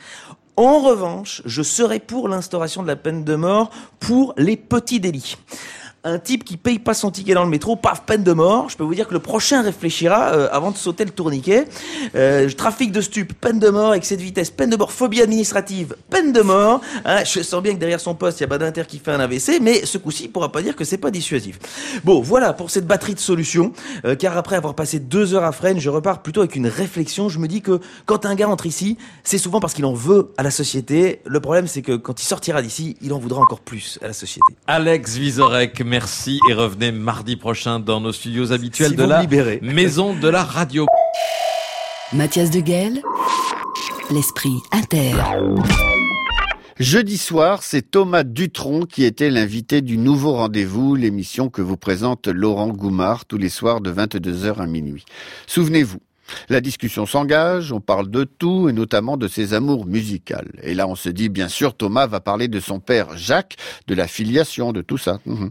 En 0.55 0.79
revanche, 0.79 1.41
je 1.45 1.63
serai 1.63 1.99
pour 1.99 2.29
l'instauration 2.29 2.81
de 2.81 2.87
la 2.87 2.95
peine 2.95 3.23
de 3.23 3.35
mort 3.35 3.71
pour 3.99 4.33
les 4.37 4.55
petits 4.55 4.99
délits. 4.99 5.37
Un 6.05 6.19
type 6.19 6.43
qui 6.43 6.57
paye 6.57 6.79
pas 6.79 6.93
son 6.93 7.11
ticket 7.11 7.33
dans 7.33 7.45
le 7.45 7.49
métro, 7.49 7.75
paf, 7.75 8.03
peine 8.05 8.23
de 8.23 8.33
mort. 8.33 8.69
Je 8.69 8.75
peux 8.75 8.83
vous 8.83 8.93
dire 8.95 9.07
que 9.07 9.13
le 9.13 9.19
prochain 9.19 9.61
réfléchira 9.61 10.33
euh, 10.33 10.49
avant 10.51 10.71
de 10.71 10.77
sauter 10.77 11.05
le 11.05 11.11
tourniquet. 11.11 11.65
Euh, 12.15 12.49
trafic 12.49 12.91
de 12.91 12.99
stupes, 12.99 13.33
peine 13.39 13.57
de 13.59 13.69
mort, 13.69 13.93
excès 13.93 14.17
de 14.17 14.21
vitesse, 14.21 14.51
peine 14.51 14.69
de 14.69 14.75
mort, 14.75 14.91
phobie 14.91 15.21
administrative, 15.21 15.95
peine 16.09 16.33
de 16.33 16.41
mort. 16.41 16.81
Hein, 17.05 17.23
je 17.23 17.41
sens 17.41 17.63
bien 17.63 17.73
que 17.73 17.79
derrière 17.79 18.01
son 18.01 18.15
poste, 18.15 18.39
il 18.39 18.41
y 18.41 18.43
a 18.43 18.47
Badinter 18.47 18.83
qui 18.85 18.99
fait 18.99 19.11
un 19.11 19.19
AVC, 19.19 19.59
mais 19.61 19.85
ce 19.85 19.97
coup-ci, 19.97 20.25
il 20.25 20.31
pourra 20.31 20.51
pas 20.51 20.61
dire 20.61 20.75
que 20.75 20.83
c'est 20.83 20.97
pas 20.97 21.09
dissuasif. 21.09 21.57
Bon, 22.03 22.21
voilà 22.21 22.51
pour 22.53 22.69
cette 22.69 22.85
batterie 22.85 23.13
de 23.13 23.19
solutions. 23.19 23.71
euh, 24.05 24.15
car 24.15 24.37
après 24.37 24.55
avoir 24.57 24.75
passé 24.75 24.99
deux 24.99 25.33
heures 25.33 25.43
à 25.43 25.51
Fresnes, 25.51 25.79
je 25.79 25.89
repars 25.89 26.21
plutôt 26.21 26.41
avec 26.41 26.55
une 26.55 26.67
réflexion. 26.67 27.29
Je 27.29 27.39
me 27.39 27.47
dis 27.47 27.61
que 27.61 27.79
quand 28.05 28.25
un 28.25 28.35
gars 28.35 28.49
entre 28.49 28.65
ici, 28.65 28.97
c'est 29.23 29.37
souvent 29.37 29.59
parce 29.59 29.73
qu'il 29.73 29.85
en 29.85 29.93
veut 29.93 30.33
à 30.37 30.43
la 30.43 30.51
société. 30.51 31.21
Le 31.25 31.39
problème, 31.39 31.67
c'est 31.67 31.81
que 31.81 31.95
quand 31.95 32.21
il 32.21 32.25
sortira 32.25 32.61
d'ici, 32.61 32.97
il 33.01 33.13
en 33.13 33.19
voudra 33.19 33.41
encore 33.41 33.61
plus 33.61 33.99
à 34.01 34.07
la 34.07 34.13
société. 34.13 34.53
Alex 34.67 35.15
Vizorek, 35.15 35.81
merci 35.93 36.39
et 36.49 36.53
revenez 36.53 36.91
mardi 36.91 37.35
prochain 37.35 37.79
dans 37.79 38.01
nos 38.01 38.11
studios 38.11 38.51
habituels 38.51 38.89
Si 38.89 38.95
de 38.95 39.03
la 39.03 39.21
libérez. 39.21 39.59
Maison 39.61 40.15
de 40.15 40.27
la 40.27 40.43
Radio. 40.43 40.87
Mathias 42.13 42.49
Deguel, 42.49 43.03
l'esprit 44.09 44.55
inter. 44.71 45.13
Jeudi 46.79 47.19
soir, 47.19 47.61
c'est 47.61 47.91
Thomas 47.91 48.23
Dutronc 48.23 48.87
qui 48.87 49.03
était 49.03 49.29
l'invité 49.29 49.81
du 49.81 49.99
nouveau 49.99 50.33
rendez-vous, 50.33 50.95
l'émission 50.95 51.49
que 51.49 51.61
vous 51.61 51.77
présente 51.77 52.27
Laurent 52.27 52.69
Goumard 52.69 53.25
tous 53.25 53.37
les 53.37 53.49
soirs 53.49 53.79
de 53.79 53.93
22h 53.93 54.55
à 54.55 54.65
minuit. 54.65 55.05
Souvenez-vous, 55.45 55.99
la 56.49 56.61
discussion 56.61 57.05
s'engage, 57.05 57.71
on 57.71 57.79
parle 57.79 58.09
de 58.09 58.23
tout 58.23 58.69
et 58.69 58.73
notamment 58.73 59.17
de 59.17 59.27
ses 59.27 59.53
amours 59.53 59.85
musicales. 59.85 60.51
Et 60.63 60.73
là, 60.73 60.87
on 60.87 60.95
se 60.95 61.09
dit, 61.09 61.29
bien 61.29 61.47
sûr, 61.47 61.75
Thomas 61.75 62.07
va 62.07 62.19
parler 62.19 62.47
de 62.47 62.59
son 62.59 62.79
père 62.79 63.17
Jacques, 63.17 63.55
de 63.87 63.95
la 63.95 64.07
filiation, 64.07 64.71
de 64.71 64.81
tout 64.81 64.97
ça. 64.97 65.19
Mhm. 65.25 65.49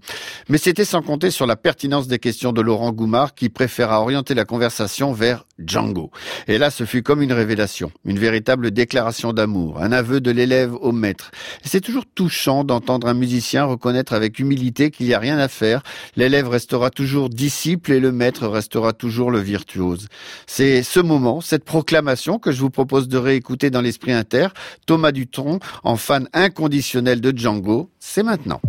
Mais 0.48 0.58
c'était 0.58 0.84
sans 0.84 1.02
compter 1.02 1.30
sur 1.30 1.46
la 1.46 1.56
pertinence 1.56 2.08
des 2.08 2.18
questions 2.18 2.52
de 2.52 2.60
Laurent 2.60 2.92
Goumard 2.92 3.34
qui 3.34 3.48
préféra 3.48 4.00
orienter 4.00 4.34
la 4.34 4.44
conversation 4.44 5.12
vers 5.12 5.44
Django. 5.58 6.10
Et 6.48 6.58
là, 6.58 6.70
ce 6.70 6.84
fut 6.84 7.02
comme 7.02 7.22
une 7.22 7.32
révélation, 7.32 7.92
une 8.04 8.18
véritable 8.18 8.70
déclaration 8.70 9.32
d'amour, 9.32 9.80
un 9.80 9.92
aveu 9.92 10.20
de 10.20 10.30
l'élève 10.30 10.74
au 10.74 10.92
maître. 10.92 11.30
C'est 11.64 11.80
toujours 11.80 12.04
touchant 12.14 12.64
d'entendre 12.64 13.06
un 13.06 13.14
musicien 13.14 13.64
reconnaître 13.64 14.12
avec 14.12 14.38
humilité 14.38 14.90
qu'il 14.90 15.06
n'y 15.06 15.14
a 15.14 15.18
rien 15.18 15.38
à 15.38 15.48
faire. 15.48 15.82
L'élève 16.16 16.48
restera 16.48 16.90
toujours 16.90 17.28
disciple 17.28 17.92
et 17.92 18.00
le 18.00 18.12
maître 18.12 18.46
restera 18.46 18.92
toujours 18.92 19.30
le 19.30 19.38
virtuose. 19.38 20.08
C'est 20.46 20.71
ce 20.80 20.98
moment, 21.00 21.42
cette 21.42 21.64
proclamation 21.64 22.38
que 22.38 22.52
je 22.52 22.60
vous 22.60 22.70
propose 22.70 23.08
de 23.08 23.18
réécouter 23.18 23.68
dans 23.68 23.82
l'esprit 23.82 24.12
inter. 24.12 24.48
Thomas 24.86 25.12
Dutronc, 25.12 25.58
en 25.84 25.96
fan 25.96 26.28
inconditionnel 26.32 27.20
de 27.20 27.36
Django, 27.36 27.90
c'est 27.98 28.22
maintenant. 28.22 28.60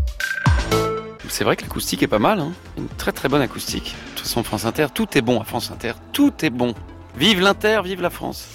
C'est 1.29 1.45
vrai 1.45 1.55
que 1.55 1.61
l'acoustique 1.61 2.03
est 2.03 2.07
pas 2.07 2.19
mal, 2.19 2.39
hein. 2.39 2.51
une 2.77 2.87
très 2.97 3.11
très 3.13 3.29
bonne 3.29 3.41
acoustique. 3.41 3.95
façon, 4.17 4.43
France 4.43 4.65
Inter, 4.65 4.87
tout 4.93 5.07
est 5.17 5.21
bon 5.21 5.39
à 5.39 5.45
France 5.45 5.71
Inter. 5.71 5.93
Tout 6.11 6.33
est 6.43 6.49
bon. 6.49 6.73
Vive 7.17 7.39
l'Inter, 7.39 7.81
vive 7.83 8.01
la 8.01 8.09
France. 8.09 8.47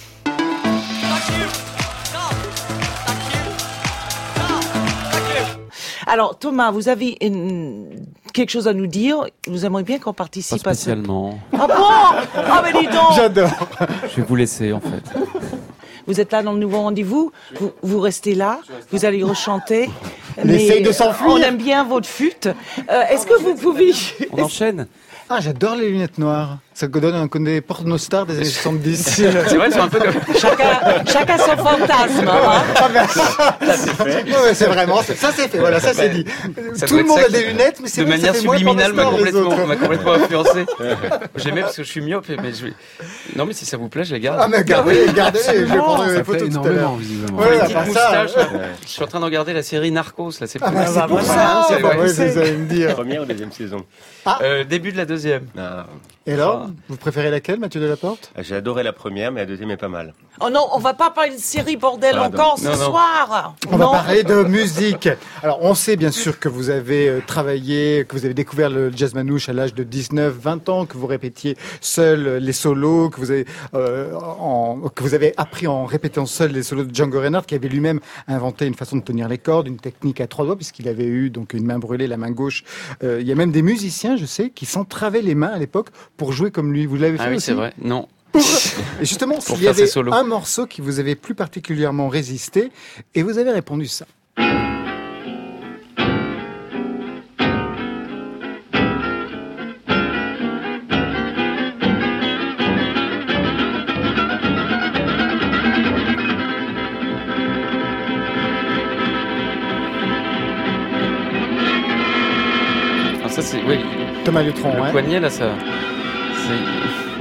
Alors 6.07 6.37
Thomas, 6.39 6.71
vous 6.71 6.89
avez 6.89 7.17
une- 7.21 8.05
quelque 8.31 8.49
chose 8.49 8.67
à 8.67 8.73
nous 8.73 8.87
dire 8.87 9.25
Vous 9.47 9.65
aimeriez 9.65 9.83
bien 9.85 9.99
qu'on 9.99 10.13
Pas 10.13 10.23
participe 10.25 10.65
à 10.67 10.73
ça 10.73 10.73
spécialement. 10.75 11.39
Ah 11.53 11.67
bon 11.67 12.21
Ah 12.35 12.61
mais 12.63 12.79
dis 12.79 12.87
donc 12.87 13.13
J'adore. 13.15 13.49
Je 14.09 14.15
vais 14.17 14.27
vous 14.27 14.35
laisser 14.35 14.73
en 14.73 14.79
fait. 14.79 15.03
Vous 16.07 16.19
êtes 16.19 16.31
là 16.31 16.41
dans 16.41 16.53
le 16.53 16.59
nouveau 16.59 16.81
rendez-vous 16.81 17.31
vous, 17.59 17.71
vous 17.83 17.99
restez 17.99 18.33
là 18.35 18.59
Vous 18.91 19.05
allez 19.05 19.23
rechanter 19.23 19.89
Elle 20.37 20.47
mais 20.47 20.63
essaye 20.65 20.81
de 20.83 20.91
s'enfuir. 20.91 21.29
On 21.29 21.37
aime 21.37 21.57
bien 21.57 21.83
votre 21.83 22.07
fut. 22.07 22.33
Euh, 22.47 23.01
Est-ce 23.11 23.27
que 23.27 23.37
vous 23.41 23.55
pouvez... 23.55 23.91
On 24.31 24.43
enchaîne 24.43 24.87
Ah, 25.29 25.39
j'adore 25.41 25.75
les 25.75 25.89
lunettes 25.89 26.17
noires. 26.17 26.57
Ça 26.79 26.87
donne 26.87 27.13
un 27.15 27.27
côté 27.27 27.59
porno-star 27.59 28.25
des 28.25 28.37
années 28.37 28.45
70. 28.45 28.95
C'est 29.05 29.27
vrai, 29.57 29.69
sont 29.69 29.81
un 29.81 29.89
peu 29.89 29.99
comme. 29.99 30.13
Chacun, 30.39 31.03
chacun 31.05 31.37
son 31.37 31.57
fantasme. 31.57 32.25
hein. 32.25 32.61
Ouais, 33.99 34.41
ouais, 34.43 34.53
c'est 34.53 34.65
vraiment, 34.67 35.01
ça 35.01 35.31
c'est 35.35 35.49
fait, 35.49 35.57
voilà, 35.57 35.81
ça 35.81 35.93
c'est 35.93 36.07
dit. 36.09 36.23
Ça 36.75 36.87
Tout 36.87 36.95
le 36.97 37.03
monde 37.03 37.19
a 37.19 37.27
des 37.29 37.47
lunettes, 37.47 37.79
mais 37.81 37.89
c'est 37.89 38.01
De 38.01 38.07
vrai 38.07 38.15
ça 38.15 38.27
manière 38.27 38.35
fait 38.35 38.41
subliminale, 38.41 38.93
m'a 38.93 39.03
les 39.03 39.09
complètement, 39.09 39.67
m'a 39.67 39.75
complètement 39.75 40.11
influencé. 40.13 40.65
J'aimais 41.35 41.61
parce 41.61 41.75
que 41.75 41.83
je 41.83 41.89
suis 41.89 41.99
myope, 42.01 42.25
mais 42.41 42.53
je 42.53 42.67
vais- 42.67 42.73
Non, 43.35 43.45
mais 43.45 43.51
si 43.53 43.65
ça 43.65 43.75
vous 43.75 43.89
plaît, 43.89 44.05
je 44.05 44.13
les 44.13 44.21
garde. 44.21 44.39
Ah, 44.41 44.47
mais 44.49 44.63
gardez, 44.63 45.05
gardez-les, 45.13 45.59
je 45.59 45.65
vais 45.65 45.77
prendre 45.77 46.05
Ça 46.05 46.09
une 46.11 46.15
fait 46.17 46.23
photo 46.23 46.37
tout 46.39 46.43
à 46.45 46.47
énormément, 46.47 46.75
l'heure. 46.75 46.95
visiblement. 46.95 47.39
Ouais, 47.39 47.51
Les 47.51 47.57
à 47.57 47.59
petites 47.61 47.73
part 47.75 47.85
ça, 47.87 48.21
moustaches, 48.23 48.35
là. 48.37 48.47
Je 48.83 48.87
suis 48.87 49.03
en 49.03 49.07
train 49.07 49.19
de 49.19 49.25
regarder 49.25 49.51
la 49.53 49.63
série 49.63 49.91
Narcos, 49.91 50.31
là, 50.39 50.47
c'est 50.47 50.59
Ah, 50.61 50.71
bah, 50.71 50.85
c'est 50.87 51.07
pour 51.07 51.21
ça, 51.21 51.65
c'est- 51.67 51.81
bah, 51.81 51.89
c'est 52.07 52.51
me 52.53 52.65
dire. 52.67 52.95
Première 52.95 53.23
ou 53.23 53.25
deuxième 53.25 53.51
saison? 53.51 53.83
Euh, 54.41 54.63
Début 54.63 54.91
de 54.91 54.97
la 54.97 55.05
deuxième. 55.05 55.43
Et 56.25 56.33
alors, 56.33 56.68
vous 56.87 56.97
préférez 56.97 57.29
laquelle, 57.31 57.59
Mathieu 57.59 57.79
Delaporte? 57.81 58.31
J'ai 58.39 58.55
adoré 58.55 58.83
la 58.83 58.93
première, 58.93 59.31
mais 59.31 59.41
la 59.41 59.45
deuxième 59.45 59.71
est 59.71 59.77
pas 59.77 59.87
mal. 59.89 60.13
Oh 60.41 60.49
non, 60.49 60.65
on 60.73 60.79
va 60.79 60.93
pas 60.93 61.09
parler 61.11 61.35
de 61.35 61.39
série 61.41 61.75
bordel 61.75 62.15
Pardon. 62.15 62.37
encore 62.37 62.59
ce 62.59 62.65
Non, 62.67 62.75
soir. 62.75 63.55
On 63.69 63.77
va 63.77 63.87
parler 63.87 64.23
de 64.23 64.43
musique. 64.43 65.09
Alors, 65.43 65.59
on 65.61 65.73
sait 65.73 65.95
bien 65.97 66.11
sûr 66.11 66.39
que 66.39 66.47
vous 66.49 66.69
avez 66.69 67.09
euh, 67.09 67.21
travaillé, 67.25 68.05
que 68.07 68.15
vous 68.15 68.25
avez 68.25 68.33
découvert 68.33 68.69
le 68.69 68.91
jazz 68.95 69.13
manouche 69.13 69.49
à 69.49 69.53
l'âge 69.53 69.73
de 69.73 69.83
19, 69.83 70.33
20 70.33 70.69
ans, 70.69 70.85
que 70.85 70.97
vous 70.97 71.07
répétiez 71.07 71.57
seul 71.81 72.27
euh, 72.27 72.39
les 72.39 72.53
solos, 72.53 73.09
que 73.09 73.19
vous 73.19 73.31
avez, 73.31 73.45
euh, 73.73 74.13
en- 74.15 74.79
que 74.95 75.03
vous 75.03 75.13
avez 75.13 75.33
appris 75.37 75.67
en 75.67 75.85
répétant 75.85 76.25
seul 76.25 76.51
les 76.51 76.63
solos 76.63 76.83
de 76.85 76.95
Django 76.95 77.19
Reinhardt, 77.19 77.45
qui 77.45 77.55
avait 77.55 77.67
lui-même 77.69 77.99
inventé 78.27 78.65
une 78.65 78.75
façon 78.75 78.97
de 78.97 79.01
tenir 79.03 79.27
les 79.27 79.37
cordes, 79.37 79.67
une 79.67 79.77
technique 79.79 80.21
à 80.21 80.27
trois 80.27 80.45
doigts, 80.45 80.55
puisqu'il 80.55 80.87
avait 80.87 81.05
eu 81.05 81.29
donc 81.29 81.53
une 81.53 81.65
main 81.65 81.79
brûlée, 81.79 82.07
la 82.07 82.17
main 82.17 82.31
gauche. 82.31 82.63
Euh, 83.03 83.17
Il 83.21 83.27
y 83.27 83.31
a 83.31 83.35
même 83.35 83.51
des 83.51 83.61
musiciens, 83.61 84.15
je 84.17 84.25
sais, 84.25 84.49
qui 84.49 84.65
s'entravaient 84.65 85.21
les 85.21 85.35
mains 85.35 85.47
à 85.53 85.57
l'époque 85.57 85.89
pour 86.17 86.31
jouer 86.33 86.51
comme 86.51 86.58
lui. 86.71 86.85
Vous 86.85 86.95
l'avez 86.97 87.17
fait 87.17 87.23
Ah 87.25 87.29
oui, 87.29 87.35
aussi 87.37 87.45
c'est 87.47 87.53
vrai. 87.53 87.73
Non. 87.81 88.07
Et 88.35 88.39
justement, 89.05 89.35
Pour 89.35 89.43
s'il 89.43 89.55
y 89.57 89.59
faire 89.61 89.73
ses 89.75 89.81
avait 89.81 89.89
solos. 89.89 90.13
un 90.13 90.23
morceau 90.23 90.65
qui 90.67 90.81
vous 90.81 90.99
avait 90.99 91.15
plus 91.15 91.33
particulièrement 91.35 92.09
résisté, 92.09 92.71
et 93.15 93.23
vous 93.23 93.37
avez 93.39 93.51
répondu 93.51 93.87
ça. 93.87 94.05
Ah, 113.23 113.29
ça, 113.29 113.41
c'est. 113.41 113.61
Oui. 113.67 113.79
Thomas 114.23 114.41
Lutron, 114.43 114.73
Le 114.75 114.81
ouais. 114.81 114.91
poignet, 114.91 115.19
là, 115.19 115.29
ça. 115.29 115.51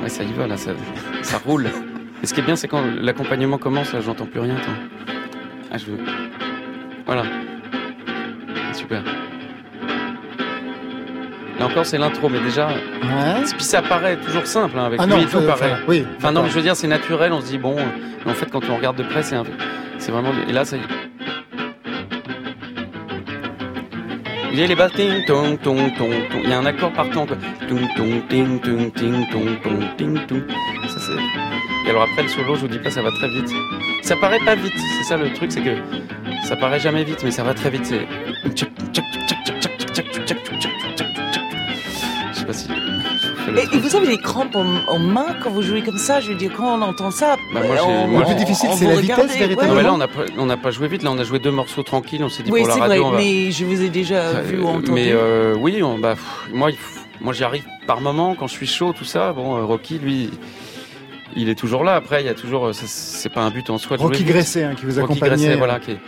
Ouais, 0.03 0.09
ça 0.09 0.23
y 0.25 0.33
va, 0.33 0.47
là, 0.47 0.57
ça, 0.57 0.71
ça 1.23 1.39
roule. 1.39 1.67
Et 2.23 2.27
ce 2.27 2.35
qui 2.35 2.41
est 2.41 2.45
bien, 2.45 2.57
c'est 2.57 2.69
quand 2.69 2.83
l'accompagnement 3.01 3.59
commence, 3.59 3.93
là, 3.93 4.01
j'entends 4.01 4.27
plus 4.27 4.41
rien, 4.41 4.57
attends. 4.57 5.17
Ah, 5.73 5.79
je 5.79 5.87
veux. 5.87 5.99
Voilà. 7.07 7.23
Super. 8.73 9.03
Là 11.59 11.67
encore, 11.67 11.85
c'est 11.87 11.99
l'intro, 11.99 12.29
mais 12.29 12.41
déjà. 12.41 12.69
Puis 13.57 13.65
ça 13.65 13.83
paraît 13.83 14.17
toujours 14.17 14.47
simple, 14.47 14.79
hein, 14.79 14.85
avec 14.87 15.01
Ah 15.03 15.07
lui 15.07 15.13
non, 15.13 15.19
et 15.21 15.27
tout, 15.27 15.39
enfin, 15.39 15.47
pareil. 15.47 15.73
enfin, 15.73 15.83
oui, 15.89 16.07
Enfin, 16.17 16.33
non, 16.33 16.43
mais 16.45 16.51
je 16.51 16.55
veux 16.55 16.63
dire, 16.63 16.77
c'est 16.77 16.87
naturel, 16.87 17.33
on 17.33 17.41
se 17.41 17.47
dit, 17.47 17.59
bon. 17.59 17.77
Mais 18.25 18.31
en 18.31 18.35
fait, 18.35 18.51
quand 18.51 18.69
on 18.71 18.77
regarde 18.77 18.97
de 18.97 19.03
près, 19.03 19.23
c'est 19.23 19.35
un... 19.37 19.45
vraiment. 20.09 20.31
Et 20.49 20.53
là, 20.53 20.65
ça 20.65 20.77
y 20.77 20.81
a 24.51 24.67
les 24.67 24.75
basses, 24.75 24.93
ting, 24.93 25.25
tong, 25.27 25.59
tong, 25.59 25.93
tong, 25.97 26.11
tong. 26.31 26.41
Il 26.45 26.51
y 26.51 26.53
a 26.53 26.59
un 26.59 26.67
accord 26.67 26.93
partant, 26.93 27.27
quoi. 27.27 27.37
Tong, 27.69 27.81
ting, 27.97 28.27
ting, 28.29 28.61
tong, 28.61 28.93
tong, 29.63 29.97
ting, 29.97 30.27
tung. 30.27 30.43
Ça, 30.89 30.99
c'est... 30.99 31.87
Et 31.87 31.91
alors 31.91 32.03
après, 32.03 32.23
le 32.23 32.29
solo, 32.29 32.55
je 32.55 32.61
vous 32.61 32.69
dis 32.69 32.79
pas, 32.79 32.91
ça 32.91 33.03
va 33.03 33.11
très 33.11 33.29
vite. 33.29 33.51
Ça 34.03 34.17
paraît 34.17 34.41
pas 34.45 34.55
vite, 34.55 34.73
c'est 34.99 35.05
ça 35.05 35.17
le 35.17 35.33
truc, 35.33 35.53
c'est 35.53 35.61
que 35.61 35.77
ça 36.45 36.57
paraît 36.57 36.81
jamais 36.81 37.05
vite, 37.05 37.23
mais 37.25 37.31
ça 37.31 37.43
va 37.43 37.55
très 37.55 37.71
vite. 37.71 37.85
C'est... 37.85 38.07
Et, 43.57 43.79
vous 43.79 43.97
avez 43.97 44.07
des 44.09 44.19
crampes 44.19 44.55
en, 44.57 44.67
en 44.87 44.99
main 44.99 45.27
quand 45.43 45.51
vous 45.51 45.63
jouez 45.63 45.83
comme 45.83 45.99
ça 45.99 46.21
Je 46.21 46.29
veux 46.29 46.35
dire, 46.35 46.53
quand 46.57 46.79
on 46.79 46.83
entend 46.83 47.11
ça, 47.11 47.37
Bah, 47.55 47.61
moi, 47.67 47.77
on- 47.87 48.07
moi, 48.09 48.23
on- 48.27 48.29
j'ai- 48.29 48.69
on 48.69 48.75
vous 48.75 48.89
regarde, 48.97 49.23
Non, 49.23 49.75
mais 49.75 49.83
là, 49.83 49.89
ouais. 49.89 49.95
on 49.95 49.99
n'a 49.99 50.09
pas, 50.09 50.21
on 50.39 50.47
n'a 50.47 50.57
pas 50.57 50.71
joué 50.71 50.89
vite. 50.89 51.03
Là, 51.03 51.11
on 51.13 51.19
a 51.19 51.25
joué 51.25 51.39
deux 51.39 51.51
morceaux 51.51 51.83
tranquilles. 51.83 52.23
On 52.25 52.29
s'est 52.29 52.43
dit 52.43 52.51
Oui, 52.51 52.61
pour 52.61 52.69
la 52.69 52.75
c'est 52.75 52.81
radio, 52.81 53.03
vrai, 53.03 53.09
on 53.09 53.13
va. 53.13 53.19
mais 53.19 53.51
je 53.51 53.65
vous 53.65 53.83
ai 53.83 53.89
déjà 53.89 54.41
vu 54.41 54.59
ou 54.61 54.67
Euh, 54.67 54.71
entendu. 54.71 54.93
Mais 54.93 55.11
euh, 55.13 55.55
oui, 55.59 55.83
on, 55.83 55.99
bah, 55.99 56.15
pff, 56.15 56.51
moi, 56.53 56.71
moi, 57.21 57.33
j'y 57.33 57.45
arrive 57.45 57.65
par 57.87 58.01
moment 58.01 58.35
quand 58.39 58.47
je 58.47 58.53
suis 58.55 58.67
chaud, 58.67 58.93
tout 58.97 59.05
ça. 59.05 59.33
Bon, 59.33 59.57
euh, 59.57 59.65
Rocky, 59.65 59.99
lui, 59.99 60.31
il 61.37 61.49
est 61.49 61.55
toujours 61.55 61.85
là. 61.85 61.95
Après, 61.97 62.23
il 62.23 62.27
y 62.27 62.31
a 62.31 62.35
toujours, 62.35 62.75
ça, 62.75 62.85
c'est 62.87 63.29
pas 63.33 63.43
un 63.43 63.51
but 63.51 63.69
en 63.71 63.79
soi. 63.79 63.97
De 63.97 64.03
Rocky. 64.03 64.25
Gresset, 64.25 64.65
hein, 64.65 64.75
qui 64.79 64.85
vous 64.87 64.93
Rocky 65.01 65.13
accompagnait, 65.13 65.37
Gresset, 65.37 65.53
euh. 65.55 65.57
voilà, 65.57 65.79
qui 65.81 65.93
est, 65.93 65.99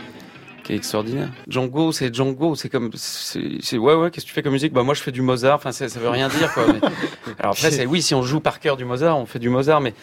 qui 0.70 0.74
est 0.74 0.76
extraordinaire. 0.78 1.30
Django, 1.48 1.90
c'est 1.92 2.14
Django, 2.14 2.54
c'est 2.54 2.68
comme, 2.68 2.90
c'est, 2.94 3.76
ouais, 3.78 3.94
ouais. 3.94 4.10
Qu'est-ce 4.10 4.24
que 4.24 4.28
tu 4.28 4.34
fais 4.34 4.42
comme 4.42 4.52
musique? 4.52 4.72
Bah, 4.72 4.82
moi, 4.82 4.94
je 4.94 5.02
fais 5.02 5.12
du 5.12 5.22
Mozart. 5.22 5.56
Enfin, 5.56 5.72
ça, 5.72 5.88
ça 5.88 5.98
veut 6.00 6.08
rien 6.08 6.28
dire, 6.28 6.52
quoi. 6.54 6.64
mais- 6.72 6.80
alors 7.38 7.52
après, 7.52 7.70
c'est 7.70 7.86
oui, 7.86 8.02
si 8.02 8.14
on 8.14 8.22
joue 8.22 8.40
par 8.40 8.60
cœur 8.60 8.76
du 8.76 8.84
Mozart, 8.84 9.18
on 9.18 9.26
fait 9.26 9.38
du 9.38 9.48
Mozart, 9.48 9.80
mais 9.80 9.94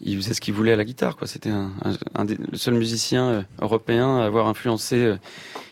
il 0.00 0.16
faisait 0.16 0.34
ce 0.34 0.40
qu'il 0.40 0.54
voulait 0.54 0.72
à 0.72 0.76
la 0.76 0.84
guitare, 0.84 1.16
quoi. 1.16 1.26
C'était 1.26 1.50
un, 1.50 1.70
un- 1.84 2.20
un 2.20 2.24
des- 2.24 2.36
le 2.50 2.56
seul 2.58 2.74
musicien 2.74 3.28
euh, 3.28 3.42
européen 3.60 4.18
à 4.20 4.24
avoir 4.26 4.46
influencé 4.48 4.96
euh, 4.96 5.16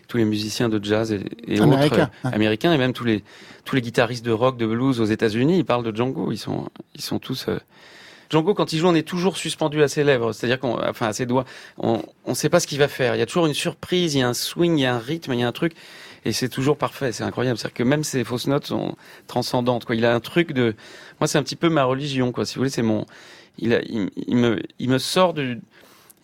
tous 0.08 0.16
les 0.18 0.24
musiciens 0.24 0.68
de 0.68 0.82
jazz 0.84 1.12
et, 1.12 1.20
et 1.46 1.60
Américains, 1.60 1.86
autres 1.86 2.10
euh, 2.24 2.28
ouais. 2.28 2.34
américains 2.34 2.72
et 2.72 2.78
même 2.78 2.92
tous 2.92 3.04
les 3.04 3.24
tous 3.64 3.76
les 3.76 3.82
guitaristes 3.82 4.24
de 4.26 4.30
rock, 4.30 4.58
de 4.58 4.66
blues 4.66 5.00
aux 5.00 5.06
États-Unis. 5.06 5.56
Ils 5.58 5.64
parlent 5.64 5.84
de 5.90 5.96
Django. 5.96 6.30
Ils 6.32 6.36
sont 6.38 6.68
ils 6.94 7.00
sont 7.00 7.18
tous 7.18 7.46
euh, 7.48 7.58
Django, 8.34 8.52
quand 8.52 8.72
il 8.72 8.80
joue, 8.80 8.88
on 8.88 8.94
est 8.96 9.06
toujours 9.06 9.36
suspendu 9.36 9.80
à 9.80 9.86
ses 9.86 10.02
lèvres, 10.02 10.32
c'est-à-dire 10.32 10.58
qu'on, 10.58 10.76
enfin, 10.82 11.06
à 11.06 11.12
ses 11.12 11.24
doigts. 11.24 11.44
On, 11.78 12.02
on 12.24 12.34
sait 12.34 12.48
pas 12.48 12.58
ce 12.58 12.66
qu'il 12.66 12.80
va 12.80 12.88
faire. 12.88 13.14
Il 13.14 13.20
y 13.20 13.22
a 13.22 13.26
toujours 13.26 13.46
une 13.46 13.54
surprise, 13.54 14.16
il 14.16 14.18
y 14.18 14.22
a 14.22 14.28
un 14.28 14.34
swing, 14.34 14.76
il 14.76 14.82
y 14.82 14.86
a 14.86 14.94
un 14.94 14.98
rythme, 14.98 15.34
il 15.34 15.38
y 15.38 15.44
a 15.44 15.46
un 15.46 15.52
truc, 15.52 15.74
et 16.24 16.32
c'est 16.32 16.48
toujours 16.48 16.76
parfait. 16.76 17.12
C'est 17.12 17.22
incroyable. 17.22 17.58
C'est-à-dire 17.58 17.74
que 17.74 17.82
même 17.84 18.02
ses 18.02 18.24
fausses 18.24 18.48
notes 18.48 18.66
sont 18.66 18.96
transcendantes. 19.28 19.84
Quoi. 19.84 19.94
Il 19.94 20.04
a 20.04 20.12
un 20.12 20.18
truc 20.18 20.50
de, 20.50 20.74
moi, 21.20 21.28
c'est 21.28 21.38
un 21.38 21.44
petit 21.44 21.54
peu 21.54 21.68
ma 21.68 21.84
religion, 21.84 22.32
quoi. 22.32 22.44
Si 22.44 22.56
vous 22.56 22.62
voulez, 22.62 22.70
c'est 22.70 22.82
mon, 22.82 23.06
il, 23.58 23.72
a, 23.72 23.80
il, 23.82 24.10
il 24.26 24.36
me, 24.36 24.60
il 24.80 24.90
me 24.90 24.98
sort 24.98 25.32
du, 25.32 25.60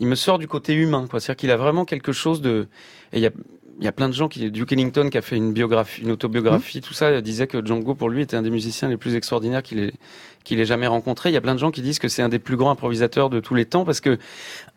il 0.00 0.08
me 0.08 0.16
sort 0.16 0.38
du 0.38 0.48
côté 0.48 0.74
humain, 0.74 1.06
quoi. 1.08 1.20
C'est-à-dire 1.20 1.38
qu'il 1.38 1.50
a 1.52 1.56
vraiment 1.56 1.84
quelque 1.84 2.10
chose 2.10 2.40
de, 2.40 2.66
et 3.12 3.18
il 3.18 3.22
y 3.22 3.26
a, 3.26 3.30
il 3.78 3.84
y 3.84 3.88
a 3.88 3.92
plein 3.92 4.08
de 4.10 4.14
gens 4.14 4.28
qui, 4.28 4.50
Duke 4.50 4.72
Ellington 4.72 5.08
qui 5.08 5.16
a 5.16 5.22
fait 5.22 5.36
une 5.36 5.54
biographie, 5.54 6.02
une 6.02 6.10
autobiographie, 6.10 6.82
tout 6.82 6.92
ça, 6.92 7.22
disait 7.22 7.46
que 7.46 7.64
Django 7.64 7.94
pour 7.94 8.10
lui 8.10 8.20
était 8.20 8.36
un 8.36 8.42
des 8.42 8.50
musiciens 8.50 8.88
les 8.88 8.98
plus 8.98 9.14
extraordinaires 9.14 9.62
qu'il 9.62 9.78
ait, 9.78 9.92
qu'il 10.44 10.60
ait 10.60 10.66
jamais 10.66 10.86
rencontré. 10.86 11.30
Il 11.30 11.32
y 11.32 11.36
a 11.36 11.40
plein 11.40 11.54
de 11.54 11.60
gens 11.60 11.70
qui 11.70 11.82
disent 11.82 11.98
que 11.98 12.08
c'est 12.08 12.22
un 12.22 12.28
des 12.28 12.38
plus 12.38 12.56
grands 12.56 12.70
improvisateurs 12.70 13.30
de 13.30 13.40
tous 13.40 13.54
les 13.54 13.64
temps 13.64 13.84
parce 13.84 14.00
que 14.00 14.18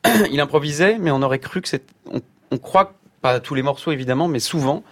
il 0.32 0.40
improvisait, 0.40 0.98
mais 1.00 1.12
on 1.12 1.22
aurait 1.22 1.40
cru 1.40 1.62
que 1.62 1.70
c'est, 1.70 1.84
on, 2.12 2.22
on 2.52 2.58
croit 2.58 2.94
pas 3.22 3.40
tous 3.40 3.56
les 3.56 3.64
morceaux 3.64 3.92
évidemment, 3.92 4.28
mais 4.28 4.40
souvent 4.40 4.84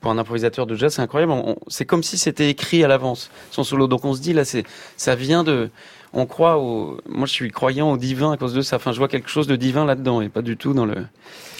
pour 0.00 0.10
un 0.10 0.18
improvisateur 0.18 0.66
de 0.66 0.74
jazz, 0.74 0.94
c'est 0.94 1.02
incroyable. 1.02 1.32
C'est 1.68 1.86
comme 1.86 2.02
si 2.02 2.18
c'était 2.18 2.50
écrit 2.50 2.84
à 2.84 2.88
l'avance 2.88 3.30
son 3.50 3.64
solo. 3.64 3.86
Donc 3.86 4.04
on 4.04 4.14
se 4.14 4.20
dit 4.20 4.32
là, 4.32 4.44
c'est, 4.44 4.64
ça 4.96 5.14
vient 5.14 5.44
de, 5.44 5.70
on 6.14 6.26
croit 6.26 6.58
au, 6.58 6.98
moi 7.08 7.26
je 7.26 7.32
suis 7.32 7.50
croyant 7.50 7.90
au 7.92 7.96
divin 7.96 8.32
à 8.32 8.36
cause 8.36 8.54
de 8.54 8.62
ça. 8.62 8.76
Enfin, 8.76 8.92
je 8.92 8.98
vois 8.98 9.08
quelque 9.08 9.30
chose 9.30 9.46
de 9.46 9.56
divin 9.56 9.84
là-dedans 9.84 10.20
et 10.20 10.28
pas 10.28 10.42
du 10.42 10.56
tout 10.56 10.74
dans 10.74 10.84
le. 10.84 10.94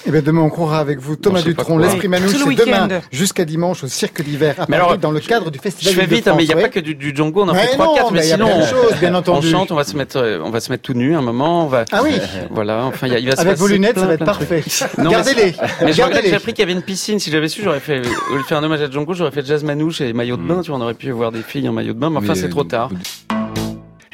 Eh 0.04 0.10
bien, 0.10 0.20
demain, 0.20 0.40
on 0.40 0.50
croira 0.50 0.80
avec 0.80 0.98
vous 0.98 1.14
Thomas 1.14 1.40
je 1.46 1.52
quoi. 1.52 1.78
l'Esprit 1.80 2.08
Manouche, 2.08 2.32
le 2.32 2.54
demain 2.56 2.88
week-end. 2.88 3.00
jusqu'à 3.12 3.44
dimanche 3.44 3.84
au 3.84 3.86
Cirque 3.86 4.20
d'hiver 4.22 4.56
à 4.58 4.66
Mais 4.68 4.76
Paris, 4.76 4.88
alors, 4.88 4.98
dans 4.98 5.12
le 5.12 5.20
cadre 5.20 5.52
du 5.52 5.58
Je 5.58 5.62
Festival 5.62 5.94
fais 5.94 6.06
vite, 6.06 6.26
hein, 6.26 6.34
mais 6.36 6.42
il 6.42 6.48
n'y 6.48 6.54
a 6.54 6.56
pas 6.56 6.68
que 6.70 6.80
du, 6.80 6.96
du 6.96 7.14
Django, 7.14 7.42
on 7.44 7.48
en 7.48 7.52
Mais 7.52 7.66
fait 7.68 7.76
non, 7.78 7.84
trois, 7.84 7.96
quatre, 7.96 8.12
mais 8.12 8.18
mais 8.18 8.26
sinon, 8.26 8.48
on- 8.52 8.66
choses, 8.66 8.98
bien 8.98 9.14
entendu. 9.14 9.46
on 9.46 9.50
chante, 9.50 9.70
on 9.70 9.76
va 9.76 9.84
se 9.84 9.96
mettre, 9.96 10.16
euh, 10.16 10.40
on 10.42 10.50
va 10.50 10.58
se 10.58 10.72
mettre 10.72 10.82
tout 10.82 10.94
nu 10.94 11.14
un 11.14 11.22
moment, 11.22 11.66
on 11.66 11.68
va. 11.68 11.84
Ah 11.92 12.00
oui. 12.02 12.18
Voilà, 12.50 12.84
enfin, 12.84 13.06
il 13.06 13.28
va 13.28 13.36
se 13.36 13.42
Avec 13.42 13.56
vos 13.58 13.68
lunettes, 13.68 13.92
plein, 13.92 14.02
ça 14.02 14.08
va 14.08 14.14
être 14.14 14.24
parfait. 14.24 14.64
Gardez-les. 14.98 15.54
Mais 15.82 15.92
je 15.92 16.02
j'ai 16.24 16.34
appris 16.34 16.52
qu'il 16.52 16.58
y 16.60 16.62
avait 16.62 16.72
une 16.72 16.82
piscine. 16.82 17.20
Si 17.20 17.30
j'avais 17.30 17.48
su, 17.48 17.62
j'aurais 17.62 17.78
fait, 17.80 18.00
au 18.00 18.34
lieu 18.34 18.42
de 18.42 18.46
faire 18.46 18.58
un 18.58 18.64
hommage 18.64 18.82
à 18.82 18.90
Django, 18.90 19.14
j'aurais 19.14 19.30
fait 19.30 19.46
jazz 19.46 19.62
manouche 19.62 20.00
et 20.00 20.12
maillot 20.12 20.36
de 20.36 20.42
bain, 20.42 20.62
tu 20.62 20.72
vois, 20.72 20.80
on 20.80 20.82
aurait 20.82 20.94
pu 20.94 21.12
voir 21.12 21.30
des 21.30 21.42
filles 21.42 21.68
en 21.68 21.72
maillot 21.72 21.92
de 21.94 21.98
bain, 22.00 22.10
mais 22.10 22.16
enfin, 22.18 22.28
Mais, 22.30 22.34
c'est 22.34 22.48
trop 22.48 22.64
tard. 22.64 22.90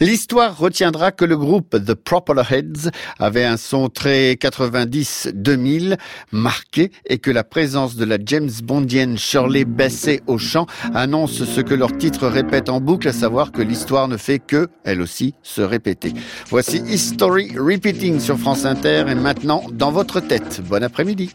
L'histoire 0.00 0.56
retiendra 0.56 1.10
que 1.10 1.24
le 1.24 1.36
groupe 1.36 1.70
The 1.84 1.94
Propeller 1.94 2.42
Heads 2.50 2.90
avait 3.18 3.44
un 3.44 3.56
son 3.56 3.88
très 3.88 4.34
90-2000 4.34 5.98
marqué 6.30 6.92
et 7.06 7.18
que 7.18 7.30
la 7.30 7.42
présence 7.42 7.96
de 7.96 8.04
la 8.04 8.18
James 8.24 8.50
Bondienne 8.62 9.18
Shirley 9.18 9.64
Bassey 9.64 10.20
au 10.26 10.38
chant 10.38 10.66
annonce 10.94 11.44
ce 11.44 11.60
que 11.60 11.74
leur 11.74 11.96
titre 11.96 12.28
répète 12.28 12.68
en 12.68 12.80
boucle, 12.80 13.08
à 13.08 13.12
savoir 13.12 13.50
que 13.50 13.60
l'histoire 13.60 14.06
ne 14.06 14.16
fait 14.16 14.38
que, 14.38 14.68
elle 14.84 15.02
aussi, 15.02 15.34
se 15.42 15.62
répéter. 15.62 16.12
Voici 16.48 16.78
History 16.86 17.52
Repeating 17.58 18.20
sur 18.20 18.38
France 18.38 18.64
Inter 18.64 19.06
et 19.08 19.14
maintenant 19.16 19.64
dans 19.72 19.90
votre 19.90 20.20
tête. 20.20 20.60
Bon 20.68 20.82
après-midi. 20.82 21.34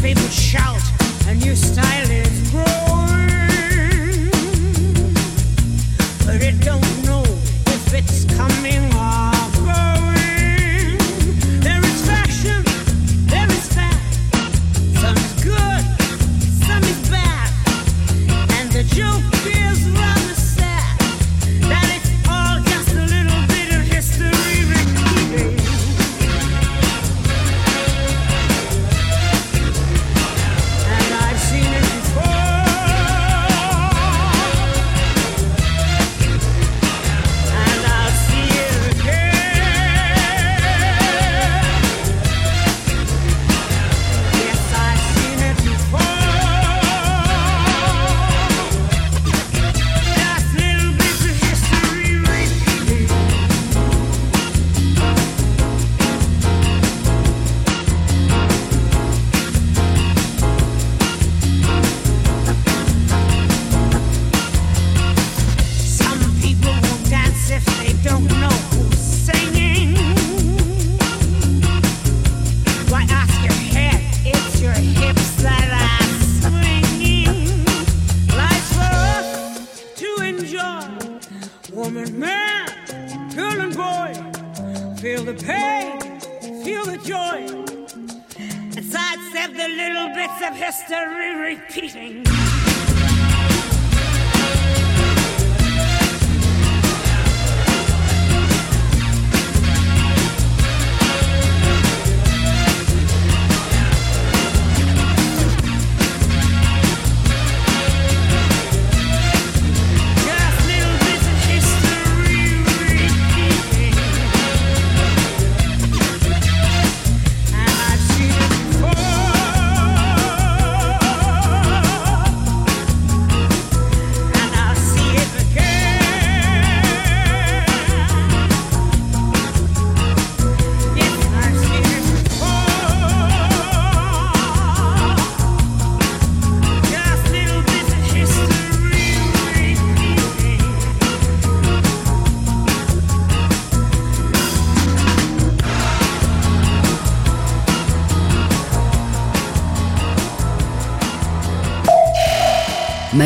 Newspapers 0.00 0.32
shout, 0.32 0.80
a 1.26 1.34
new 1.34 1.56
style 1.56 2.07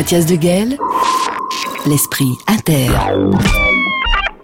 Mathias 0.03 0.25
Deguel, 0.25 0.77
l'esprit 1.85 2.33
inter. 2.49 2.89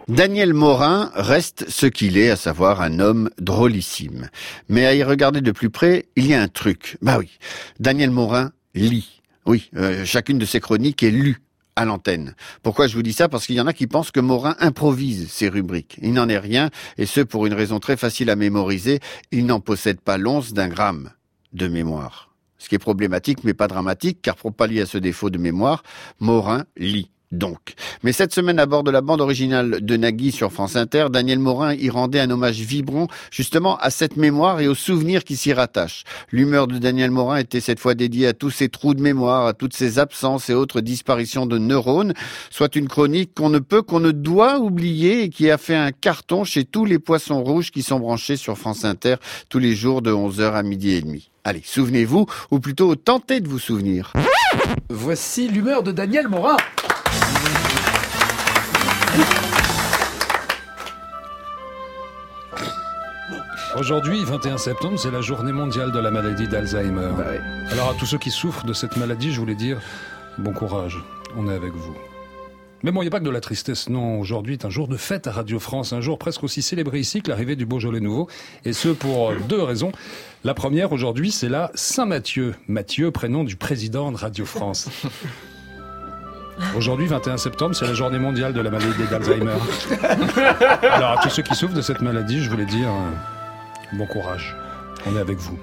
Daniel 0.08 0.54
Morin 0.54 1.12
reste 1.16 1.70
ce 1.70 1.86
qu'il 1.86 2.18
est, 2.18 2.30
à 2.30 2.38
savoir 2.38 2.80
un 2.80 3.00
homme 3.00 3.30
drôlissime. 3.42 4.30
Mais 4.70 4.86
à 4.86 4.96
y 4.96 5.04
regarder 5.04 5.42
de 5.42 5.52
plus 5.52 5.70
près, 5.70 6.06
il 6.16 6.28
y 6.28 6.34
a 6.34 6.42
un 6.42 6.48
truc. 6.48 6.96
Bah 7.02 7.18
oui, 7.20 7.38
Daniel 7.78 8.10
Morin 8.10 8.54
lit. 8.74 9.22
Oui, 9.46 9.70
euh, 9.76 10.06
chacune 10.06 10.40
de 10.40 10.46
ses 10.46 10.62
chroniques 10.62 11.04
est 11.04 11.12
lue 11.12 11.42
à 11.76 11.84
l'antenne. 11.84 12.36
Pourquoi 12.64 12.88
je 12.88 12.96
vous 12.96 13.04
dis 13.04 13.12
ça? 13.12 13.28
Parce 13.28 13.46
qu'il 13.46 13.56
y 13.56 13.62
en 13.62 13.68
a 13.68 13.74
qui 13.74 13.86
pensent 13.86 14.12
que 14.12 14.22
Morin 14.22 14.56
improvise 14.60 15.30
ses 15.30 15.50
rubriques. 15.50 15.98
Il 16.02 16.14
n'en 16.14 16.30
est 16.30 16.40
rien, 16.40 16.70
et 16.98 17.06
ce 17.06 17.20
pour 17.20 17.46
une 17.48 17.54
raison 17.54 17.82
très 17.82 17.98
facile 17.98 18.30
à 18.30 18.38
mémoriser, 18.38 19.02
il 19.34 19.46
n'en 19.46 19.60
possède 19.60 20.00
pas 20.00 20.18
l'once 20.18 20.54
d'un 20.54 20.70
gramme 20.70 21.12
de 21.52 21.68
mémoire. 21.68 22.29
Ce 22.60 22.70
qui 22.70 22.76
est 22.76 22.80
problématique, 22.80 23.44
mais 23.44 23.54
pas 23.54 23.68
dramatique, 23.68 24.20
car 24.22 24.36
pour 24.36 24.54
pallier 24.54 24.82
à 24.82 24.86
ce 24.86 24.98
défaut 24.98 25.30
de 25.30 25.38
mémoire, 25.38 25.84
Morin 26.20 26.66
lit. 26.78 27.10
Donc. 27.32 27.76
Mais 28.02 28.12
cette 28.12 28.34
semaine, 28.34 28.58
à 28.58 28.66
bord 28.66 28.84
de 28.84 28.90
la 28.90 29.02
bande 29.02 29.22
originale 29.22 29.82
de 29.82 29.98
Nagui 29.98 30.32
sur 30.32 30.52
France 30.52 30.76
Inter, 30.76 31.08
Daniel 31.12 31.38
Morin 31.38 31.76
y 31.76 31.90
rendait 31.92 32.20
un 32.20 32.32
hommage 32.32 32.60
vibrant, 32.60 33.08
justement, 33.30 33.78
à 33.78 33.92
cette 33.92 34.18
mémoire 34.18 34.60
et 34.62 34.68
aux 34.68 34.74
souvenirs 34.74 35.24
qui 35.24 35.36
s'y 35.36 35.54
rattachent. 35.54 36.06
L'humeur 36.32 36.66
de 36.66 36.80
Daniel 36.80 37.12
Morin 37.12 37.38
était 37.38 37.60
cette 37.60 37.80
fois 37.80 37.94
dédiée 37.94 38.26
à 38.26 38.34
tous 38.34 38.50
ces 38.50 38.70
trous 38.70 38.96
de 38.96 39.02
mémoire, 39.02 39.46
à 39.46 39.54
toutes 39.54 39.76
ces 39.76 40.00
absences 40.00 40.50
et 40.50 40.56
autres 40.56 40.82
disparitions 40.82 41.46
de 41.46 41.60
neurones, 41.60 42.16
soit 42.50 42.76
une 42.76 42.88
chronique 42.88 43.36
qu'on 43.36 43.50
ne 43.50 43.60
peut, 43.60 43.84
qu'on 43.84 44.00
ne 44.00 44.12
doit 44.12 44.58
oublier 44.58 45.24
et 45.24 45.30
qui 45.30 45.52
a 45.52 45.60
fait 45.60 45.76
un 45.76 45.92
carton 45.92 46.44
chez 46.44 46.66
tous 46.66 46.86
les 46.86 46.98
poissons 46.98 47.44
rouges 47.44 47.70
qui 47.70 47.84
sont 47.84 48.00
branchés 48.00 48.38
sur 48.38 48.58
France 48.58 48.86
Inter 48.86 49.18
tous 49.50 49.60
les 49.60 49.76
jours 49.76 50.02
de 50.02 50.12
11h 50.12 50.54
à 50.54 50.64
midi 50.64 50.94
et 50.94 51.02
demi. 51.02 51.29
Allez, 51.44 51.62
souvenez-vous, 51.64 52.26
ou 52.52 52.60
plutôt 52.60 52.96
tentez 52.96 53.40
de 53.40 53.48
vous 53.48 53.60
souvenir. 53.60 54.14
Voici 54.90 55.48
l'humeur 55.48 55.84
de 55.84 55.92
Daniel 55.92 56.28
Morin. 56.28 56.58
Aujourd'hui, 63.78 64.24
21 64.26 64.58
septembre, 64.58 65.00
c'est 65.00 65.12
la 65.12 65.22
journée 65.22 65.52
mondiale 65.52 65.92
de 65.92 66.00
la 66.00 66.12
maladie 66.12 66.48
d'Alzheimer. 66.48 67.12
Bah 67.16 67.26
Alors 67.72 67.92
à 67.92 67.94
tous 67.94 68.06
ceux 68.06 68.18
qui 68.18 68.32
souffrent 68.32 68.66
de 68.66 68.74
cette 68.74 68.98
maladie, 68.98 69.32
je 69.32 69.40
voulais 69.40 69.56
dire 69.56 69.80
bon 70.38 70.54
courage, 70.54 70.98
on 71.38 71.48
est 71.50 71.54
avec 71.54 71.74
vous. 71.74 71.96
Mais 72.84 72.92
bon, 72.92 73.02
il 73.02 73.06
n'y 73.06 73.10
a 73.10 73.12
pas 73.12 73.20
que 73.20 73.26
de 73.26 73.30
la 73.30 73.42
tristesse, 73.42 73.90
non. 73.90 74.20
Aujourd'hui 74.20 74.54
est 74.54 74.66
un 74.66 74.70
jour 74.70 74.88
de 74.88 74.96
fête 74.96 75.28
à 75.28 75.32
Radio 75.32 75.60
France, 75.60 75.92
un 75.92 76.02
jour 76.02 76.18
presque 76.18 76.44
aussi 76.44 76.62
célébré 76.62 77.00
ici 77.00 77.22
que 77.22 77.30
l'arrivée 77.30 77.56
du 77.56 77.66
Beaujolais 77.66 78.00
nouveau. 78.00 78.28
Et 78.64 78.74
ce, 78.74 78.90
pour 78.90 79.34
deux 79.50 79.62
raisons. 79.62 79.92
La 80.44 80.54
première, 80.54 80.94
aujourd'hui, 80.94 81.32
c'est 81.32 81.50
la 81.50 81.72
Saint-Mathieu. 81.76 82.56
Mathieu, 82.68 83.12
prénom 83.12 83.44
du 83.44 83.58
président 83.58 84.12
de 84.12 84.18
Radio 84.18 84.46
France. 84.46 84.90
Aujourd'hui, 86.76 87.08
21 87.08 87.38
septembre, 87.38 87.74
c'est 87.74 87.86
la 87.88 87.94
journée 87.94 88.20
mondiale 88.20 88.54
de 88.54 88.60
la 88.60 88.70
maladie 88.70 89.08
d'Alzheimer. 89.10 89.56
Alors, 90.82 91.12
à 91.12 91.20
tous 91.24 91.30
ceux 91.30 91.42
qui 91.42 91.56
souffrent 91.56 91.74
de 91.74 91.82
cette 91.82 92.02
maladie, 92.02 92.44
je 92.44 92.50
voulais 92.50 92.66
dire 92.66 92.90
euh, 92.90 93.98
bon 93.98 94.06
courage. 94.06 94.56
On 95.06 95.16
est 95.16 95.22
avec 95.22 95.38
vous. 95.38 95.58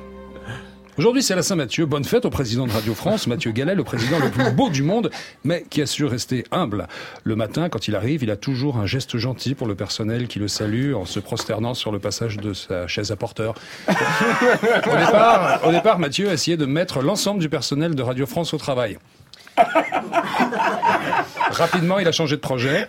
Aujourd'hui, 0.99 1.22
c'est 1.22 1.34
la 1.34 1.42
Saint-Mathieu. 1.42 1.84
Bonne 1.84 2.05
fête 2.05 2.24
au 2.24 2.30
président 2.30 2.66
de 2.66 2.72
Radio 2.72 2.94
France, 2.94 3.26
Mathieu 3.26 3.53
Gallet, 3.53 3.74
le 3.74 3.84
président 3.84 4.18
le 4.18 4.30
plus 4.30 4.51
beau 4.51 4.70
du 4.70 4.82
monde, 4.82 5.11
mais 5.44 5.62
qui 5.68 5.82
a 5.82 5.86
su 5.86 6.07
rester 6.07 6.44
humble. 6.51 6.88
Le 7.22 7.36
matin, 7.36 7.68
quand 7.68 7.86
il 7.86 7.94
arrive, 7.94 8.22
il 8.22 8.30
a 8.30 8.36
toujours 8.36 8.78
un 8.78 8.86
geste 8.86 9.18
gentil 9.18 9.55
pour 9.55 9.66
le 9.66 9.74
personnel 9.74 10.26
qui 10.26 10.38
le 10.38 10.49
salue 10.49 10.94
en 10.94 11.05
se 11.05 11.20
prosternant 11.20 11.74
sur 11.74 11.92
le 11.92 11.99
passage 11.99 12.38
de 12.38 12.55
sa 12.55 12.86
chaise 12.86 13.12
à 13.12 13.16
porteur. 13.16 13.55
Au 13.88 14.97
départ, 14.97 15.61
au 15.66 15.70
départ, 15.70 15.99
Mathieu 15.99 16.30
a 16.30 16.32
essayé 16.32 16.57
de 16.57 16.64
mettre 16.64 17.03
l'ensemble 17.03 17.40
du 17.40 17.51
personnel 17.51 17.94
de 17.94 18.03
Radio 18.03 18.24
France 18.24 18.55
au 18.55 18.59
travail. 18.59 18.97
Rapidement, 21.50 21.98
il 21.98 22.07
a 22.09 22.12
changé 22.12 22.36
de 22.36 22.40
projet. 22.40 22.88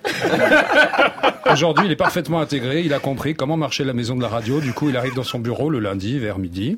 Aujourd'hui, 1.51 1.85
il 1.85 1.91
est 1.91 1.95
parfaitement 1.97 2.39
intégré. 2.41 2.81
Il 2.81 2.93
a 2.93 2.99
compris 2.99 3.33
comment 3.35 3.55
marchait 3.57 3.83
la 3.85 3.93
maison 3.93 4.15
de 4.15 4.21
la 4.21 4.27
radio. 4.27 4.59
Du 4.59 4.73
coup, 4.73 4.89
il 4.89 4.97
arrive 4.97 5.15
dans 5.15 5.23
son 5.23 5.39
bureau 5.39 5.69
le 5.69 5.79
lundi 5.79 6.19
vers 6.19 6.37
midi. 6.37 6.77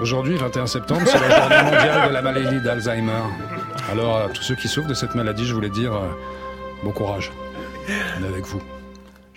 Aujourd'hui, 0.00 0.36
21 0.36 0.66
septembre, 0.68 1.02
c'est 1.06 1.18
la 1.18 1.40
journée 1.40 1.62
mondiale 1.64 2.08
de 2.08 2.14
la 2.14 2.22
maladie 2.22 2.60
d'Alzheimer. 2.60 3.22
Alors, 3.90 4.18
à 4.18 4.28
tous 4.28 4.42
ceux 4.42 4.54
qui 4.54 4.68
souffrent 4.68 4.88
de 4.88 4.94
cette 4.94 5.16
maladie, 5.16 5.44
je 5.44 5.54
voulais 5.54 5.70
dire 5.70 5.92
euh, 5.92 6.06
bon 6.84 6.92
courage. 6.92 7.32
On 7.88 8.24
est 8.24 8.28
avec 8.28 8.44
vous. 8.44 8.62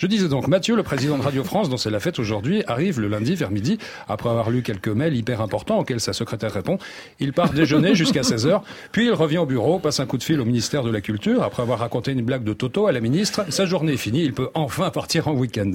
Je 0.01 0.07
disais 0.07 0.29
donc, 0.29 0.47
Mathieu, 0.47 0.75
le 0.75 0.81
président 0.81 1.15
de 1.15 1.21
Radio 1.21 1.43
France, 1.43 1.69
dont 1.69 1.77
c'est 1.77 1.91
la 1.91 1.99
fête 1.99 2.17
aujourd'hui, 2.17 2.63
arrive 2.65 2.99
le 2.99 3.07
lundi 3.07 3.35
vers 3.35 3.51
midi, 3.51 3.77
après 4.09 4.31
avoir 4.31 4.49
lu 4.49 4.63
quelques 4.63 4.87
mails 4.87 5.15
hyper 5.15 5.41
importants 5.41 5.77
auxquels 5.77 5.99
sa 5.99 6.11
secrétaire 6.11 6.51
répond. 6.51 6.79
Il 7.19 7.33
part 7.33 7.51
déjeuner 7.51 7.93
jusqu'à 7.95 8.21
16h, 8.21 8.61
puis 8.91 9.05
il 9.05 9.13
revient 9.13 9.37
au 9.37 9.45
bureau, 9.45 9.77
passe 9.77 9.99
un 9.99 10.07
coup 10.07 10.17
de 10.17 10.23
fil 10.23 10.41
au 10.41 10.45
ministère 10.45 10.81
de 10.81 10.89
la 10.89 11.01
Culture, 11.01 11.43
après 11.43 11.61
avoir 11.61 11.77
raconté 11.77 12.13
une 12.13 12.23
blague 12.23 12.43
de 12.43 12.53
Toto 12.53 12.87
à 12.87 12.91
la 12.91 12.99
ministre. 12.99 13.45
Sa 13.49 13.67
journée 13.67 13.93
est 13.93 13.97
finie, 13.97 14.23
il 14.23 14.33
peut 14.33 14.49
enfin 14.55 14.89
partir 14.89 15.27
en 15.27 15.33
week-end. 15.33 15.69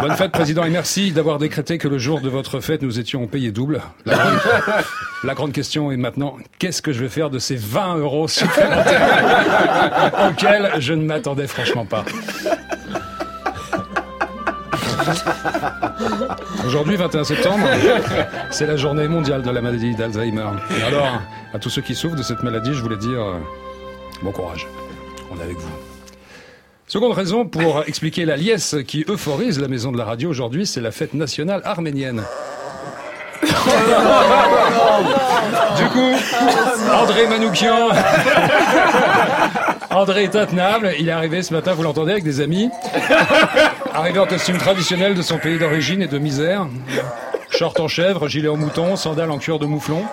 Bonne 0.00 0.16
fête, 0.16 0.32
président, 0.32 0.64
et 0.64 0.70
merci 0.70 1.12
d'avoir 1.12 1.38
décrété 1.38 1.78
que 1.78 1.86
le 1.86 1.98
jour 1.98 2.20
de 2.20 2.28
votre 2.28 2.58
fête, 2.58 2.82
nous 2.82 2.98
étions 2.98 3.28
payés 3.28 3.52
double. 3.52 3.80
La 4.06 4.16
grande, 4.16 4.40
la 5.22 5.34
grande 5.34 5.52
question 5.52 5.92
est 5.92 5.96
maintenant, 5.96 6.36
qu'est-ce 6.58 6.82
que 6.82 6.92
je 6.92 6.98
vais 6.98 7.08
faire 7.08 7.30
de 7.30 7.38
ces 7.38 7.54
20 7.54 7.98
euros 7.98 8.26
supplémentaires 8.26 10.10
auxquels 10.28 10.72
je 10.80 10.94
ne 10.94 11.04
m'attendais 11.04 11.46
franchement 11.46 11.86
pas? 11.86 11.91
Aujourd'hui, 16.66 16.96
21 16.96 17.24
septembre, 17.24 17.66
c'est 18.50 18.66
la 18.66 18.76
journée 18.76 19.08
mondiale 19.08 19.42
de 19.42 19.50
la 19.50 19.60
maladie 19.60 19.94
d'Alzheimer. 19.94 20.46
Alors, 20.86 21.20
à 21.52 21.58
tous 21.58 21.70
ceux 21.70 21.82
qui 21.82 21.94
souffrent 21.94 22.16
de 22.16 22.22
cette 22.22 22.42
maladie, 22.42 22.72
je 22.72 22.80
voulais 22.82 22.96
dire 22.96 23.20
euh, 23.20 23.38
bon 24.22 24.32
courage. 24.32 24.66
On 25.30 25.38
est 25.38 25.42
avec 25.42 25.58
vous. 25.58 25.68
Seconde 26.86 27.12
raison 27.12 27.46
pour 27.46 27.84
expliquer 27.86 28.24
la 28.24 28.36
liesse 28.36 28.76
qui 28.86 29.04
euphorise 29.08 29.60
la 29.60 29.68
maison 29.68 29.92
de 29.92 29.98
la 29.98 30.04
radio 30.04 30.30
aujourd'hui, 30.30 30.66
c'est 30.66 30.80
la 30.80 30.90
fête 30.90 31.14
nationale 31.14 31.62
arménienne. 31.64 32.22
Du 35.76 35.84
coup, 35.86 36.10
André 36.92 37.26
Manoukian, 37.28 37.88
André 39.94 40.24
est 40.24 40.36
intenable. 40.36 40.94
Il 40.98 41.08
est 41.08 41.12
arrivé 41.12 41.42
ce 41.42 41.52
matin, 41.52 41.74
vous 41.74 41.82
l'entendez, 41.82 42.12
avec 42.12 42.24
des 42.24 42.40
amis. 42.40 42.70
Arrivé 43.94 44.18
en 44.18 44.26
costume 44.26 44.56
traditionnel 44.56 45.14
de 45.14 45.22
son 45.22 45.38
pays 45.38 45.58
d'origine 45.58 46.00
et 46.00 46.06
de 46.06 46.18
misère. 46.18 46.66
Short 47.52 47.78
en 47.80 47.88
chèvre, 47.88 48.28
gilet 48.28 48.48
en 48.48 48.56
mouton, 48.56 48.96
sandales 48.96 49.30
en 49.30 49.38
cuir 49.38 49.58
de 49.58 49.66
mouflon. 49.66 50.04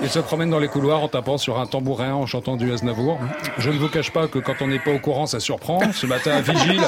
Il 0.00 0.08
se 0.08 0.18
promène 0.18 0.50
dans 0.50 0.58
les 0.58 0.68
couloirs 0.68 1.02
en 1.02 1.08
tapant 1.08 1.38
sur 1.38 1.58
un 1.58 1.66
tambourin, 1.66 2.14
en 2.14 2.26
chantant 2.26 2.56
du 2.56 2.72
Aznavour. 2.72 3.18
Je 3.58 3.70
ne 3.70 3.78
vous 3.78 3.88
cache 3.88 4.10
pas 4.10 4.26
que 4.26 4.38
quand 4.38 4.54
on 4.60 4.68
n'est 4.68 4.78
pas 4.78 4.92
au 4.92 4.98
courant, 4.98 5.26
ça 5.26 5.38
surprend. 5.38 5.80
Ce 5.92 6.06
matin, 6.06 6.32
un 6.32 6.40
vigile, 6.40 6.80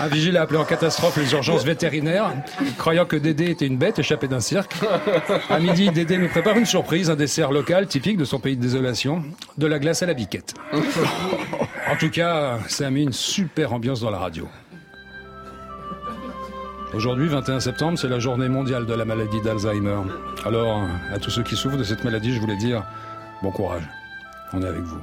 un 0.00 0.06
vigile 0.06 0.36
a 0.36 0.42
appelé 0.42 0.58
en 0.58 0.64
catastrophe 0.64 1.16
les 1.16 1.32
urgences 1.32 1.64
vétérinaires, 1.64 2.32
croyant 2.78 3.04
que 3.04 3.16
Dédé 3.16 3.50
était 3.50 3.66
une 3.66 3.76
bête 3.76 3.98
échappée 3.98 4.28
d'un 4.28 4.40
cirque. 4.40 4.74
À 5.50 5.58
midi, 5.58 5.90
Dédé 5.90 6.18
nous 6.18 6.28
prépare 6.28 6.56
une 6.56 6.66
surprise, 6.66 7.10
un 7.10 7.16
dessert 7.16 7.52
local 7.52 7.86
typique 7.88 8.16
de 8.16 8.24
son 8.24 8.38
pays 8.38 8.56
de 8.56 8.62
désolation, 8.62 9.22
de 9.58 9.66
la 9.66 9.78
glace 9.78 10.02
à 10.02 10.06
la 10.06 10.14
biquette. 10.14 10.54
En 10.72 11.96
tout 11.98 12.10
cas, 12.10 12.58
ça 12.68 12.86
a 12.86 12.90
mis 12.90 13.02
une 13.02 13.12
super 13.12 13.72
ambiance 13.72 14.00
dans 14.00 14.10
la 14.10 14.18
radio. 14.18 14.48
Aujourd'hui, 16.96 17.28
21 17.28 17.60
septembre, 17.60 17.98
c'est 17.98 18.08
la 18.08 18.18
journée 18.18 18.48
mondiale 18.48 18.86
de 18.86 18.94
la 18.94 19.04
maladie 19.04 19.42
d'Alzheimer. 19.42 19.98
Alors, 20.46 20.80
à 21.12 21.18
tous 21.18 21.28
ceux 21.30 21.42
qui 21.42 21.54
souffrent 21.54 21.76
de 21.76 21.84
cette 21.84 22.04
maladie, 22.04 22.34
je 22.34 22.40
voulais 22.40 22.56
dire 22.56 22.84
bon 23.42 23.50
courage. 23.50 23.82
On 24.54 24.62
est 24.62 24.66
avec 24.66 24.80
vous. 24.80 24.96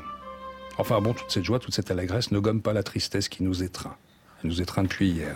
Enfin 0.79 0.99
bon, 1.01 1.13
toute 1.13 1.29
cette 1.29 1.43
joie, 1.43 1.59
toute 1.59 1.75
cette 1.75 1.91
allégresse 1.91 2.31
ne 2.31 2.39
gomme 2.39 2.61
pas 2.61 2.73
la 2.73 2.81
tristesse 2.81 3.29
qui 3.29 3.43
nous 3.43 3.61
étreint. 3.61 3.95
Elle 4.43 4.49
nous 4.49 4.59
étreint 4.59 4.81
depuis 4.81 5.07
hier. 5.11 5.35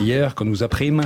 Hier, 0.00 0.34
quand 0.34 0.46
nous 0.46 0.62
apprîmes 0.62 1.02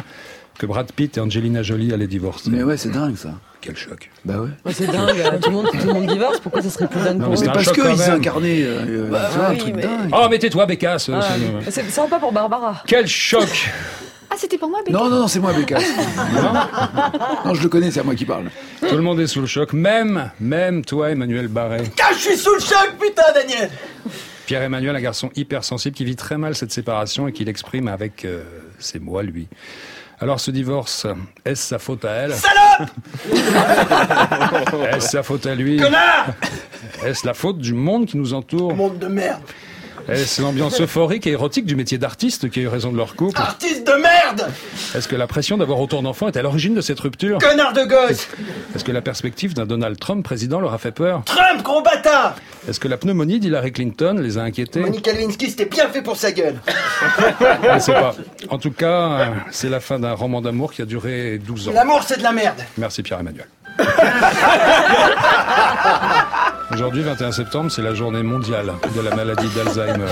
que 0.57 0.67
Brad 0.67 0.93
Pitt 0.93 1.17
et 1.17 1.21
Angelina 1.21 1.65
Jolie 1.65 1.93
allaient 1.93 2.07
divorcer. 2.07 2.49
Mais 2.51 2.63
ouais, 2.63 2.77
c'est 2.77 2.91
dingue 2.91 3.17
ça. 3.17 3.31
Quel 3.61 3.77
choc. 3.77 4.09
Bah 4.25 4.39
ouais. 4.41 4.51
Ouais, 4.65 4.73
c'est 4.73 4.87
dingue, 4.87 5.19
euh, 5.19 5.39
tout 5.43 5.51
le, 5.51 5.57
monde, 5.57 5.67
tout 5.73 5.87
le 5.87 5.93
monde 5.95 6.07
divorce, 6.07 6.39
pourquoi 6.39 6.63
ça 6.63 6.71
serait 6.71 6.87
plus 6.87 7.01
dingue 7.03 7.19
pour 7.21 7.33
un 7.43 7.47
Parce 7.53 7.73
qu'ils 7.73 8.03
incarnaient 8.03 8.63
euh, 8.63 8.85
euh, 8.87 9.11
Bah 9.11 9.29
tu 9.33 9.37
vois, 9.39 9.49
un 9.49 9.57
truc 9.57 9.75
mais- 9.75 9.83
dingue. 9.83 10.11
Oh, 10.13 10.27
mais 10.31 10.39
tais-toi, 10.39 10.65
Bécasse. 10.67 11.11
Ah, 11.13 11.21
c'est- 11.65 11.71
C'est 11.73 11.91
sympa 11.91 12.21
pour 12.21 12.31
Barbara. 12.31 12.83
Quel 12.87 13.09
choc 13.09 13.69
Ah, 14.33 14.37
c'était 14.39 14.59
pour 14.59 14.69
moi, 14.69 14.81
Bécasse 14.85 15.01
Non, 15.01 15.09
non, 15.11 15.19
non, 15.21 15.29
c'est 15.29 15.41
moi, 15.41 15.53
Bécasse. 15.53 15.83
non, 17.45 17.55
je 17.55 17.63
le 17.63 17.69
connais, 17.69 17.91
c'est 17.91 18.01
à 18.01 18.05
moi 18.05 18.15
qui 18.15 18.25
parle. 18.25 18.51
Tout 18.89 18.95
le 18.95 19.03
monde 19.03 19.19
est 19.19 19.27
sous 19.27 19.41
le 19.41 19.47
choc, 19.49 19.73
même, 19.73 20.31
même 20.39 20.85
toi, 20.85 21.11
Emmanuel 21.11 21.49
Barret. 21.49 21.85
Ah, 22.01 22.13
je 22.13 22.19
suis 22.19 22.37
sous 22.37 22.55
le 22.55 22.61
choc, 22.61 22.95
putain, 23.01 23.25
Daniel 23.35 23.71
Pierre-Emmanuel, 24.47 24.97
un 24.97 25.01
garçon 25.01 25.31
hypersensible 25.37 25.95
qui 25.95 26.05
vit 26.05 26.17
très 26.17 26.37
mal 26.37 26.55
cette 26.55 26.73
séparation 26.73 27.29
et 27.29 27.33
qui 27.33 27.45
l'exprime 27.45 27.89
avec 27.89 28.25
euh, 28.25 28.43
ses 28.79 28.99
mots 28.99 29.21
lui. 29.21 29.49
Alors 30.19 30.39
ce 30.39 30.51
divorce, 30.51 31.07
est-ce 31.45 31.69
sa 31.69 31.79
faute 31.79 32.05
à 32.05 32.11
elle? 32.11 32.35
Salope 32.35 32.91
Est-ce 34.93 35.09
sa 35.09 35.23
faute 35.23 35.47
à 35.47 35.55
lui? 35.55 35.79
Connard 35.79 36.35
Est-ce 37.05 37.27
la 37.27 37.33
faute 37.33 37.59
du 37.59 37.75
monde 37.75 38.07
qui 38.07 38.19
nous 38.19 38.35
entoure? 38.35 38.75
Monde 38.75 38.99
de 38.99 39.07
merde 39.07 39.41
Est-ce 40.11 40.43
l'ambiance 40.43 40.81
euphorique 40.81 41.27
et 41.27 41.31
érotique 41.31 41.67
du 41.67 41.77
métier 41.77 41.99
d'artiste 41.99 42.51
qui 42.51 42.61
a 42.61 42.63
eu 42.63 42.69
raison 42.69 42.91
de 42.93 42.97
leur 42.97 43.15
couple. 43.15 43.41
Artiste 43.41 43.87
de 43.87 43.93
merde! 43.93 44.49
Est-ce 44.95 45.09
que 45.09 45.17
la 45.17 45.27
pression 45.27 45.57
d'avoir 45.57 45.81
autant 45.81 46.03
d'enfants 46.03 46.29
est 46.29 46.37
à 46.37 46.43
l'origine 46.43 46.75
de 46.75 46.81
cette 46.81 47.01
rupture? 47.01 47.39
Connard 47.39 47.73
de 47.73 47.85
gosse! 47.85 48.29
Est-ce 48.75 48.85
que 48.85 48.93
la 48.93 49.03
perspective 49.03 49.55
d'un 49.55 49.67
Donald 49.67 49.99
Trump 49.99 50.25
président 50.25 50.61
leur 50.61 50.75
a 50.75 50.79
fait 50.79 50.93
peur? 50.93 51.23
Trump, 51.25 51.63
gros 51.63 51.83
bâtard! 51.83 52.37
Est-ce 52.69 52.81
que 52.81 52.89
la 52.89 52.97
pneumonie 52.97 53.41
d'Hillary 53.41 53.73
Clinton 53.73 54.17
les 54.21 54.37
a 54.37 54.43
inquiétés? 54.43 54.81
Monica 54.81 55.13
Lewinsky, 55.13 55.49
c'était 55.51 55.65
bien 55.65 55.89
fait 55.89 56.03
pour 56.03 56.17
sa 56.17 56.33
gueule. 56.33 56.61
Je 57.63 57.75
ne 57.75 57.79
sais 57.79 57.93
pas. 57.93 58.15
En 58.49 58.59
tout 58.59 58.71
cas, 58.73 59.11
euh, 59.21 59.27
c'est 59.51 59.71
la 59.71 59.81
fin 59.81 59.99
d'un 59.99 60.13
roman 60.13 60.41
d'amour 60.43 60.73
qui 60.73 60.83
a 60.83 60.85
duré 60.87 61.39
12 61.39 61.69
ans. 61.69 61.73
L'amour, 61.73 62.03
c'est 62.07 62.19
de 62.19 62.23
la 62.23 62.33
merde. 62.33 62.61
Merci 62.77 63.03
Pierre-Emmanuel. 63.03 63.47
Aujourd'hui, 66.73 67.03
21 67.03 67.33
septembre, 67.33 67.71
c'est 67.71 67.83
la 67.83 67.95
journée 67.95 68.23
mondiale 68.23 68.73
de 68.95 69.01
la 69.01 69.15
maladie 69.15 69.49
d'Alzheimer. 69.49 70.07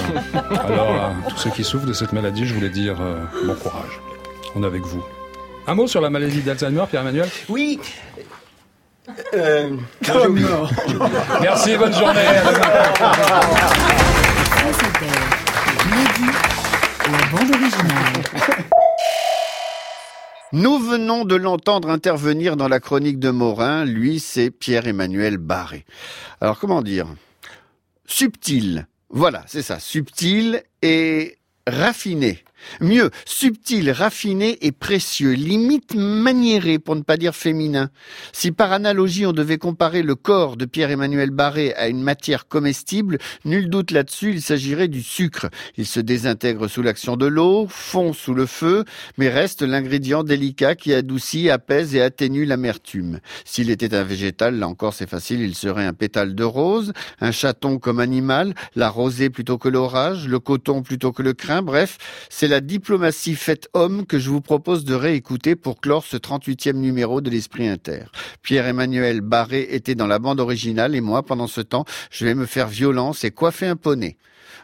Alors, 0.64 0.90
à 0.92 1.12
tous 1.28 1.36
ceux 1.36 1.50
qui 1.50 1.62
souffrent 1.64 1.86
de 1.86 1.92
cette 1.92 2.12
maladie, 2.12 2.46
je 2.46 2.54
voulais 2.54 2.68
dire 2.68 2.96
euh, 3.00 3.16
bon 3.46 3.54
courage. 3.54 4.00
On 4.54 4.62
est 4.62 4.66
avec 4.66 4.82
vous. 4.82 5.04
Un 5.66 5.74
mot 5.74 5.86
sur 5.86 6.00
la 6.00 6.10
maladie 6.10 6.42
d'Alzheimer, 6.42 6.84
Pierre-Emmanuel? 6.90 7.28
Oui 7.48 7.78
Euh... 9.34 9.70
Merci, 11.40 11.76
bonne 11.76 11.94
journée. 11.94 12.24
La 17.10 17.18
bande 17.32 17.50
originale. 17.54 18.68
Nous 20.52 20.78
venons 20.78 21.26
de 21.26 21.34
l'entendre 21.34 21.90
intervenir 21.90 22.56
dans 22.56 22.68
la 22.68 22.80
chronique 22.80 23.18
de 23.18 23.28
Morin. 23.28 23.84
Lui, 23.84 24.18
c'est 24.18 24.50
Pierre-Emmanuel 24.50 25.36
Barré. 25.36 25.84
Alors, 26.40 26.58
comment 26.58 26.80
dire? 26.80 27.06
Subtil. 28.06 28.86
Voilà, 29.10 29.44
c'est 29.46 29.60
ça. 29.60 29.78
Subtil 29.78 30.62
et 30.80 31.36
raffiné. 31.66 32.42
Mieux, 32.80 33.10
subtil, 33.24 33.90
raffiné 33.90 34.58
et 34.62 34.72
précieux, 34.72 35.32
limite 35.32 35.94
maniéré 35.94 36.78
pour 36.78 36.96
ne 36.96 37.02
pas 37.02 37.16
dire 37.16 37.34
féminin. 37.34 37.90
Si 38.32 38.52
par 38.52 38.72
analogie 38.72 39.26
on 39.26 39.32
devait 39.32 39.58
comparer 39.58 40.02
le 40.02 40.14
corps 40.14 40.56
de 40.56 40.64
Pierre-Emmanuel 40.64 41.30
Barré 41.30 41.72
à 41.74 41.88
une 41.88 42.02
matière 42.02 42.48
comestible, 42.48 43.18
nul 43.44 43.68
doute 43.68 43.90
là-dessus, 43.90 44.32
il 44.32 44.42
s'agirait 44.42 44.88
du 44.88 45.02
sucre. 45.02 45.48
Il 45.76 45.86
se 45.86 46.00
désintègre 46.00 46.68
sous 46.68 46.82
l'action 46.82 47.16
de 47.16 47.26
l'eau, 47.26 47.66
fond 47.68 48.12
sous 48.12 48.34
le 48.34 48.46
feu, 48.46 48.84
mais 49.16 49.28
reste 49.28 49.62
l'ingrédient 49.62 50.24
délicat 50.24 50.74
qui 50.74 50.94
adoucit, 50.94 51.50
apaise 51.50 51.94
et 51.94 52.02
atténue 52.02 52.44
l'amertume. 52.44 53.20
S'il 53.44 53.70
était 53.70 53.94
un 53.94 54.04
végétal, 54.04 54.58
là 54.58 54.68
encore 54.68 54.94
c'est 54.94 55.08
facile, 55.08 55.40
il 55.40 55.54
serait 55.54 55.86
un 55.86 55.92
pétale 55.92 56.34
de 56.34 56.44
rose, 56.44 56.92
un 57.20 57.32
chaton 57.32 57.78
comme 57.78 58.00
animal, 58.00 58.54
la 58.74 58.88
rosée 58.88 59.30
plutôt 59.30 59.58
que 59.58 59.68
l'orage, 59.68 60.28
le 60.28 60.38
coton 60.38 60.82
plutôt 60.82 61.12
que 61.12 61.22
le 61.22 61.32
crin, 61.32 61.62
bref, 61.62 61.98
c'est 62.28 62.48
la 62.48 62.57
diplomatie 62.60 63.34
faite 63.34 63.68
homme 63.74 64.06
que 64.06 64.18
je 64.18 64.30
vous 64.30 64.40
propose 64.40 64.84
de 64.84 64.94
réécouter 64.94 65.56
pour 65.56 65.80
clore 65.80 66.04
ce 66.04 66.16
38e 66.16 66.74
numéro 66.74 67.20
de 67.20 67.30
l'Esprit 67.30 67.68
Inter. 67.68 68.04
Pierre-Emmanuel 68.42 69.20
Barré 69.20 69.68
était 69.70 69.94
dans 69.94 70.06
la 70.06 70.18
bande 70.18 70.40
originale 70.40 70.94
et 70.94 71.00
moi, 71.00 71.22
pendant 71.22 71.46
ce 71.46 71.60
temps, 71.60 71.84
je 72.10 72.24
vais 72.24 72.34
me 72.34 72.46
faire 72.46 72.68
violence 72.68 73.24
et 73.24 73.30
coiffer 73.30 73.66
un 73.66 73.76
poney. 73.76 74.16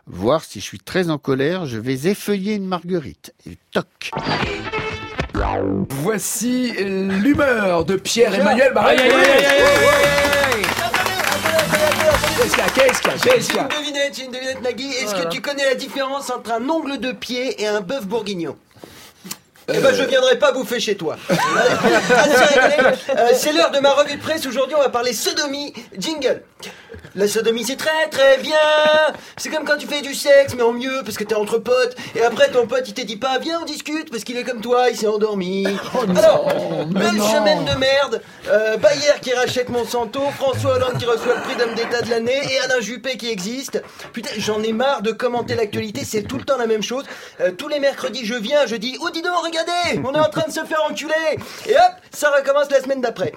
Voir 0.07 0.45
si 0.45 0.61
je 0.61 0.65
suis 0.65 0.79
très 0.79 1.11
en 1.11 1.19
colère, 1.19 1.67
je 1.67 1.79
vais 1.79 2.09
effeuiller 2.09 2.55
une 2.55 2.67
marguerite. 2.67 3.35
Et 3.47 3.57
toc 3.73 4.11
Voici 5.89 6.73
l'humeur 6.79 7.85
de 7.85 7.97
Pierre-Emmanuel 7.97 8.73
Barré. 8.73 8.97
Aïe, 8.97 9.11
aïe, 9.11 9.13
aïe, 9.13 9.45
aïe, 9.45 9.65
aïe, 10.57 10.94
Qu'est-ce 12.37 12.51
qu'il 12.55 12.59
y 12.59 12.63
a 12.63 12.69
Qu'est-ce 12.71 13.01
qu'il 13.01 13.11
y 13.11 13.15
a 13.15 13.19
Qu'est-ce 13.19 13.49
qu'il 13.49 13.55
J'ai 13.55 13.57
y 13.57 13.59
a 13.59 13.63
une 13.63 13.69
devinette, 13.69 14.17
j'ai 14.17 14.25
une 14.25 14.31
devinette, 14.33 14.63
Nagui. 14.63 14.91
Est-ce 14.93 15.05
Voilà. 15.07 15.25
que 15.25 15.31
tu 15.31 15.41
connais 15.41 15.65
la 15.65 15.75
différence 15.75 16.31
entre 16.31 16.53
un 16.53 16.69
ongle 16.69 16.99
de 16.99 17.13
pied 17.13 17.61
et 17.63 17.67
un 17.67 17.81
bœuf 17.81 18.07
bourguignon 18.07 18.57
eh 19.73 19.79
ben, 19.79 19.95
je 19.95 20.03
viendrai 20.03 20.39
pas 20.39 20.53
bouffer 20.53 20.79
chez 20.79 20.95
toi. 20.95 21.17
Euh, 23.17 23.29
c'est 23.35 23.53
l'heure 23.53 23.71
de 23.71 23.79
ma 23.79 23.93
revue 23.93 24.17
de 24.17 24.21
presse. 24.21 24.45
Aujourd'hui, 24.47 24.75
on 24.77 24.81
va 24.81 24.89
parler 24.91 25.13
sodomie. 25.15 25.73
Jingle. 25.97 26.43
La 27.15 27.29
sodomie, 27.29 27.65
c'est 27.65 27.77
très 27.77 28.09
très 28.11 28.39
bien. 28.39 28.57
C'est 29.37 29.51
comme 29.51 29.65
quand 29.65 29.77
tu 29.77 29.87
fais 29.87 30.03
du 30.03 30.15
sexe, 30.15 30.55
mais 30.57 30.63
en 30.63 30.73
mieux, 30.73 31.03
parce 31.05 31.17
que 31.17 31.25
t'es 31.25 31.35
entre 31.35 31.59
potes. 31.59 31.97
Et 32.15 32.23
après, 32.23 32.51
ton 32.51 32.67
pote, 32.67 32.85
il 32.87 32.95
te 32.95 33.01
dit 33.01 33.17
pas, 33.17 33.39
viens, 33.39 33.61
on 33.63 33.65
discute, 33.65 34.11
parce 34.11 34.25
qu'il 34.25 34.37
est 34.37 34.45
comme 34.45 34.61
toi, 34.61 34.91
il 34.91 34.97
s'est 34.97 35.07
endormi. 35.07 35.67
Alors, 36.17 36.47
belle 36.87 37.15
non. 37.15 37.29
semaine 37.29 37.65
de 37.65 37.79
merde. 37.79 38.23
Euh, 38.49 38.77
Bayer 38.77 39.21
qui 39.23 39.33
rachète 39.33 39.69
Monsanto, 39.69 40.21
François 40.37 40.75
Hollande 40.75 40.99
qui 40.99 41.05
reçoit 41.05 41.35
le 41.35 41.43
prix 41.43 41.57
d'homme 41.57 41.75
d'État 41.75 42.03
de 42.03 42.11
l'année, 42.11 42.41
et 42.51 42.59
Alain 42.61 42.81
Juppé 42.81 43.17
qui 43.17 43.31
existe. 43.31 43.83
Putain, 44.13 44.31
j'en 44.39 44.63
ai 44.63 44.73
marre 44.73 45.03
de 45.03 45.13
commenter 45.13 45.55
l'actualité, 45.55 46.03
c'est 46.05 46.23
tout 46.23 46.39
le 46.39 46.45
temps 46.45 46.59
la 46.59 46.67
même 46.67 46.83
chose. 46.83 47.05
Euh, 47.41 47.53
tous 47.53 47.69
les 47.69 47.81
mercredis, 47.81 48.25
je 48.25 48.35
viens, 48.35 48.67
je 48.67 48.77
dis, 48.77 48.97
oh 49.01 49.11
dis 49.11 49.23
donc, 49.23 49.37
regardez, 49.45 50.01
on 50.05 50.15
est 50.15 50.21
en 50.21 50.29
train 50.29 50.47
de 50.47 50.53
se 50.53 50.65
faire 50.65 50.83
enculer. 50.89 51.13
Et 51.67 51.75
hop, 51.75 51.93
ça 52.13 52.31
recommence 52.31 52.71
la 52.71 52.81
semaine 52.81 53.01
d'après. 53.01 53.33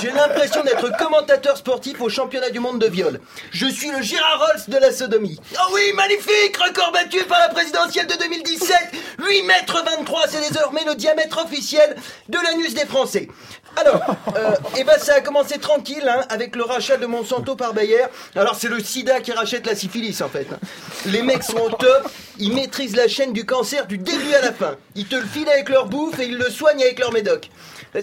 J'ai 0.00 0.10
l'impression 0.10 0.62
d'être 0.62 0.96
commentateur 0.98 1.56
sportif 1.56 2.00
au 2.00 2.08
championnat 2.08 2.50
du 2.50 2.57
monde 2.60 2.80
de 2.80 2.86
viol. 2.88 3.20
Je 3.50 3.66
suis 3.66 3.90
le 3.90 4.02
Gérard 4.02 4.38
Rolls 4.38 4.62
de 4.68 4.76
la 4.78 4.92
sodomie. 4.92 5.38
Oh 5.54 5.72
oui, 5.74 5.92
magnifique 5.94 6.56
Record 6.56 6.92
battu 6.92 7.22
par 7.24 7.38
la 7.40 7.48
présidentielle 7.48 8.06
de 8.06 8.14
2017 8.14 8.76
8 9.18 9.42
mètres 9.42 9.82
23, 9.84 10.22
c'est 10.28 10.48
désormais 10.48 10.84
le 10.84 10.94
diamètre 10.94 11.44
officiel 11.44 11.96
de 12.28 12.38
l'anus 12.38 12.74
des 12.74 12.86
Français. 12.86 13.28
Alors, 13.76 14.02
euh, 14.36 14.54
eh 14.76 14.84
ben 14.84 14.98
ça 14.98 15.14
a 15.14 15.20
commencé 15.20 15.58
tranquille 15.58 16.08
hein, 16.08 16.24
avec 16.30 16.56
le 16.56 16.64
rachat 16.64 16.96
de 16.96 17.06
Monsanto 17.06 17.54
par 17.54 17.74
Bayer. 17.74 18.06
Alors 18.34 18.56
c'est 18.56 18.68
le 18.68 18.80
sida 18.80 19.20
qui 19.20 19.32
rachète 19.32 19.66
la 19.66 19.74
syphilis 19.74 20.20
en 20.20 20.28
fait. 20.28 20.48
Les 21.06 21.22
mecs 21.22 21.44
sont 21.44 21.58
au 21.58 21.70
top, 21.70 22.10
ils 22.38 22.52
maîtrisent 22.52 22.96
la 22.96 23.06
chaîne 23.08 23.32
du 23.32 23.44
cancer 23.44 23.86
du 23.86 23.98
début 23.98 24.34
à 24.34 24.40
la 24.40 24.52
fin. 24.52 24.76
Ils 24.96 25.06
te 25.06 25.16
le 25.16 25.26
filent 25.26 25.48
avec 25.48 25.68
leur 25.68 25.86
bouffe 25.86 26.18
et 26.18 26.26
ils 26.26 26.38
le 26.38 26.50
soignent 26.50 26.82
avec 26.82 26.98
leur 26.98 27.12
médoc. 27.12 27.50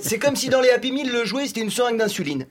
C'est 0.01 0.19
comme 0.19 0.35
si 0.35 0.49
dans 0.49 0.61
les 0.61 0.69
Happy 0.69 0.91
Meal, 0.91 1.11
le 1.11 1.25
jouet 1.25 1.47
c'était 1.47 1.61
une 1.61 1.69
seringue 1.69 1.97
d'insuline. 1.97 2.45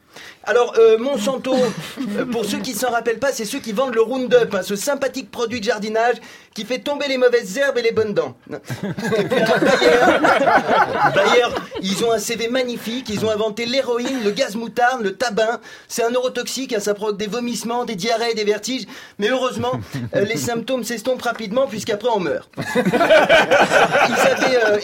Alors 0.45 0.75
euh, 0.79 0.99
Monsanto, 0.99 1.55
euh, 1.55 2.25
pour 2.27 2.45
ceux 2.45 2.59
qui 2.59 2.75
s'en 2.75 2.91
rappellent 2.91 3.19
pas, 3.19 3.33
c'est 3.33 3.45
ceux 3.45 3.59
qui 3.59 3.73
vendent 3.73 3.95
le 3.95 4.03
Roundup, 4.03 4.55
hein, 4.55 4.63
ce 4.63 4.77
sympathique 4.77 5.31
produit 5.31 5.61
de 5.61 5.65
jardinage 5.65 6.17
qui 6.55 6.65
fait 6.65 6.79
tomber 6.79 7.09
les 7.09 7.19
mauvaises 7.19 7.59
herbes 7.59 7.79
et 7.79 7.83
les 7.83 7.91
bonnes 7.91 8.15
dents. 8.15 8.37
Et 8.51 9.25
puis 9.25 9.41
Bayer, 11.15 11.49
ils 11.83 12.05
ont 12.05 12.13
un 12.13 12.19
CV 12.19 12.49
magnifique, 12.49 13.09
ils 13.09 13.25
ont 13.25 13.31
inventé 13.31 13.67
l'héroïne, 13.67 14.23
le 14.23 14.31
gaz 14.31 14.55
moutarde, 14.55 15.03
le 15.03 15.17
tabac. 15.17 15.61
C'est 15.89 16.05
un 16.05 16.11
neurotoxique, 16.11 16.73
hein, 16.73 16.81
ça 16.81 16.95
provoque 16.95 17.17
des 17.17 17.27
vomissements, 17.27 17.85
des 17.85 17.97
diarrhées, 17.97 18.35
des 18.35 18.45
vertiges. 18.45 18.85
Mais 19.19 19.29
heureusement, 19.29 19.81
euh, 20.15 20.25
les 20.25 20.37
symptômes 20.37 20.85
s'estompent 20.85 21.23
rapidement 21.23 21.67
puisqu'après 21.67 22.11
on 22.11 22.21
meurt. 22.21 22.49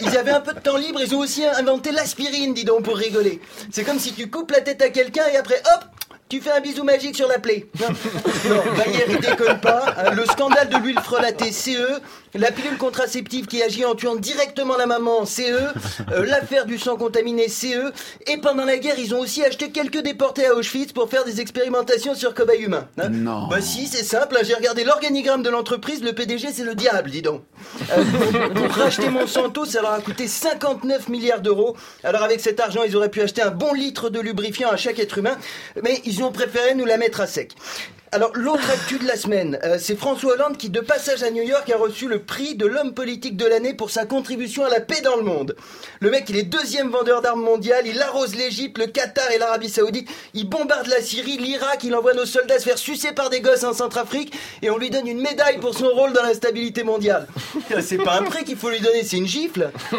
Ils 0.01 0.17
avaient 0.17 0.31
un 0.31 0.41
peu 0.41 0.53
de 0.53 0.59
temps 0.59 0.77
libre, 0.77 0.99
ils 1.01 1.15
ont 1.15 1.19
aussi 1.19 1.45
inventé 1.45 1.91
l'aspirine, 1.91 2.40
dis 2.47 2.63
donc, 2.65 2.83
pour 2.83 2.97
rigoler. 2.97 3.39
C'est 3.71 3.83
comme 3.83 3.99
si 3.99 4.13
tu 4.13 4.29
coupes 4.29 4.51
la 4.51 4.61
tête 4.61 4.81
à 4.81 4.89
quelqu'un 4.89 5.23
et 5.33 5.37
après, 5.37 5.61
hop 5.75 5.85
tu 6.29 6.39
fais 6.39 6.51
un 6.51 6.61
bisou 6.61 6.85
magique 6.85 7.13
sur 7.17 7.27
la 7.27 7.39
plaie. 7.39 7.65
Non, 7.81 7.87
non 8.49 8.63
Bayer, 8.77 9.03
il 9.09 9.17
déconne 9.19 9.59
pas. 9.59 9.83
hein. 9.97 10.11
Le 10.11 10.23
scandale 10.25 10.69
de 10.69 10.77
l'huile 10.77 10.99
frelatée, 11.01 11.51
CE. 11.51 11.99
La 12.33 12.51
pilule 12.51 12.77
contraceptive 12.77 13.45
qui 13.47 13.61
agit 13.61 13.83
en 13.83 13.93
tuant 13.93 14.15
directement 14.15 14.77
la 14.77 14.85
maman, 14.85 15.25
CE. 15.25 15.41
Euh, 16.11 16.25
L'affaire 16.25 16.65
du 16.65 16.77
sang 16.77 16.95
contaminé, 16.95 17.49
CE. 17.49 17.91
Et 18.27 18.37
pendant 18.37 18.63
la 18.63 18.77
guerre, 18.77 18.97
ils 18.97 19.13
ont 19.13 19.19
aussi 19.19 19.43
acheté 19.43 19.71
quelques 19.71 19.99
déportés 20.01 20.45
à 20.45 20.53
Auschwitz 20.55 20.93
pour 20.93 21.09
faire 21.09 21.25
des 21.25 21.41
expérimentations 21.41 22.15
sur 22.15 22.33
cobayes 22.33 22.61
humains. 22.61 22.87
hein. 22.97 23.09
Non. 23.09 23.47
Bah 23.47 23.59
si, 23.61 23.85
c'est 23.87 24.03
simple. 24.03 24.37
J'ai 24.43 24.53
regardé 24.53 24.83
l'organigramme 24.85 25.43
de 25.43 25.49
l'entreprise. 25.49 26.01
Le 26.03 26.13
PDG, 26.13 26.49
c'est 26.53 26.63
le 26.63 26.73
diable, 26.75 27.09
dis 27.11 27.21
donc. 27.21 27.41
Euh, 27.91 28.49
pour 28.49 28.67
racheter 28.77 29.09
Monsanto, 29.09 29.65
ça 29.65 29.81
leur 29.81 29.91
a 29.91 29.99
coûté 29.99 30.27
59 30.27 31.09
milliards 31.09 31.41
d'euros. 31.41 31.75
Alors 32.03 32.23
avec 32.23 32.39
cet 32.39 32.59
argent, 32.61 32.83
ils 32.83 32.95
auraient 32.95 33.09
pu 33.09 33.21
acheter 33.21 33.41
un 33.41 33.51
bon 33.51 33.73
litre 33.73 34.09
de 34.09 34.19
lubrifiant 34.21 34.69
à 34.69 34.77
chaque 34.77 34.99
être 34.99 35.17
humain, 35.17 35.37
mais 35.83 36.01
ils 36.05 36.23
ont 36.23 36.31
préféré 36.31 36.75
nous 36.75 36.85
la 36.85 36.97
mettre 36.97 37.19
à 37.21 37.27
sec. 37.27 37.51
Alors 38.13 38.31
l'autre 38.33 38.69
actu 38.69 38.99
de 38.99 39.07
la 39.07 39.15
semaine, 39.15 39.57
euh, 39.63 39.77
c'est 39.79 39.95
François 39.95 40.33
Hollande 40.33 40.57
qui, 40.57 40.69
de 40.69 40.81
passage 40.81 41.23
à 41.23 41.31
New 41.31 41.43
York, 41.43 41.71
a 41.73 41.77
reçu 41.77 42.09
le 42.09 42.19
prix 42.19 42.55
de 42.55 42.65
l'homme 42.65 42.93
politique 42.93 43.37
de 43.37 43.45
l'année 43.45 43.73
pour 43.73 43.89
sa 43.89 44.05
contribution 44.05 44.65
à 44.65 44.69
la 44.69 44.81
paix 44.81 44.99
dans 44.99 45.15
le 45.15 45.21
monde. 45.21 45.55
Le 46.01 46.09
mec, 46.09 46.25
il 46.27 46.35
est 46.35 46.43
deuxième 46.43 46.89
vendeur 46.89 47.21
d'armes 47.21 47.41
mondial, 47.41 47.87
il 47.87 48.01
arrose 48.01 48.35
l'Égypte, 48.35 48.79
le 48.79 48.87
Qatar 48.87 49.31
et 49.31 49.37
l'Arabie 49.37 49.69
Saoudite, 49.69 50.09
il 50.33 50.49
bombarde 50.49 50.87
la 50.87 50.99
Syrie, 51.01 51.37
l'Irak, 51.37 51.85
il 51.85 51.95
envoie 51.95 52.13
nos 52.13 52.25
soldats 52.25 52.59
se 52.59 52.65
faire 52.65 52.77
sucer 52.77 53.13
par 53.13 53.29
des 53.29 53.39
gosses 53.39 53.63
en 53.63 53.71
Centrafrique, 53.71 54.33
et 54.61 54.69
on 54.69 54.77
lui 54.77 54.89
donne 54.89 55.07
une 55.07 55.21
médaille 55.21 55.59
pour 55.59 55.73
son 55.73 55.87
rôle 55.87 56.11
dans 56.11 56.23
la 56.23 56.33
stabilité 56.33 56.83
mondiale. 56.83 57.27
C'est 57.79 57.97
pas 57.97 58.19
un 58.19 58.23
prix 58.23 58.43
qu'il 58.43 58.57
faut 58.57 58.69
lui 58.69 58.81
donner, 58.81 59.05
c'est 59.05 59.17
une 59.17 59.27
gifle. 59.27 59.71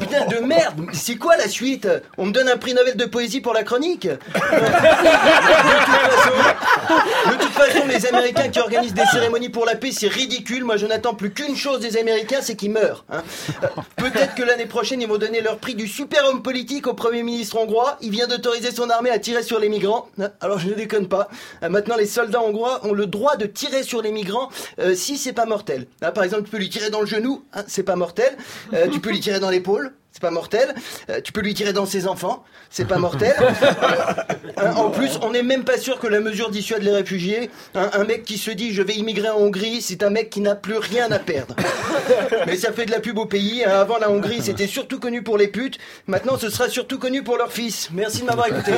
Putain 0.00 0.26
de 0.28 0.38
merde, 0.38 0.86
c'est 0.94 1.16
quoi 1.16 1.36
la 1.36 1.48
suite? 1.48 1.86
On 2.16 2.24
me 2.26 2.32
donne 2.32 2.48
un 2.48 2.56
prix 2.56 2.72
Nobel 2.72 2.96
de 2.96 3.04
poésie 3.04 3.42
pour 3.42 3.52
la 3.52 3.64
chronique? 3.64 4.08
De 6.90 7.32
toute 7.36 7.42
façon, 7.42 7.49
les 7.88 8.06
Américains 8.06 8.48
qui 8.48 8.58
organisent 8.60 8.94
des 8.94 9.04
cérémonies 9.12 9.48
pour 9.48 9.64
la 9.66 9.74
paix, 9.76 9.90
c'est 9.92 10.08
ridicule. 10.08 10.64
Moi, 10.64 10.76
je 10.76 10.86
n'attends 10.86 11.14
plus 11.14 11.32
qu'une 11.32 11.56
chose 11.56 11.80
des 11.80 11.96
Américains, 11.96 12.40
c'est 12.42 12.56
qu'ils 12.56 12.70
meurent. 12.70 13.04
hein. 13.10 13.22
Euh, 13.64 13.68
Peut-être 13.96 14.34
que 14.34 14.42
l'année 14.42 14.66
prochaine, 14.66 15.00
ils 15.02 15.08
vont 15.08 15.18
donner 15.18 15.40
leur 15.40 15.58
prix 15.58 15.74
du 15.74 15.86
super 15.88 16.24
homme 16.26 16.42
politique 16.42 16.86
au 16.86 16.94
Premier 16.94 17.22
ministre 17.22 17.56
hongrois. 17.58 17.96
Il 18.00 18.10
vient 18.10 18.26
d'autoriser 18.26 18.70
son 18.70 18.88
armée 18.90 19.10
à 19.10 19.18
tirer 19.18 19.42
sur 19.42 19.58
les 19.58 19.68
migrants. 19.68 20.08
hein. 20.20 20.30
Alors, 20.40 20.58
je 20.58 20.68
ne 20.68 20.74
déconne 20.74 21.08
pas. 21.08 21.28
Euh, 21.62 21.68
Maintenant, 21.68 21.96
les 21.96 22.06
soldats 22.06 22.42
hongrois 22.42 22.80
ont 22.86 22.92
le 22.92 23.06
droit 23.06 23.36
de 23.36 23.46
tirer 23.46 23.82
sur 23.82 24.02
les 24.02 24.12
migrants 24.12 24.48
euh, 24.78 24.94
si 24.94 25.16
c'est 25.18 25.32
pas 25.32 25.46
mortel. 25.46 25.86
Hein, 26.02 26.10
par 26.12 26.24
exemple, 26.24 26.44
tu 26.44 26.50
peux 26.50 26.58
lui 26.58 26.68
tirer 26.70 26.90
dans 26.90 27.00
le 27.00 27.06
genou, 27.06 27.42
hein, 27.54 27.64
c'est 27.66 27.82
pas 27.82 27.96
mortel. 27.96 28.36
Tu 28.92 29.00
peux 29.00 29.10
lui 29.10 29.20
tirer 29.20 29.40
dans 29.40 29.50
l'épaule. 29.50 29.92
C'est 30.20 30.26
pas 30.26 30.32
mortel. 30.32 30.74
Euh, 31.08 31.22
tu 31.24 31.32
peux 31.32 31.40
lui 31.40 31.54
tirer 31.54 31.72
dans 31.72 31.86
ses 31.86 32.06
enfants. 32.06 32.44
C'est 32.68 32.84
pas 32.84 32.98
mortel. 32.98 33.34
Hein, 34.58 34.72
en 34.76 34.90
plus, 34.90 35.18
on 35.22 35.30
n'est 35.30 35.42
même 35.42 35.64
pas 35.64 35.78
sûr 35.78 35.98
que 35.98 36.06
la 36.06 36.20
mesure 36.20 36.50
dissuade 36.50 36.82
les 36.82 36.90
réfugiés. 36.90 37.50
Hein, 37.74 37.88
un 37.94 38.04
mec 38.04 38.26
qui 38.26 38.36
se 38.36 38.50
dit 38.50 38.74
je 38.74 38.82
vais 38.82 38.92
immigrer 38.96 39.30
en 39.30 39.38
Hongrie, 39.38 39.80
c'est 39.80 40.02
un 40.02 40.10
mec 40.10 40.28
qui 40.28 40.42
n'a 40.42 40.56
plus 40.56 40.76
rien 40.76 41.10
à 41.10 41.18
perdre. 41.18 41.56
Mais 42.46 42.58
ça 42.58 42.70
fait 42.70 42.84
de 42.84 42.90
la 42.90 43.00
pub 43.00 43.16
au 43.16 43.24
pays. 43.24 43.64
hein. 43.64 43.70
Avant 43.80 43.96
la 43.96 44.10
Hongrie, 44.10 44.42
c'était 44.42 44.66
surtout 44.66 44.98
connu 45.00 45.22
pour 45.22 45.38
les 45.38 45.48
putes. 45.48 45.78
Maintenant, 46.06 46.36
ce 46.36 46.50
sera 46.50 46.68
surtout 46.68 46.98
connu 46.98 47.22
pour 47.22 47.38
leurs 47.38 47.50
fils. 47.52 47.88
Merci 47.90 48.20
de 48.20 48.26
m'avoir 48.26 48.48
écouté. 48.48 48.72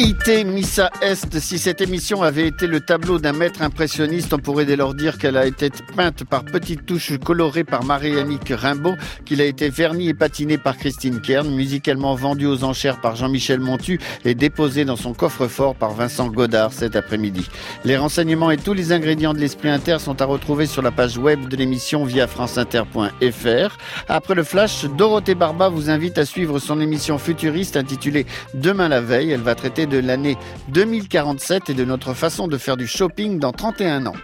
Un 0.00 0.10
peu 0.10 0.17
de 0.28 0.34
géopolitique. 0.34 0.38
IT 0.38 0.38
Arte 0.38 0.46
Missa 0.46 0.90
Est. 1.00 1.38
Si 1.40 1.58
cette 1.58 1.80
émission 1.80 2.22
avait 2.22 2.46
été 2.46 2.66
le 2.66 2.80
tableau 2.80 3.18
d'un 3.18 3.32
maître 3.32 3.62
impressionniste, 3.62 4.34
on 4.34 4.38
pourrait 4.38 4.64
dès 4.66 4.76
lors 4.76 4.94
dire 4.94 5.18
qu'elle 5.18 5.36
a 5.36 5.46
été 5.46 5.70
peinte 5.96 6.24
par 6.24 6.44
petites 6.44 6.84
touches 6.84 7.16
colorées 7.18 7.64
par 7.64 7.84
Marie-Annick 7.84 8.50
Rimbaud, 8.50 8.94
qu'il 9.24 9.40
a 9.40 9.44
été 9.44 9.70
verni 9.70 10.08
et 10.08 10.14
patiné 10.14 10.58
par 10.58 10.76
Christine 10.76 11.20
Kern, 11.20 11.48
musicalement 11.54 12.14
vendu 12.14 12.46
aux 12.46 12.64
enchères 12.64 13.00
par 13.00 13.16
Jean-Michel 13.16 13.60
Montu 13.60 14.00
et 14.24 14.34
déposé 14.34 14.84
dans 14.84 14.96
son 14.96 15.14
coffre-fort 15.14 15.74
par 15.74 15.92
Vincent 15.92 16.28
Godard 16.28 16.72
cet 16.72 16.96
après-midi. 16.96 17.48
Les 17.84 17.96
renseignements 17.96 18.50
et 18.50 18.58
tous 18.58 18.74
les 18.74 18.92
ingrédients 18.92 19.34
de 19.34 19.38
l'Esprit 19.38 19.70
Inter 19.70 19.98
sont 19.98 20.20
à 20.20 20.24
retrouver 20.24 20.66
sur 20.66 20.82
la 20.82 20.90
page 20.90 21.16
web 21.16 21.48
de 21.48 21.56
l'émission 21.56 22.04
via 22.04 22.26
franceinter.fr. 22.26 23.78
Après 24.08 24.34
le 24.34 24.42
flash, 24.42 24.84
Dorothée 24.96 25.34
Barba 25.34 25.68
vous 25.68 25.90
invite 25.90 26.18
à 26.18 26.24
suivre 26.24 26.58
son 26.58 26.80
émission 26.80 27.18
futuriste 27.18 27.76
intitulée 27.76 28.26
Demain 28.54 28.88
la 28.88 29.00
veille. 29.00 29.30
Elle 29.30 29.40
va 29.40 29.54
traiter 29.54 29.86
de 29.86 29.98
l'année 30.18 30.36
2047 30.68 31.70
et 31.70 31.74
de 31.74 31.84
notre 31.84 32.12
façon 32.12 32.48
de 32.48 32.58
faire 32.58 32.76
du 32.76 32.88
shopping 32.88 33.38
dans 33.38 33.52
31 33.52 34.06
ans. 34.06 34.16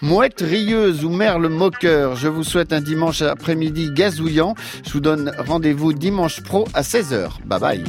Mouette 0.00 0.40
rieuse 0.40 1.04
ou 1.04 1.10
merle 1.10 1.48
moqueur, 1.48 2.16
je 2.16 2.28
vous 2.28 2.42
souhaite 2.42 2.72
un 2.72 2.80
dimanche 2.80 3.20
après-midi 3.20 3.90
gazouillant. 3.92 4.54
Je 4.86 4.92
vous 4.92 5.00
donne 5.00 5.30
rendez-vous 5.38 5.92
dimanche 5.92 6.42
pro 6.42 6.66
à 6.72 6.80
16h. 6.80 7.44
Bye 7.44 7.60
bye. 7.60 7.84